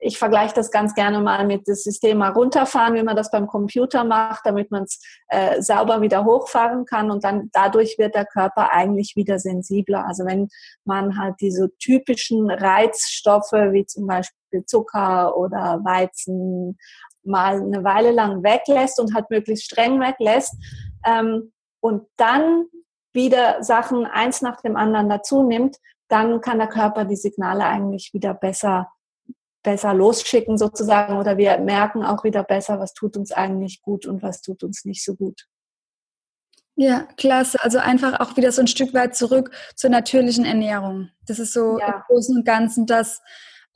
ich 0.00 0.18
vergleiche 0.18 0.54
das 0.54 0.70
ganz 0.70 0.94
gerne 0.94 1.20
mal 1.20 1.46
mit 1.46 1.66
dem 1.66 1.74
System 1.74 2.18
mal 2.18 2.30
runterfahren, 2.30 2.94
wie 2.94 3.02
man 3.02 3.16
das 3.16 3.30
beim 3.30 3.46
Computer 3.46 4.04
macht, 4.04 4.46
damit 4.46 4.70
man 4.70 4.84
es 4.84 5.00
äh, 5.28 5.60
sauber 5.60 6.00
wieder 6.00 6.24
hochfahren 6.24 6.84
kann 6.84 7.10
und 7.10 7.24
dann 7.24 7.50
dadurch 7.52 7.98
wird 7.98 8.14
der 8.14 8.26
Körper 8.26 8.72
eigentlich 8.72 9.16
wieder 9.16 9.38
sensibler. 9.38 10.06
Also 10.06 10.24
wenn 10.24 10.48
man 10.84 11.18
halt 11.18 11.36
diese 11.40 11.70
typischen 11.78 12.50
Reizstoffe 12.50 13.52
wie 13.52 13.86
zum 13.86 14.06
Beispiel 14.06 14.64
Zucker 14.66 15.36
oder 15.36 15.80
Weizen 15.84 16.78
mal 17.24 17.60
eine 17.60 17.84
Weile 17.84 18.12
lang 18.12 18.42
weglässt 18.42 19.00
und 19.00 19.14
halt 19.14 19.28
möglichst 19.30 19.66
streng 19.66 20.00
weglässt 20.00 20.54
ähm, 21.04 21.52
und 21.80 22.06
dann 22.16 22.66
wieder 23.12 23.62
Sachen 23.62 24.06
eins 24.06 24.42
nach 24.42 24.60
dem 24.60 24.76
anderen 24.76 25.08
dazu 25.08 25.42
nimmt, 25.42 25.76
dann 26.08 26.40
kann 26.40 26.58
der 26.58 26.68
Körper 26.68 27.04
die 27.04 27.16
Signale 27.16 27.64
eigentlich 27.64 28.10
wieder 28.12 28.32
besser 28.32 28.88
besser 29.62 29.94
losschicken 29.94 30.56
sozusagen 30.56 31.18
oder 31.18 31.36
wir 31.36 31.58
merken 31.58 32.04
auch 32.04 32.24
wieder 32.24 32.44
besser, 32.44 32.78
was 32.78 32.94
tut 32.94 33.16
uns 33.16 33.32
eigentlich 33.32 33.82
gut 33.82 34.06
und 34.06 34.22
was 34.22 34.40
tut 34.40 34.62
uns 34.62 34.84
nicht 34.84 35.04
so 35.04 35.14
gut. 35.14 35.46
Ja, 36.80 37.08
klasse. 37.16 37.58
Also 37.60 37.78
einfach 37.78 38.20
auch 38.20 38.36
wieder 38.36 38.52
so 38.52 38.60
ein 38.60 38.68
Stück 38.68 38.94
weit 38.94 39.16
zurück 39.16 39.50
zur 39.74 39.90
natürlichen 39.90 40.44
Ernährung. 40.44 41.10
Das 41.26 41.40
ist 41.40 41.52
so 41.52 41.78
ja. 41.80 41.88
im 41.88 42.02
Großen 42.06 42.36
und 42.36 42.44
Ganzen 42.44 42.86
das, 42.86 43.20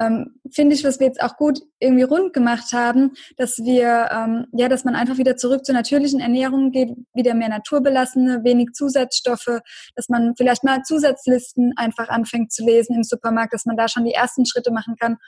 ähm, 0.00 0.34
finde 0.50 0.74
ich, 0.74 0.84
was 0.84 1.00
wir 1.00 1.06
jetzt 1.06 1.22
auch 1.22 1.36
gut 1.36 1.60
irgendwie 1.78 2.02
rund 2.02 2.32
gemacht 2.32 2.72
haben, 2.72 3.12
dass 3.36 3.58
wir, 3.58 4.08
ähm, 4.10 4.46
ja, 4.52 4.68
dass 4.68 4.84
man 4.84 4.94
einfach 4.94 5.18
wieder 5.18 5.36
zurück 5.36 5.64
zur 5.64 5.74
natürlichen 5.74 6.20
Ernährung 6.20 6.70
geht, 6.70 6.90
wieder 7.14 7.34
mehr 7.34 7.48
naturbelassene, 7.48 8.44
wenig 8.44 8.72
Zusatzstoffe, 8.72 9.60
dass 9.94 10.08
man 10.08 10.34
vielleicht 10.36 10.64
mal 10.64 10.82
Zusatzlisten 10.82 11.72
einfach 11.76 12.08
anfängt 12.08 12.52
zu 12.52 12.64
lesen 12.64 12.96
im 12.96 13.04
Supermarkt, 13.04 13.52
dass 13.52 13.66
man 13.66 13.76
da 13.76 13.88
schon 13.88 14.04
die 14.04 14.14
ersten 14.14 14.46
Schritte 14.46 14.72
machen 14.72 14.96
kann, 14.98 15.18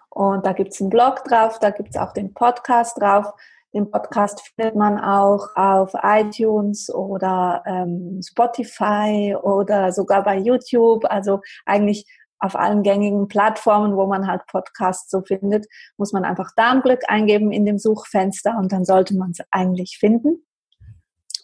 und 0.10 0.46
da 0.46 0.54
gibt 0.54 0.74
es 0.74 0.82
einen 0.82 0.90
Blog 0.90 1.24
drauf, 1.24 1.60
da 1.60 1.70
gibt 1.70 1.92
es 1.92 1.98
auch 1.98 2.12
den 2.12 2.34
Podcast 2.34 3.00
drauf. 3.00 3.28
Den 3.74 3.90
Podcast 3.90 4.42
findet 4.42 4.76
man 4.76 5.00
auch 5.00 5.48
auf 5.56 5.94
iTunes 6.04 6.94
oder 6.94 7.64
ähm, 7.66 8.20
Spotify 8.22 9.34
oder 9.42 9.94
sogar 9.94 10.26
bei 10.26 10.38
YouTube. 10.38 11.06
Also 11.06 11.40
eigentlich 11.66 12.06
auf 12.42 12.56
allen 12.56 12.84
gängigen 12.84 13.28
Plattformen, 13.28 13.96
wo 13.96 14.08
man 14.08 14.28
halt 14.28 14.46
Podcasts 14.48 15.10
so 15.10 15.22
findet, 15.22 15.68
muss 15.98 16.12
man 16.12 16.26
einfach 16.26 16.52
Darmglück 16.56 17.02
eingeben 17.08 17.52
in 17.52 17.66
dem 17.66 17.78
Suchfenster 17.78 18.58
und 18.58 18.72
dann 18.72 18.84
sollte 18.84 19.16
man 19.16 19.32
es 19.32 19.46
eigentlich 19.52 19.98
finden. 20.00 20.44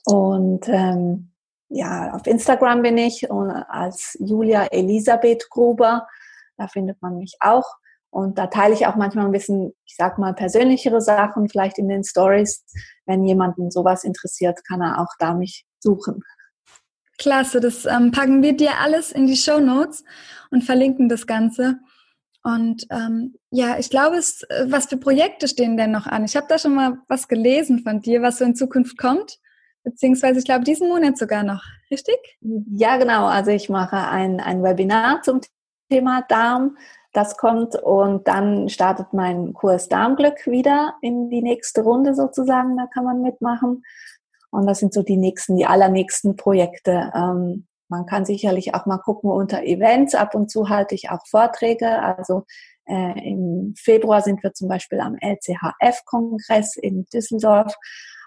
Und 0.06 0.68
ähm, 0.68 1.32
ja, 1.70 2.14
auf 2.14 2.26
Instagram 2.26 2.82
bin 2.82 2.98
ich 2.98 3.30
und 3.30 3.52
als 3.52 4.18
Julia 4.20 4.66
Elisabeth 4.66 5.50
Gruber. 5.50 6.08
Da 6.58 6.68
findet 6.68 7.02
man 7.02 7.18
mich 7.18 7.38
auch. 7.40 7.66
Und 8.10 8.38
da 8.38 8.48
teile 8.48 8.74
ich 8.74 8.88
auch 8.88 8.96
manchmal 8.96 9.26
ein 9.26 9.32
bisschen, 9.32 9.74
ich 9.86 9.96
sag 9.98 10.18
mal, 10.18 10.34
persönlichere 10.34 11.02
Sachen, 11.02 11.50
vielleicht 11.50 11.78
in 11.78 11.90
den 11.90 12.04
Stories. 12.04 12.66
Wenn 13.06 13.24
jemanden 13.26 13.70
sowas 13.70 14.04
interessiert, 14.04 14.66
kann 14.66 14.82
er 14.82 15.02
auch 15.02 15.14
da 15.20 15.34
mich 15.34 15.68
suchen. 15.80 16.24
Klasse, 17.18 17.60
das 17.60 17.86
ähm, 17.86 18.12
packen 18.12 18.44
wir 18.44 18.56
dir 18.56 18.80
alles 18.80 19.12
in 19.12 19.28
die 19.28 19.36
Show 19.36 19.60
Notes 19.60 20.04
und 20.52 20.64
verlinken 20.64 21.10
das 21.10 21.28
Ganze. 21.28 21.80
Und 22.44 22.88
ähm, 22.92 23.36
ja, 23.50 23.78
ich 23.78 23.90
glaube, 23.90 24.16
es, 24.16 24.44
äh, 24.44 24.68
was 24.70 24.86
für 24.86 24.98
Projekte 24.98 25.48
stehen 25.48 25.76
denn 25.76 25.92
noch 25.92 26.08
an? 26.08 26.24
Ich 26.24 26.36
habe 26.36 26.48
da 26.48 26.58
schon 26.58 26.76
mal 26.76 27.00
was 27.08 27.28
gelesen 27.28 27.80
von 27.80 28.02
dir, 28.02 28.22
was 28.22 28.38
so 28.38 28.46
in 28.46 28.56
Zukunft 28.56 28.98
kommt, 28.98 29.40
beziehungsweise 29.84 30.40
ich 30.40 30.46
glaube 30.46 30.64
diesen 30.64 30.88
Monat 30.88 31.18
sogar 31.18 31.44
noch, 31.44 31.64
richtig? 31.92 32.18
Ja, 32.42 32.98
genau. 32.98 33.26
Also 33.26 33.52
ich 33.52 33.68
mache 33.68 33.98
ein, 33.98 34.40
ein 34.40 34.64
Webinar 34.64 35.22
zum 35.24 35.42
Thema 35.90 36.22
Darm. 36.30 36.78
Das 37.14 37.36
kommt 37.36 37.76
und 37.76 38.28
dann 38.28 38.70
startet 38.70 39.08
mein 39.12 39.54
Kurs 39.54 39.90
Darmglück 39.90 40.46
wieder 40.46 40.94
in 41.02 41.30
die 41.30 41.42
nächste 41.42 41.82
Runde 41.82 42.14
sozusagen. 42.14 42.78
Da 42.78 42.86
kann 42.86 43.06
man 43.06 43.22
mitmachen. 43.22 43.84
Und 44.58 44.66
das 44.66 44.80
sind 44.80 44.92
so 44.92 45.04
die 45.04 45.18
nächsten, 45.18 45.56
die 45.56 45.68
allernächsten 45.68 46.36
Projekte. 46.36 47.12
Ähm, 47.14 47.68
man 47.90 48.08
kann 48.08 48.26
sicherlich 48.26 48.74
auch 48.74 48.88
mal 48.88 48.98
gucken 48.98 49.30
unter 49.30 49.62
Events. 49.62 50.16
Ab 50.16 50.34
und 50.34 50.50
zu 50.50 50.68
halte 50.68 50.96
ich 50.96 51.12
auch 51.12 51.22
Vorträge. 51.30 52.02
Also 52.02 52.44
äh, 52.86 53.30
im 53.30 53.76
Februar 53.78 54.24
sind 54.24 54.42
wir 54.42 54.54
zum 54.54 54.68
Beispiel 54.68 55.00
am 55.00 55.16
LCHF-Kongress 55.22 56.76
in 56.76 57.06
Düsseldorf. 57.14 57.76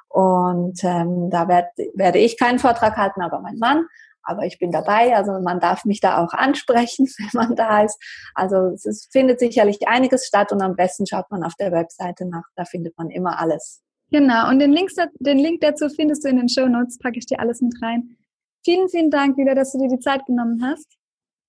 Und 0.09 0.85
ähm, 0.85 1.31
da 1.31 1.49
werd, 1.49 1.67
werde 1.95 2.21
ich 2.21 2.39
keinen 2.39 2.61
Vortrag 2.61 2.97
halten, 2.97 3.23
aber 3.23 3.41
mein 3.41 3.59
Mann 3.59 3.87
aber 4.23 4.45
ich 4.45 4.59
bin 4.59 4.71
dabei, 4.71 5.17
also 5.17 5.41
man 5.41 5.59
darf 5.59 5.85
mich 5.85 5.99
da 5.99 6.23
auch 6.23 6.33
ansprechen, 6.35 7.07
wenn 7.19 7.31
man 7.33 7.57
da 7.57 7.83
ist. 7.83 7.99
Also 8.35 8.69
es 8.75 8.85
ist, 8.85 9.11
findet 9.11 9.41
sicherlich 9.41 9.89
einiges 9.89 10.27
statt 10.27 10.53
und 10.53 10.63
am 10.63 10.77
besten 10.77 11.07
schaut 11.07 11.31
man 11.31 11.43
auf 11.43 11.55
der 11.57 11.73
Webseite 11.73 12.29
nach, 12.29 12.45
da 12.55 12.65
findet 12.65 12.97
man 12.97 13.11
immer 13.11 13.41
alles. 13.41 13.83
Genau, 14.11 14.49
und 14.49 14.59
den, 14.59 14.73
Links, 14.73 14.95
den 15.21 15.39
Link 15.39 15.61
dazu 15.61 15.89
findest 15.89 16.25
du 16.25 16.29
in 16.29 16.37
den 16.37 16.49
Show 16.49 16.67
Notes, 16.67 16.99
packe 16.99 17.19
ich 17.19 17.27
dir 17.27 17.39
alles 17.39 17.61
mit 17.61 17.75
rein. 17.81 18.17
Vielen, 18.65 18.89
vielen 18.89 19.11
Dank 19.11 19.37
wieder, 19.37 19.55
dass 19.55 19.73
du 19.73 19.79
dir 19.79 19.89
die 19.89 20.01
Zeit 20.01 20.27
genommen 20.27 20.61
hast 20.63 20.99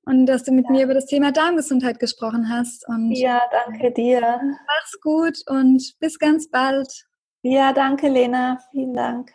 und 0.05 0.25
dass 0.27 0.43
du 0.43 0.51
mit 0.51 0.65
ja. 0.65 0.71
mir 0.71 0.83
über 0.85 0.93
das 0.93 1.05
Thema 1.05 1.31
Darmgesundheit 1.31 1.99
gesprochen 1.99 2.49
hast. 2.49 2.87
Und 2.87 3.11
ja, 3.13 3.41
danke 3.51 3.91
dir. 3.91 4.21
Mach's 4.21 4.99
gut 5.01 5.39
und 5.47 5.93
bis 5.99 6.19
ganz 6.19 6.49
bald. 6.49 7.05
Ja, 7.41 7.73
danke, 7.73 8.07
Lena. 8.07 8.59
Vielen 8.71 8.93
Dank. 8.93 9.31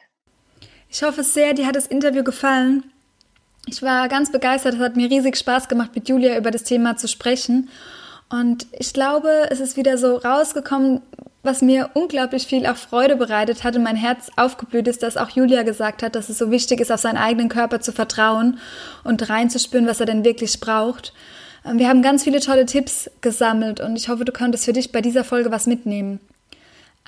Ich 0.88 1.02
hoffe 1.02 1.24
sehr, 1.24 1.52
dir 1.54 1.66
hat 1.66 1.76
das 1.76 1.86
Interview 1.86 2.22
gefallen. 2.22 2.92
Ich 3.66 3.82
war 3.82 4.08
ganz 4.08 4.30
begeistert. 4.30 4.74
Es 4.74 4.80
hat 4.80 4.96
mir 4.96 5.10
riesig 5.10 5.36
Spaß 5.36 5.68
gemacht, 5.68 5.90
mit 5.94 6.08
Julia 6.08 6.38
über 6.38 6.52
das 6.52 6.62
Thema 6.62 6.96
zu 6.96 7.08
sprechen. 7.08 7.68
Und 8.30 8.66
ich 8.72 8.92
glaube, 8.92 9.48
es 9.50 9.60
ist 9.60 9.76
wieder 9.76 9.98
so 9.98 10.16
rausgekommen, 10.16 11.02
was 11.46 11.62
mir 11.62 11.90
unglaublich 11.94 12.46
viel 12.46 12.66
auch 12.66 12.76
Freude 12.76 13.16
bereitet 13.16 13.64
hat 13.64 13.76
und 13.76 13.82
mein 13.82 13.96
Herz 13.96 14.30
aufgeblüht 14.36 14.88
ist, 14.88 15.02
dass 15.02 15.16
auch 15.16 15.30
Julia 15.30 15.62
gesagt 15.62 16.02
hat, 16.02 16.14
dass 16.14 16.28
es 16.28 16.38
so 16.38 16.50
wichtig 16.50 16.80
ist, 16.80 16.92
auf 16.92 17.00
seinen 17.00 17.16
eigenen 17.16 17.48
Körper 17.48 17.80
zu 17.80 17.92
vertrauen 17.92 18.58
und 19.04 19.28
reinzuspüren, 19.30 19.86
was 19.86 20.00
er 20.00 20.06
denn 20.06 20.24
wirklich 20.24 20.60
braucht. 20.60 21.14
Ähm, 21.64 21.78
wir 21.78 21.88
haben 21.88 22.02
ganz 22.02 22.24
viele 22.24 22.40
tolle 22.40 22.66
Tipps 22.66 23.10
gesammelt 23.20 23.80
und 23.80 23.96
ich 23.96 24.08
hoffe, 24.08 24.24
du 24.24 24.32
konntest 24.32 24.66
für 24.66 24.72
dich 24.72 24.92
bei 24.92 25.00
dieser 25.00 25.24
Folge 25.24 25.50
was 25.50 25.66
mitnehmen. 25.66 26.20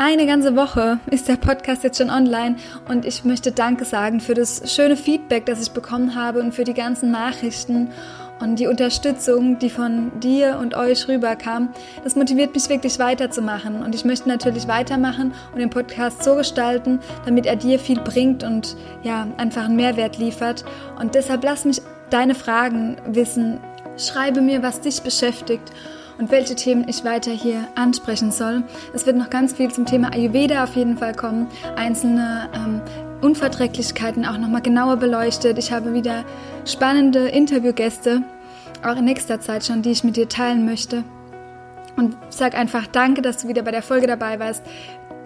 Eine 0.01 0.27
ganze 0.27 0.55
Woche 0.55 1.01
ist 1.11 1.27
der 1.27 1.37
Podcast 1.37 1.83
jetzt 1.83 1.99
schon 1.99 2.09
online 2.09 2.55
und 2.89 3.05
ich 3.05 3.25
möchte 3.25 3.51
Danke 3.51 3.85
sagen 3.85 4.21
für 4.21 4.35
das 4.35 4.73
schöne 4.73 4.97
Feedback, 4.97 5.45
das 5.45 5.61
ich 5.61 5.73
bekommen 5.73 6.15
habe 6.15 6.39
und 6.39 6.55
für 6.55 6.63
die 6.63 6.75
ganzen 6.75 7.11
Nachrichten 7.11 7.91
und 8.41 8.59
die 8.59 8.67
Unterstützung, 8.67 9.59
die 9.59 9.71
von 9.71 10.13
dir 10.21 10.59
und 10.61 10.75
euch 10.75 11.09
rüberkam. 11.09 11.71
Das 12.05 12.17
motiviert 12.17 12.55
mich 12.55 12.69
wirklich 12.69 12.99
weiterzumachen 12.99 13.83
und 13.83 13.95
ich 13.95 14.05
möchte 14.05 14.29
natürlich 14.29 14.69
weitermachen 14.69 15.33
und 15.53 15.59
den 15.59 15.71
Podcast 15.71 16.23
so 16.23 16.37
gestalten, 16.37 17.01
damit 17.25 17.47
er 17.47 17.57
dir 17.57 17.79
viel 17.79 18.01
bringt 18.01 18.45
und 18.45 18.77
ja, 19.03 19.27
einfach 19.37 19.65
einen 19.65 19.77
Mehrwert 19.77 20.19
liefert. 20.19 20.65
Und 20.99 21.15
deshalb 21.15 21.45
lass 21.45 21.65
mich 21.65 21.83
deine 22.11 22.35
Fragen 22.35 22.97
wissen. 23.07 23.61
Schreibe 23.97 24.41
mir, 24.41 24.63
was 24.63 24.81
dich 24.81 25.03
beschäftigt 25.03 25.73
und 26.19 26.31
welche 26.31 26.55
Themen 26.55 26.89
ich 26.89 27.05
weiter 27.05 27.31
hier 27.31 27.67
ansprechen 27.75 28.31
soll. 28.31 28.65
Es 28.93 29.07
wird 29.07 29.17
noch 29.17 29.31
ganz 29.31 29.55
viel 29.55 29.71
zum 29.71 29.87
Thema 29.87 30.13
Ayurveda 30.13 30.65
auf 30.65 30.77
jeden 30.77 30.99
Fall 30.99 31.15
kommen, 31.15 31.49
einzelne 31.77 32.49
ähm, 32.55 32.81
Unverträglichkeiten 33.21 34.25
auch 34.25 34.39
nochmal 34.39 34.63
genauer 34.63 34.97
beleuchtet. 34.97 35.59
Ich 35.59 35.73
habe 35.73 35.93
wieder 35.95 36.25
spannende 36.65 37.29
Interviewgäste, 37.29 38.23
auch 38.85 38.97
in 38.97 39.05
nächster 39.05 39.41
Zeit 39.41 39.65
schon, 39.65 39.83
die 39.83 39.91
ich 39.91 40.05
mit 40.05 40.17
dir 40.17 40.29
teilen 40.29 40.65
möchte. 40.65 41.05
Und 41.97 42.17
sag 42.31 42.57
einfach 42.57 42.87
danke, 42.87 43.23
dass 43.23 43.39
du 43.39 43.49
wieder 43.49 43.63
bei 43.63 43.73
der 43.73 43.83
Folge 43.83 44.07
dabei 44.07 44.39
warst. 44.39 44.63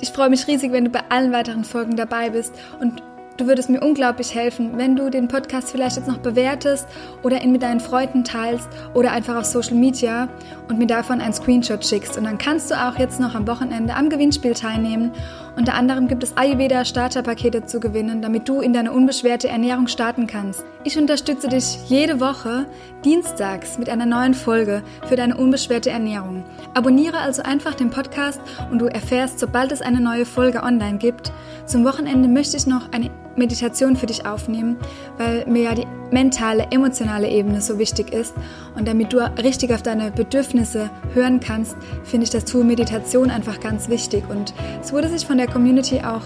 Ich 0.01 0.11
freue 0.11 0.31
mich 0.31 0.47
riesig, 0.47 0.73
wenn 0.73 0.85
du 0.85 0.91
bei 0.91 1.03
allen 1.11 1.33
weiteren 1.33 1.65
Folgen 1.65 1.97
dabei 1.97 2.31
bist 2.31 2.55
und 2.81 3.03
Du 3.39 3.47
würdest 3.47 3.71
mir 3.71 3.81
unglaublich 3.81 4.35
helfen, 4.35 4.77
wenn 4.77 4.95
du 4.95 5.09
den 5.09 5.27
Podcast 5.27 5.71
vielleicht 5.71 5.97
jetzt 5.97 6.07
noch 6.07 6.19
bewertest 6.19 6.87
oder 7.23 7.43
ihn 7.43 7.51
mit 7.51 7.63
deinen 7.63 7.81
Freunden 7.81 8.25
teilst 8.25 8.69
oder 8.93 9.13
einfach 9.13 9.37
auf 9.37 9.47
Social 9.47 9.75
Media 9.75 10.29
und 10.69 10.79
mir 10.79 10.87
davon 10.87 11.21
einen 11.21 11.33
Screenshot 11.33 11.85
schickst. 11.85 12.19
Und 12.19 12.25
dann 12.25 12.37
kannst 12.37 12.71
du 12.71 12.75
auch 12.75 12.99
jetzt 12.99 13.21
noch 13.21 13.35
am 13.35 13.47
Wochenende 13.49 13.95
am 13.95 14.11
Gewinnspiel 14.11 14.53
teilnehmen. 14.53 15.13
Unter 15.55 15.75
anderem 15.75 16.09
gibt 16.09 16.23
es 16.23 16.35
Ayurveda 16.37 16.85
Starterpakete 16.85 17.67
zu 17.67 17.79
gewinnen, 17.79 18.23
damit 18.23 18.49
du 18.49 18.63
in 18.63 18.73
deine 18.73 18.91
unbeschwerte 18.91 19.49
Ernährung 19.49 19.87
starten 19.87 20.27
kannst. 20.27 20.65
Ich 20.83 20.97
unterstütze 20.97 21.49
dich 21.49 21.79
jede 21.89 22.21
Woche 22.21 22.67
dienstags 23.05 23.79
mit 23.79 23.91
einer 23.91 24.07
neuen 24.07 24.33
Folge 24.33 24.83
für 25.07 25.17
deine 25.17 25.37
unbeschwerte 25.37 25.91
Ernährung. 25.91 26.45
Abonniere 26.73 27.19
also 27.19 27.43
einfach 27.43 27.75
den 27.75 27.91
Podcast 27.91 28.41
und 28.71 28.79
du 28.79 28.87
erfährst, 28.87 29.39
sobald 29.39 29.73
es 29.73 29.83
eine 29.83 30.01
neue 30.01 30.25
Folge 30.25 30.63
online 30.63 30.97
gibt. 30.97 31.33
Zum 31.67 31.85
Wochenende 31.85 32.29
möchte 32.29 32.57
ich 32.57 32.67
noch 32.67 32.91
eine 32.91 33.11
Meditation 33.37 33.97
für 33.97 34.07
dich 34.07 34.27
aufnehmen, 34.27 34.77
weil 35.19 35.47
mir 35.47 35.63
ja 35.63 35.75
die 35.75 35.87
mentale, 36.11 36.67
emotionale 36.71 37.29
Ebene 37.29 37.61
so 37.61 37.79
wichtig 37.79 38.13
ist. 38.13 38.35
Und 38.77 38.87
damit 38.87 39.13
du 39.13 39.19
richtig 39.43 39.73
auf 39.73 39.83
deine 39.83 40.11
Bedürfnisse 40.11 40.91
hören 41.15 41.41
kannst, 41.41 41.77
finde 42.05 42.25
ich 42.25 42.31
das 42.31 42.45
Tool 42.45 42.65
Meditation 42.65 43.31
einfach 43.31 43.61
ganz 43.61 43.89
wichtig. 43.89 44.25
Und 44.29 44.53
es 44.83 44.93
wurde 44.93 45.09
sich 45.09 45.27
von 45.27 45.39
der 45.39 45.47
Community 45.47 46.01
auch 46.01 46.23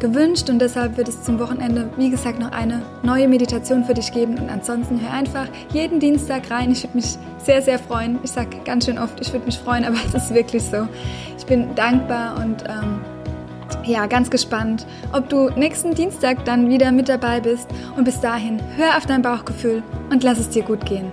gewünscht 0.00 0.50
und 0.50 0.58
deshalb 0.58 0.96
wird 0.98 1.08
es 1.08 1.22
zum 1.22 1.38
Wochenende, 1.38 1.88
wie 1.96 2.10
gesagt, 2.10 2.38
noch 2.38 2.52
eine 2.52 2.82
neue 3.02 3.26
Meditation 3.26 3.84
für 3.84 3.94
dich 3.94 4.12
geben. 4.12 4.38
Und 4.38 4.50
ansonsten 4.50 5.00
hör 5.00 5.10
einfach 5.10 5.46
jeden 5.72 6.00
Dienstag 6.00 6.50
rein. 6.50 6.70
Ich 6.72 6.82
würde 6.82 6.96
mich 6.96 7.16
sehr, 7.38 7.62
sehr 7.62 7.78
freuen. 7.78 8.18
Ich 8.22 8.30
sage 8.30 8.58
ganz 8.64 8.84
schön 8.84 8.98
oft, 8.98 9.20
ich 9.20 9.32
würde 9.32 9.46
mich 9.46 9.58
freuen, 9.58 9.84
aber 9.86 9.96
es 10.06 10.14
ist 10.14 10.34
wirklich 10.34 10.62
so. 10.62 10.88
Ich 11.38 11.46
bin 11.46 11.74
dankbar 11.74 12.36
und 12.36 12.64
ähm, 12.68 13.00
ja, 13.84 14.06
ganz 14.06 14.30
gespannt, 14.30 14.86
ob 15.12 15.28
du 15.28 15.50
nächsten 15.50 15.94
Dienstag 15.94 16.44
dann 16.44 16.68
wieder 16.68 16.92
mit 16.92 17.08
dabei 17.08 17.40
bist. 17.40 17.68
Und 17.96 18.04
bis 18.04 18.20
dahin, 18.20 18.60
hör 18.76 18.96
auf 18.96 19.06
dein 19.06 19.22
Bauchgefühl 19.22 19.82
und 20.10 20.22
lass 20.22 20.38
es 20.38 20.50
dir 20.50 20.62
gut 20.62 20.84
gehen. 20.86 21.10